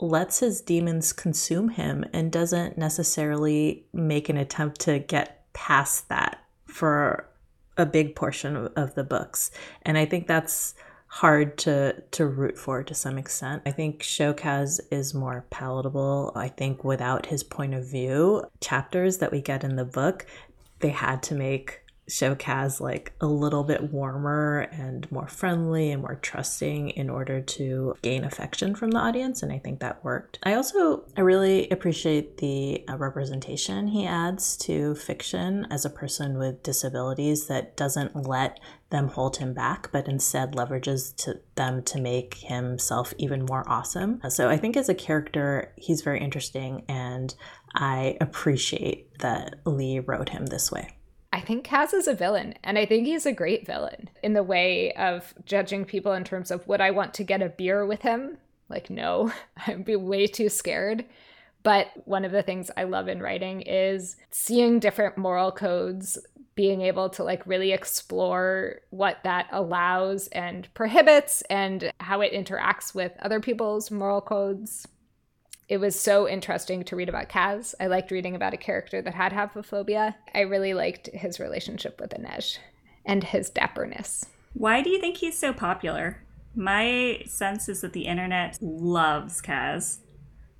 lets 0.00 0.40
his 0.40 0.60
demons 0.60 1.12
consume 1.12 1.70
him 1.70 2.04
and 2.12 2.32
doesn't 2.32 2.76
necessarily 2.76 3.86
make 3.92 4.28
an 4.28 4.36
attempt 4.36 4.80
to 4.80 4.98
get 4.98 5.44
past 5.52 6.08
that 6.08 6.42
for 6.66 7.28
a 7.78 7.86
big 7.86 8.16
portion 8.16 8.56
of, 8.56 8.94
the 8.94 9.04
books. 9.04 9.50
And 9.82 9.96
I 9.96 10.04
think 10.04 10.26
that's 10.26 10.74
hard 11.16 11.56
to 11.56 11.94
to 12.10 12.26
root 12.26 12.58
for 12.58 12.82
to 12.82 12.94
some 12.94 13.16
extent. 13.16 13.62
I 13.64 13.70
think 13.70 14.02
Show 14.02 14.34
Kaz 14.34 14.80
is 14.90 15.14
more 15.14 15.46
palatable. 15.48 16.30
I 16.34 16.48
think 16.48 16.84
without 16.84 17.24
his 17.24 17.42
point 17.42 17.72
of 17.72 17.86
view, 17.86 18.44
chapters 18.60 19.16
that 19.18 19.32
we 19.32 19.40
get 19.40 19.64
in 19.64 19.76
the 19.76 19.86
book, 19.86 20.26
they 20.80 20.90
had 20.90 21.22
to 21.24 21.34
make 21.34 21.80
Show 22.08 22.34
Kaz 22.34 22.80
like 22.80 23.12
a 23.20 23.26
little 23.26 23.64
bit 23.64 23.92
warmer 23.92 24.68
and 24.72 25.10
more 25.10 25.26
friendly 25.26 25.90
and 25.90 26.02
more 26.02 26.16
trusting 26.16 26.90
in 26.90 27.10
order 27.10 27.40
to 27.40 27.96
gain 28.02 28.24
affection 28.24 28.74
from 28.74 28.92
the 28.92 28.98
audience 28.98 29.42
and 29.42 29.52
i 29.52 29.58
think 29.58 29.80
that 29.80 30.04
worked. 30.04 30.38
I 30.42 30.54
also 30.54 31.04
i 31.16 31.20
really 31.20 31.68
appreciate 31.70 32.38
the 32.38 32.84
uh, 32.88 32.96
representation 32.96 33.88
he 33.88 34.06
adds 34.06 34.56
to 34.58 34.94
fiction 34.94 35.66
as 35.70 35.84
a 35.84 35.90
person 35.90 36.38
with 36.38 36.62
disabilities 36.62 37.46
that 37.46 37.76
doesn't 37.76 38.26
let 38.26 38.60
them 38.90 39.08
hold 39.08 39.38
him 39.38 39.52
back 39.52 39.90
but 39.90 40.06
instead 40.06 40.52
leverages 40.52 41.14
to 41.16 41.40
them 41.56 41.82
to 41.82 42.00
make 42.00 42.34
himself 42.34 43.12
even 43.18 43.44
more 43.44 43.64
awesome. 43.68 44.20
So 44.28 44.48
i 44.48 44.56
think 44.56 44.76
as 44.76 44.88
a 44.88 44.94
character 44.94 45.72
he's 45.76 46.02
very 46.02 46.20
interesting 46.20 46.84
and 46.88 47.34
i 47.74 48.16
appreciate 48.20 49.18
that 49.18 49.56
Leigh 49.64 50.00
wrote 50.00 50.28
him 50.28 50.46
this 50.46 50.70
way 50.70 50.95
I 51.36 51.40
think 51.42 51.66
Kaz 51.66 51.92
is 51.92 52.08
a 52.08 52.14
villain, 52.14 52.54
and 52.64 52.78
I 52.78 52.86
think 52.86 53.06
he's 53.06 53.26
a 53.26 53.32
great 53.32 53.66
villain 53.66 54.08
in 54.22 54.32
the 54.32 54.42
way 54.42 54.94
of 54.94 55.34
judging 55.44 55.84
people 55.84 56.14
in 56.14 56.24
terms 56.24 56.50
of 56.50 56.66
would 56.66 56.80
I 56.80 56.92
want 56.92 57.12
to 57.12 57.24
get 57.24 57.42
a 57.42 57.50
beer 57.50 57.84
with 57.84 58.00
him? 58.00 58.38
Like, 58.70 58.88
no, 58.88 59.30
I'd 59.66 59.84
be 59.84 59.96
way 59.96 60.28
too 60.28 60.48
scared. 60.48 61.04
But 61.62 61.88
one 62.06 62.24
of 62.24 62.32
the 62.32 62.42
things 62.42 62.70
I 62.74 62.84
love 62.84 63.06
in 63.06 63.20
writing 63.20 63.60
is 63.60 64.16
seeing 64.30 64.78
different 64.78 65.18
moral 65.18 65.52
codes, 65.52 66.16
being 66.54 66.80
able 66.80 67.10
to 67.10 67.22
like 67.22 67.46
really 67.46 67.72
explore 67.72 68.80
what 68.88 69.18
that 69.24 69.46
allows 69.52 70.28
and 70.28 70.72
prohibits 70.72 71.42
and 71.50 71.92
how 72.00 72.22
it 72.22 72.32
interacts 72.32 72.94
with 72.94 73.12
other 73.20 73.40
people's 73.40 73.90
moral 73.90 74.22
codes 74.22 74.88
it 75.68 75.78
was 75.78 75.98
so 75.98 76.28
interesting 76.28 76.84
to 76.84 76.96
read 76.96 77.08
about 77.08 77.28
Kaz. 77.28 77.74
I 77.80 77.86
liked 77.86 78.10
reading 78.10 78.36
about 78.36 78.54
a 78.54 78.58
character 78.58 79.02
that 79.02 79.14
had 79.14 79.32
haphephobia. 79.32 80.14
I 80.34 80.40
really 80.40 80.74
liked 80.74 81.08
his 81.08 81.40
relationship 81.40 82.00
with 82.00 82.10
Inej 82.10 82.58
and 83.04 83.24
his 83.24 83.50
dapperness. 83.50 84.26
Why 84.52 84.82
do 84.82 84.90
you 84.90 85.00
think 85.00 85.16
he's 85.16 85.38
so 85.38 85.52
popular? 85.52 86.22
My 86.54 87.22
sense 87.26 87.68
is 87.68 87.80
that 87.80 87.92
the 87.92 88.06
internet 88.06 88.58
loves 88.60 89.42
Kaz. 89.42 89.98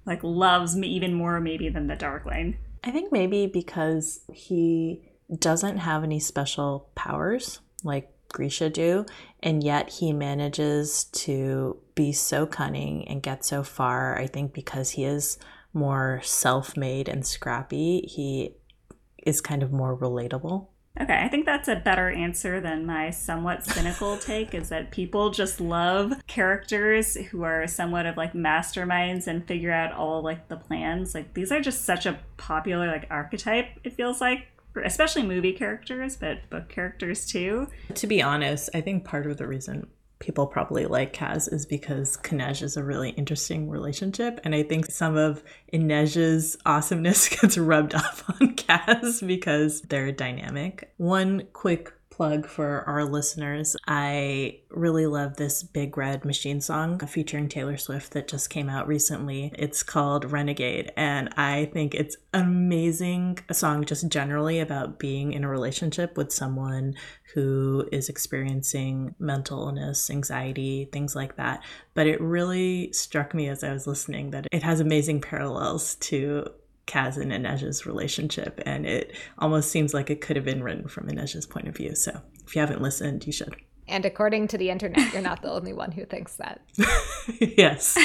Like, 0.04 0.22
loves 0.22 0.76
me 0.76 0.88
even 0.88 1.14
more, 1.14 1.40
maybe, 1.40 1.68
than 1.68 1.86
the 1.86 1.96
Darkling. 1.96 2.58
I 2.84 2.90
think 2.92 3.10
maybe 3.10 3.46
because 3.46 4.20
he 4.32 5.02
doesn't 5.38 5.78
have 5.78 6.04
any 6.04 6.20
special 6.20 6.88
powers 6.94 7.60
like 7.82 8.15
Grisha 8.36 8.68
do, 8.68 9.06
and 9.42 9.64
yet 9.64 9.88
he 9.88 10.12
manages 10.12 11.04
to 11.04 11.78
be 11.94 12.12
so 12.12 12.44
cunning 12.46 13.08
and 13.08 13.22
get 13.22 13.46
so 13.46 13.62
far. 13.62 14.18
I 14.18 14.26
think 14.26 14.52
because 14.52 14.90
he 14.90 15.04
is 15.04 15.38
more 15.72 16.20
self 16.22 16.76
made 16.76 17.08
and 17.08 17.26
scrappy, 17.26 18.02
he 18.02 18.52
is 19.24 19.40
kind 19.40 19.62
of 19.62 19.72
more 19.72 19.96
relatable. 19.96 20.66
Okay, 21.00 21.18
I 21.18 21.28
think 21.28 21.46
that's 21.46 21.68
a 21.68 21.76
better 21.76 22.10
answer 22.10 22.60
than 22.60 22.84
my 22.84 23.08
somewhat 23.08 23.64
cynical 23.64 24.18
take 24.18 24.52
is 24.52 24.68
that 24.68 24.90
people 24.90 25.30
just 25.30 25.58
love 25.58 26.12
characters 26.26 27.16
who 27.16 27.42
are 27.42 27.66
somewhat 27.66 28.04
of 28.04 28.18
like 28.18 28.34
masterminds 28.34 29.26
and 29.26 29.46
figure 29.48 29.72
out 29.72 29.92
all 29.92 30.22
like 30.22 30.48
the 30.48 30.56
plans. 30.56 31.14
Like 31.14 31.32
these 31.32 31.50
are 31.50 31.60
just 31.62 31.86
such 31.86 32.04
a 32.04 32.18
popular 32.36 32.86
like 32.86 33.06
archetype, 33.10 33.68
it 33.82 33.94
feels 33.94 34.20
like 34.20 34.46
especially 34.82 35.22
movie 35.22 35.52
characters, 35.52 36.16
but 36.16 36.48
book 36.50 36.68
characters 36.68 37.26
too. 37.26 37.68
To 37.94 38.06
be 38.06 38.22
honest, 38.22 38.70
I 38.74 38.80
think 38.80 39.04
part 39.04 39.26
of 39.26 39.36
the 39.36 39.46
reason 39.46 39.88
people 40.18 40.46
probably 40.46 40.86
like 40.86 41.12
Kaz 41.12 41.52
is 41.52 41.66
because 41.66 42.16
Kanej 42.16 42.62
is 42.62 42.76
a 42.76 42.84
really 42.84 43.10
interesting 43.10 43.68
relationship. 43.68 44.40
And 44.44 44.54
I 44.54 44.62
think 44.62 44.86
some 44.86 45.16
of 45.16 45.44
Inej's 45.72 46.56
awesomeness 46.64 47.28
gets 47.40 47.58
rubbed 47.58 47.94
off 47.94 48.24
on 48.40 48.56
Kaz 48.56 49.26
because 49.26 49.82
they're 49.82 50.12
dynamic. 50.12 50.92
One 50.96 51.46
quick 51.52 51.92
plug 52.16 52.46
for 52.46 52.82
our 52.86 53.04
listeners. 53.04 53.76
I 53.86 54.60
really 54.70 55.06
love 55.06 55.36
this 55.36 55.62
Big 55.62 55.98
Red 55.98 56.24
Machine 56.24 56.62
song 56.62 56.98
featuring 57.00 57.46
Taylor 57.46 57.76
Swift 57.76 58.12
that 58.12 58.26
just 58.26 58.48
came 58.48 58.70
out 58.70 58.88
recently. 58.88 59.52
It's 59.58 59.82
called 59.82 60.32
Renegade, 60.32 60.92
and 60.96 61.28
I 61.36 61.66
think 61.74 61.94
it's 61.94 62.16
amazing 62.32 63.40
a 63.50 63.54
song 63.54 63.84
just 63.84 64.08
generally 64.08 64.60
about 64.60 64.98
being 64.98 65.34
in 65.34 65.44
a 65.44 65.48
relationship 65.48 66.16
with 66.16 66.32
someone 66.32 66.94
who 67.34 67.86
is 67.92 68.08
experiencing 68.08 69.14
mental 69.18 69.68
illness, 69.68 70.08
anxiety, 70.08 70.88
things 70.90 71.14
like 71.14 71.36
that. 71.36 71.62
But 71.92 72.06
it 72.06 72.18
really 72.22 72.92
struck 72.94 73.34
me 73.34 73.48
as 73.48 73.62
I 73.62 73.72
was 73.72 73.86
listening 73.86 74.30
that 74.30 74.46
it 74.50 74.62
has 74.62 74.80
amazing 74.80 75.20
parallels 75.20 75.96
to 75.96 76.46
Kaz 76.86 77.16
and 77.16 77.32
Inej's 77.32 77.84
relationship, 77.84 78.60
and 78.64 78.86
it 78.86 79.16
almost 79.38 79.70
seems 79.70 79.92
like 79.92 80.10
it 80.10 80.20
could 80.20 80.36
have 80.36 80.44
been 80.44 80.62
written 80.62 80.88
from 80.88 81.08
Inej's 81.08 81.46
point 81.46 81.68
of 81.68 81.76
view. 81.76 81.94
So 81.94 82.20
if 82.44 82.54
you 82.54 82.60
haven't 82.60 82.80
listened, 82.80 83.26
you 83.26 83.32
should. 83.32 83.56
And 83.88 84.04
according 84.04 84.48
to 84.48 84.58
the 84.58 84.70
internet, 84.70 85.12
you're 85.12 85.22
not 85.22 85.42
the 85.42 85.50
only 85.50 85.72
one 85.72 85.92
who 85.92 86.04
thinks 86.04 86.36
that. 86.36 86.60
yes. 87.40 87.96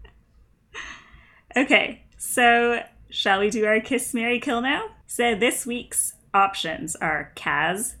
okay, 1.56 2.04
so 2.18 2.82
shall 3.10 3.40
we 3.40 3.50
do 3.50 3.64
our 3.66 3.80
kiss, 3.80 4.12
Mary, 4.14 4.40
kill 4.40 4.60
now? 4.60 4.86
So 5.06 5.34
this 5.34 5.66
week's 5.66 6.14
options 6.34 6.96
are 6.96 7.32
Kaz, 7.36 7.94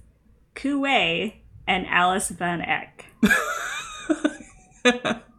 Kuwei, 0.54 1.34
and 1.66 1.86
Alice 1.86 2.28
Van 2.30 2.62
Eck. 2.62 3.06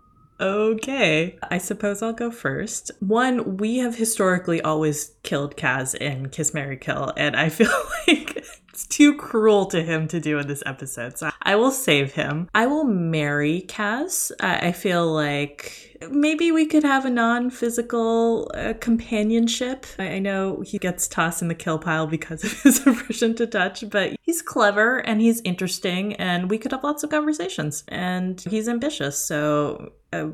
Okay, 0.41 1.37
I 1.43 1.59
suppose 1.59 2.01
I'll 2.01 2.13
go 2.13 2.31
first. 2.31 2.89
One, 2.99 3.57
we 3.57 3.77
have 3.77 3.95
historically 3.95 4.59
always 4.59 5.13
killed 5.21 5.55
Kaz 5.55 5.93
in 5.93 6.29
Kiss 6.29 6.51
Mary 6.51 6.77
Kill, 6.77 7.13
and 7.15 7.35
I 7.35 7.49
feel 7.49 7.69
like 8.07 8.43
It's 8.81 8.87
too 8.87 9.15
cruel 9.15 9.67
to 9.67 9.83
him 9.83 10.07
to 10.07 10.19
do 10.19 10.39
in 10.39 10.47
this 10.47 10.63
episode. 10.65 11.15
So 11.15 11.29
I 11.43 11.55
will 11.55 11.69
save 11.69 12.13
him. 12.13 12.49
I 12.55 12.65
will 12.65 12.83
marry 12.83 13.63
Kaz. 13.67 14.31
I, 14.39 14.69
I 14.69 14.71
feel 14.71 15.05
like 15.13 15.99
maybe 16.09 16.51
we 16.51 16.65
could 16.65 16.81
have 16.81 17.05
a 17.05 17.11
non-physical 17.11 18.49
uh, 18.55 18.73
companionship. 18.79 19.85
I, 19.99 20.13
I 20.13 20.19
know 20.19 20.61
he 20.61 20.79
gets 20.79 21.07
tossed 21.07 21.43
in 21.43 21.47
the 21.47 21.53
kill 21.53 21.77
pile 21.77 22.07
because 22.07 22.43
of 22.43 22.59
his 22.63 22.87
aversion 22.87 23.35
to 23.35 23.45
touch, 23.45 23.87
but 23.87 24.15
he's 24.23 24.41
clever 24.41 24.97
and 24.97 25.21
he's 25.21 25.41
interesting, 25.41 26.15
and 26.15 26.49
we 26.49 26.57
could 26.57 26.71
have 26.71 26.83
lots 26.83 27.03
of 27.03 27.11
conversations. 27.11 27.83
And 27.87 28.41
he's 28.41 28.67
ambitious, 28.67 29.23
so. 29.23 29.91
Uh, 30.11 30.29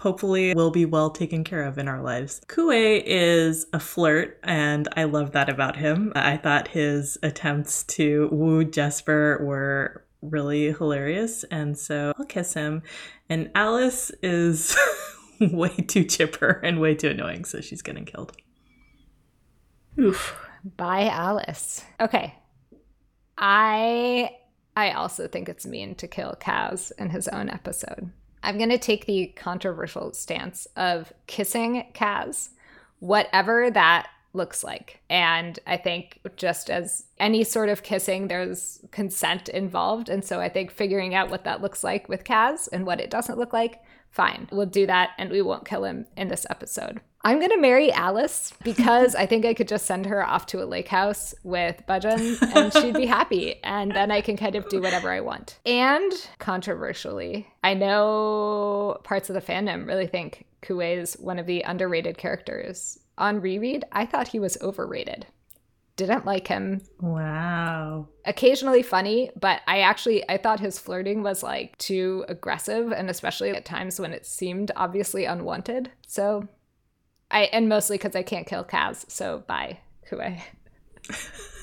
hopefully 0.00 0.54
will 0.54 0.70
be 0.70 0.84
well 0.84 1.10
taken 1.10 1.44
care 1.44 1.62
of 1.62 1.78
in 1.78 1.88
our 1.88 2.02
lives. 2.02 2.40
Kuwei 2.46 3.02
is 3.04 3.66
a 3.72 3.80
flirt, 3.80 4.38
and 4.42 4.88
I 4.96 5.04
love 5.04 5.32
that 5.32 5.48
about 5.48 5.76
him. 5.76 6.12
I 6.16 6.36
thought 6.36 6.68
his 6.68 7.18
attempts 7.22 7.84
to 7.84 8.28
woo 8.32 8.64
Jesper 8.64 9.40
were 9.42 10.04
really 10.22 10.72
hilarious, 10.72 11.44
and 11.44 11.78
so 11.78 12.12
I'll 12.18 12.24
kiss 12.24 12.54
him. 12.54 12.82
And 13.28 13.50
Alice 13.54 14.10
is 14.22 14.76
way 15.40 15.70
too 15.70 16.04
chipper 16.04 16.60
and 16.64 16.80
way 16.80 16.94
too 16.94 17.10
annoying, 17.10 17.44
so 17.44 17.60
she's 17.60 17.82
getting 17.82 18.04
killed. 18.04 18.32
Oof. 19.98 20.38
Bye, 20.76 21.08
Alice. 21.08 21.84
Okay. 22.00 22.34
I 23.38 24.36
I 24.76 24.92
also 24.92 25.26
think 25.26 25.48
it's 25.48 25.66
mean 25.66 25.94
to 25.96 26.06
kill 26.06 26.36
Kaz 26.40 26.92
in 26.98 27.10
his 27.10 27.28
own 27.28 27.48
episode. 27.48 28.10
I'm 28.42 28.58
going 28.58 28.70
to 28.70 28.78
take 28.78 29.06
the 29.06 29.32
controversial 29.36 30.12
stance 30.12 30.66
of 30.76 31.12
kissing 31.26 31.86
Kaz, 31.94 32.50
whatever 32.98 33.70
that 33.70 34.08
looks 34.32 34.62
like. 34.62 35.00
And 35.10 35.58
I 35.66 35.76
think 35.76 36.20
just 36.36 36.70
as 36.70 37.06
any 37.18 37.44
sort 37.44 37.68
of 37.68 37.82
kissing, 37.82 38.28
there's 38.28 38.80
consent 38.92 39.48
involved. 39.48 40.08
And 40.08 40.24
so 40.24 40.40
I 40.40 40.48
think 40.48 40.70
figuring 40.70 41.14
out 41.14 41.30
what 41.30 41.44
that 41.44 41.60
looks 41.60 41.82
like 41.82 42.08
with 42.08 42.24
Kaz 42.24 42.68
and 42.72 42.86
what 42.86 43.00
it 43.00 43.10
doesn't 43.10 43.38
look 43.38 43.52
like, 43.52 43.82
fine. 44.10 44.48
We'll 44.52 44.66
do 44.66 44.86
that 44.86 45.10
and 45.18 45.30
we 45.30 45.42
won't 45.42 45.66
kill 45.66 45.84
him 45.84 46.06
in 46.16 46.28
this 46.28 46.46
episode. 46.48 47.00
I'm 47.22 47.38
going 47.38 47.50
to 47.50 47.60
marry 47.60 47.92
Alice 47.92 48.54
because 48.64 49.14
I 49.14 49.26
think 49.26 49.44
I 49.44 49.52
could 49.52 49.68
just 49.68 49.84
send 49.84 50.06
her 50.06 50.26
off 50.26 50.46
to 50.46 50.62
a 50.62 50.64
lake 50.64 50.88
house 50.88 51.34
with 51.42 51.82
Bajan 51.86 52.40
and 52.54 52.72
she'd 52.72 52.94
be 52.94 53.04
happy. 53.06 53.62
And 53.62 53.94
then 53.94 54.10
I 54.10 54.22
can 54.22 54.38
kind 54.38 54.54
of 54.54 54.68
do 54.70 54.80
whatever 54.80 55.10
I 55.10 55.20
want. 55.20 55.58
And 55.66 56.12
controversially, 56.38 57.46
I 57.62 57.74
know 57.74 58.98
parts 59.04 59.28
of 59.28 59.34
the 59.34 59.42
fandom 59.42 59.86
really 59.86 60.06
think 60.06 60.46
Kuwei 60.62 60.96
is 60.96 61.14
one 61.14 61.38
of 61.38 61.46
the 61.46 61.60
underrated 61.62 62.16
characters. 62.16 62.98
On 63.18 63.40
reread, 63.40 63.84
I 63.92 64.06
thought 64.06 64.28
he 64.28 64.38
was 64.38 64.56
overrated. 64.62 65.26
Didn't 65.96 66.24
like 66.24 66.48
him. 66.48 66.80
Wow. 67.00 68.08
Occasionally 68.24 68.82
funny, 68.82 69.30
but 69.38 69.60
I 69.66 69.80
actually 69.80 70.26
I 70.30 70.38
thought 70.38 70.60
his 70.60 70.78
flirting 70.78 71.22
was 71.22 71.42
like 71.42 71.76
too 71.76 72.24
aggressive 72.28 72.92
and 72.92 73.10
especially 73.10 73.50
at 73.50 73.66
times 73.66 74.00
when 74.00 74.14
it 74.14 74.24
seemed 74.24 74.70
obviously 74.74 75.26
unwanted. 75.26 75.90
So 76.06 76.48
I 77.30 77.42
and 77.52 77.68
mostly 77.68 77.96
because 77.96 78.16
I 78.16 78.22
can't 78.22 78.46
kill 78.46 78.64
Kaz. 78.64 79.10
So 79.10 79.44
bye, 79.46 79.78
Kuwei. 80.10 80.40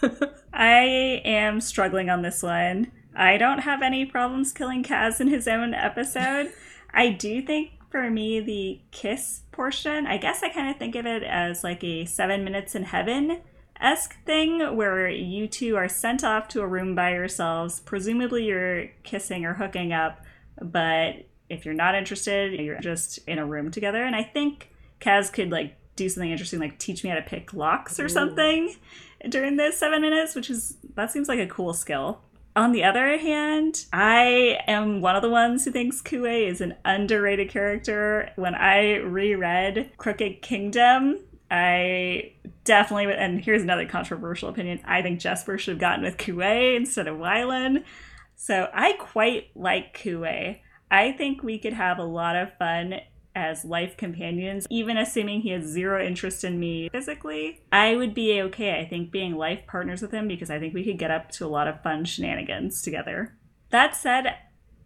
I 0.53 1.21
am 1.25 1.61
struggling 1.61 2.09
on 2.09 2.21
this 2.21 2.41
one. 2.41 2.91
I 3.15 3.37
don't 3.37 3.59
have 3.59 3.81
any 3.81 4.05
problems 4.05 4.53
killing 4.53 4.83
Kaz 4.83 5.19
in 5.19 5.27
his 5.27 5.47
own 5.47 5.73
episode. 5.73 6.51
I 6.93 7.09
do 7.09 7.41
think 7.41 7.71
for 7.89 8.09
me 8.09 8.39
the 8.39 8.81
kiss 8.91 9.41
portion, 9.51 10.05
I 10.05 10.17
guess 10.17 10.43
I 10.43 10.49
kind 10.49 10.69
of 10.69 10.77
think 10.77 10.95
of 10.95 11.05
it 11.05 11.23
as 11.23 11.63
like 11.63 11.83
a 11.83 12.05
seven 12.05 12.43
minutes 12.43 12.75
in 12.75 12.83
heaven 12.83 13.41
esque 13.79 14.23
thing 14.25 14.75
where 14.75 15.09
you 15.09 15.47
two 15.47 15.75
are 15.75 15.89
sent 15.89 16.23
off 16.23 16.47
to 16.49 16.61
a 16.61 16.67
room 16.67 16.95
by 16.95 17.11
yourselves. 17.11 17.79
Presumably 17.81 18.45
you're 18.45 18.87
kissing 19.03 19.45
or 19.45 19.53
hooking 19.53 19.93
up, 19.93 20.23
but 20.61 21.27
if 21.49 21.65
you're 21.65 21.73
not 21.73 21.95
interested, 21.95 22.59
you're 22.59 22.79
just 22.79 23.19
in 23.27 23.39
a 23.39 23.45
room 23.45 23.71
together. 23.71 24.03
And 24.03 24.15
I 24.15 24.23
think 24.23 24.71
Kaz 24.99 25.31
could 25.31 25.51
like 25.51 25.75
do 25.95 26.07
something 26.09 26.31
interesting, 26.31 26.59
like 26.59 26.77
teach 26.79 27.03
me 27.03 27.09
how 27.09 27.15
to 27.15 27.21
pick 27.21 27.53
locks 27.53 27.99
or 27.99 28.07
something 28.07 28.75
during 29.29 29.57
those 29.57 29.77
seven 29.77 30.01
minutes, 30.01 30.35
which 30.35 30.49
is 30.49 30.77
that 30.95 31.11
seems 31.11 31.27
like 31.27 31.39
a 31.39 31.47
cool 31.47 31.73
skill. 31.73 32.21
On 32.55 32.71
the 32.71 32.83
other 32.83 33.17
hand, 33.17 33.85
I 33.93 34.57
am 34.65 34.99
one 34.99 35.15
of 35.15 35.21
the 35.21 35.29
ones 35.29 35.63
who 35.63 35.71
thinks 35.71 36.01
Kuwei 36.01 36.49
is 36.49 36.59
an 36.59 36.75
underrated 36.83 37.49
character. 37.49 38.31
When 38.35 38.55
I 38.55 38.95
reread 38.95 39.91
Crooked 39.97 40.41
Kingdom, 40.41 41.19
I 41.51 42.33
definitely, 42.63 43.13
and 43.13 43.39
here's 43.39 43.61
another 43.61 43.85
controversial 43.85 44.49
opinion, 44.49 44.79
I 44.85 45.03
think 45.03 45.19
Jesper 45.19 45.59
should 45.59 45.73
have 45.73 45.79
gotten 45.79 46.03
with 46.03 46.17
Kuwei 46.17 46.75
instead 46.75 47.07
of 47.07 47.17
Wylan. 47.17 47.83
So 48.35 48.69
I 48.73 48.93
quite 48.93 49.49
like 49.55 49.95
Kuwei. 49.95 50.61
I 50.89 51.11
think 51.11 51.43
we 51.43 51.59
could 51.59 51.73
have 51.73 51.99
a 51.99 52.03
lot 52.03 52.35
of 52.35 52.57
fun 52.57 52.95
as 53.37 53.63
life 53.63 53.95
companions, 53.95 54.65
even 54.69 54.97
assuming 54.97 55.41
he 55.41 55.51
has 55.51 55.63
zero 55.63 56.03
interest 56.03 56.43
in 56.43 56.59
me 56.59 56.89
physically, 56.89 57.61
I 57.71 57.95
would 57.95 58.15
be 58.15 58.41
okay, 58.41 58.79
I 58.79 58.85
think, 58.85 59.11
being 59.11 59.35
life 59.35 59.61
partners 59.67 60.01
with 60.01 60.11
him 60.11 60.27
because 60.27 60.49
I 60.49 60.59
think 60.59 60.73
we 60.73 60.83
could 60.83 60.97
get 60.97 61.11
up 61.11 61.29
to 61.33 61.45
a 61.45 61.47
lot 61.47 61.67
of 61.67 61.83
fun 61.83 62.03
shenanigans 62.03 62.81
together. 62.81 63.35
That 63.69 63.95
said, 63.95 64.35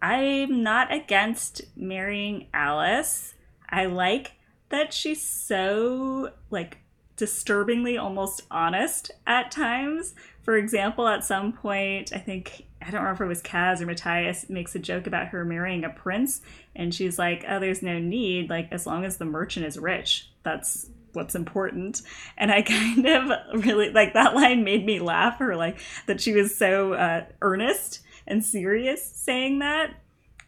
I'm 0.01 0.61
not 0.61 0.93
against 0.93 1.61
marrying 1.77 2.47
Alice. 2.53 3.35
I 3.69 3.85
like 3.85 4.33
that 4.69 4.93
she's 4.93 5.21
so, 5.21 6.31
like, 6.49 6.79
disturbingly 7.15 7.97
almost 7.97 8.41
honest 8.51 9.11
at 9.25 9.51
times. 9.51 10.13
For 10.41 10.57
example, 10.57 11.07
at 11.07 11.23
some 11.23 11.53
point, 11.53 12.11
I 12.13 12.17
think 12.17 12.65
I 12.81 12.89
don't 12.91 13.01
remember 13.01 13.23
if 13.23 13.27
it 13.27 13.29
was 13.29 13.41
Kaz 13.41 13.81
or 13.81 13.85
Matthias 13.85 14.49
makes 14.49 14.75
a 14.75 14.79
joke 14.79 15.07
about 15.07 15.27
her 15.27 15.45
marrying 15.45 15.83
a 15.83 15.89
prince, 15.89 16.41
and 16.75 16.93
she's 16.93 17.19
like, 17.19 17.45
"Oh, 17.47 17.59
there's 17.59 17.81
no 17.81 17.99
need. 17.99 18.49
Like, 18.49 18.69
as 18.71 18.87
long 18.87 19.05
as 19.05 19.17
the 19.17 19.25
merchant 19.25 19.65
is 19.65 19.77
rich, 19.77 20.29
that's 20.43 20.89
what's 21.13 21.35
important." 21.35 22.01
And 22.37 22.51
I 22.51 22.61
kind 22.61 23.05
of 23.05 23.65
really 23.65 23.89
like 23.91 24.13
that 24.13 24.35
line 24.35 24.63
made 24.63 24.85
me 24.85 24.99
laugh. 24.99 25.39
Her 25.39 25.55
like 25.55 25.79
that 26.07 26.21
she 26.21 26.33
was 26.33 26.55
so 26.55 26.93
uh, 26.93 27.25
earnest 27.41 28.01
and 28.27 28.43
serious 28.43 29.03
saying 29.03 29.59
that. 29.59 29.95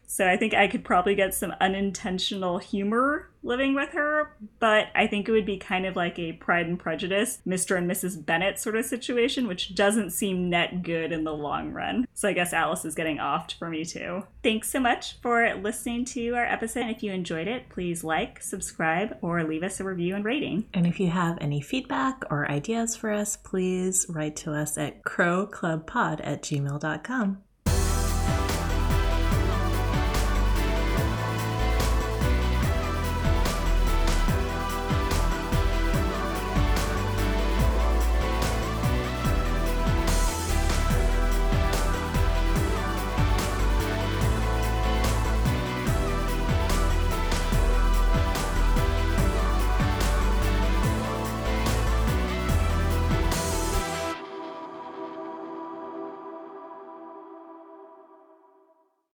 So 0.06 0.28
I 0.28 0.36
think 0.36 0.54
I 0.54 0.68
could 0.68 0.84
probably 0.84 1.14
get 1.14 1.34
some 1.34 1.54
unintentional 1.60 2.58
humor 2.58 3.30
living 3.44 3.74
with 3.74 3.90
her, 3.90 4.34
but 4.58 4.88
I 4.94 5.06
think 5.06 5.28
it 5.28 5.32
would 5.32 5.46
be 5.46 5.58
kind 5.58 5.86
of 5.86 5.94
like 5.94 6.18
a 6.18 6.32
Pride 6.32 6.66
and 6.66 6.78
Prejudice, 6.78 7.38
Mr. 7.46 7.76
and 7.76 7.88
Mrs. 7.88 8.24
Bennet 8.24 8.58
sort 8.58 8.76
of 8.76 8.84
situation, 8.84 9.46
which 9.46 9.74
doesn't 9.74 10.10
seem 10.10 10.50
net 10.50 10.82
good 10.82 11.12
in 11.12 11.24
the 11.24 11.34
long 11.34 11.72
run. 11.72 12.08
So 12.14 12.28
I 12.28 12.32
guess 12.32 12.52
Alice 12.52 12.84
is 12.84 12.94
getting 12.94 13.18
offed 13.18 13.54
for 13.54 13.68
me 13.68 13.84
too. 13.84 14.24
Thanks 14.42 14.70
so 14.70 14.80
much 14.80 15.20
for 15.20 15.54
listening 15.54 16.04
to 16.06 16.34
our 16.34 16.46
episode. 16.46 16.80
And 16.80 16.90
if 16.90 17.02
you 17.02 17.12
enjoyed 17.12 17.46
it, 17.46 17.68
please 17.68 18.02
like, 18.02 18.42
subscribe, 18.42 19.18
or 19.20 19.44
leave 19.44 19.62
us 19.62 19.78
a 19.80 19.84
review 19.84 20.14
and 20.16 20.24
rating. 20.24 20.66
And 20.72 20.86
if 20.86 20.98
you 20.98 21.10
have 21.10 21.38
any 21.40 21.60
feedback 21.60 22.24
or 22.30 22.50
ideas 22.50 22.96
for 22.96 23.10
us, 23.10 23.36
please 23.36 24.06
write 24.08 24.36
to 24.36 24.52
us 24.52 24.78
at 24.78 25.02
crowclubpod 25.02 26.20
at 26.22 26.42
gmail.com. 26.42 27.43